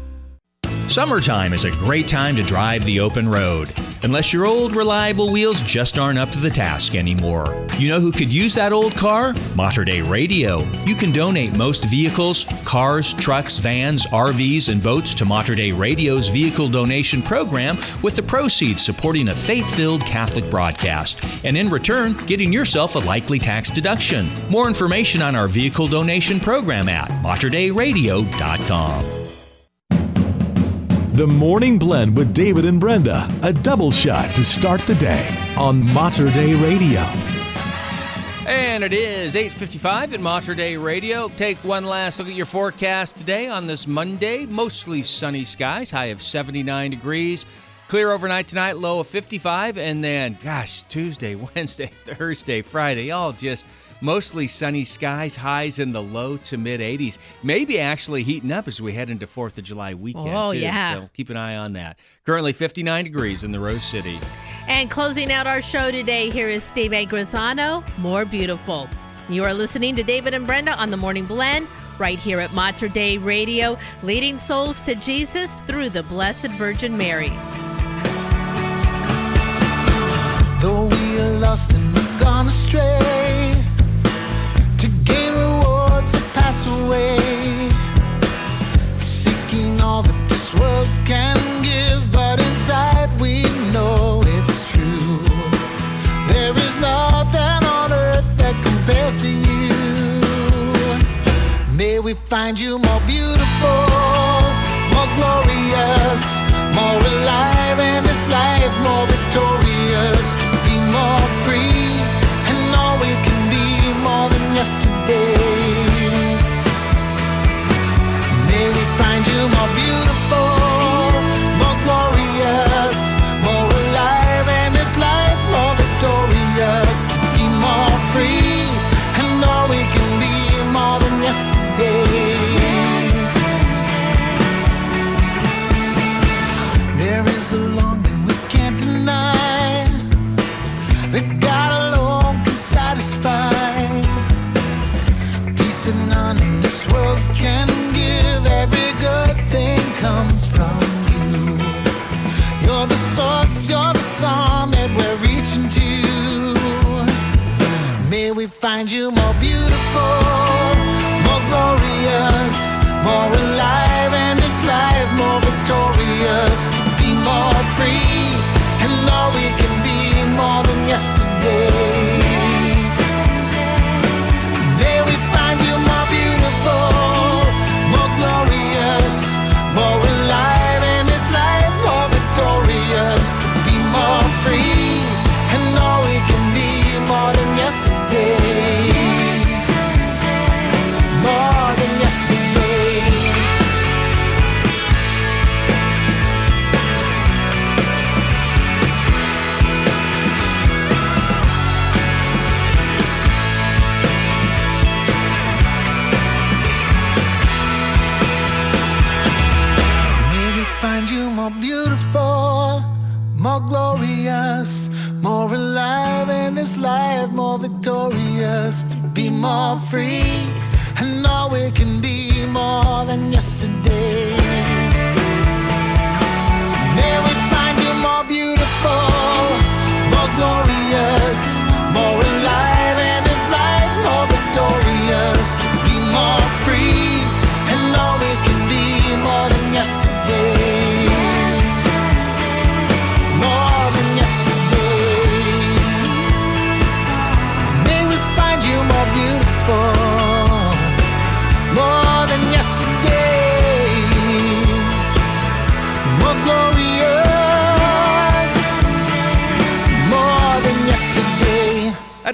[0.92, 3.72] Summertime is a great time to drive the open road.
[4.04, 7.66] Unless your old reliable wheels just aren't up to the task anymore.
[7.78, 9.34] You know who could use that old car?
[9.56, 10.70] Mater Dei Radio.
[10.84, 16.28] You can donate most vehicles, cars, trucks, vans, RVs, and boats to Mater Dei Radio's
[16.28, 21.24] vehicle donation program with the proceeds supporting a faith filled Catholic broadcast.
[21.46, 24.28] And in return, getting yourself a likely tax deduction.
[24.50, 29.21] More information on our vehicle donation program at materdeiradio.com.
[31.14, 35.28] The Morning Blend with David and Brenda, a double shot to start the day
[35.58, 37.02] on Mater Dei Radio.
[38.48, 41.28] And it is 8:55 at Mater Dei Radio.
[41.36, 44.46] Take one last look at your forecast today on this Monday.
[44.46, 47.46] Mostly sunny skies, high of 79 degrees.
[47.90, 53.68] Clear overnight tonight, low of 55, and then gosh, Tuesday, Wednesday, Thursday, Friday, all just
[54.02, 57.20] Mostly sunny skies, highs in the low to mid 80s.
[57.44, 60.30] Maybe actually heating up as we head into 4th of July weekend.
[60.30, 60.58] Oh, too.
[60.58, 60.96] yeah.
[60.96, 62.00] So keep an eye on that.
[62.26, 64.20] Currently 59 degrees in the Rose City.
[64.68, 68.90] And closing out our show today, here is Steve Angrisano, More Beautiful.
[69.30, 71.68] You are listening to David and Brenda on the Morning Blend,
[72.00, 77.30] right here at Mater Dei Radio, leading souls to Jesus through the Blessed Virgin Mary.
[80.60, 81.91] Though we are lost and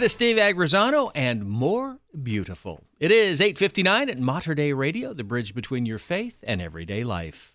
[0.08, 2.82] is Steve Angrisano and more beautiful.
[2.98, 7.54] It is 8:59 at Mater Dei Radio, the bridge between your faith and everyday life.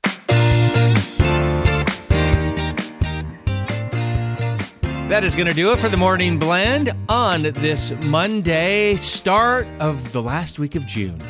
[5.09, 10.13] That is going to do it for the morning blend on this Monday, start of
[10.13, 11.23] the last week of June.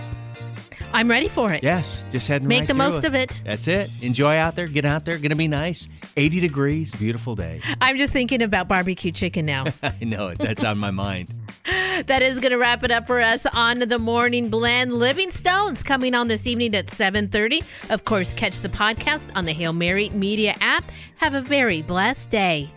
[0.92, 1.62] I'm ready for it.
[1.62, 3.42] Yes, just heading Make right the most of it.
[3.44, 3.90] That's it.
[4.02, 4.68] Enjoy out there.
[4.68, 5.16] Get out there.
[5.16, 5.88] Going to be nice.
[6.16, 6.94] 80 degrees.
[6.94, 7.60] Beautiful day.
[7.80, 9.64] I'm just thinking about barbecue chicken now.
[9.82, 10.38] I know it.
[10.38, 11.28] That's on my mind.
[12.06, 14.92] that is going to wrap it up for us on the morning blend.
[14.92, 17.64] Living Stones coming on this evening at 7:30.
[17.90, 20.90] Of course, catch the podcast on the Hail Mary Media app.
[21.16, 22.70] Have a very blessed day.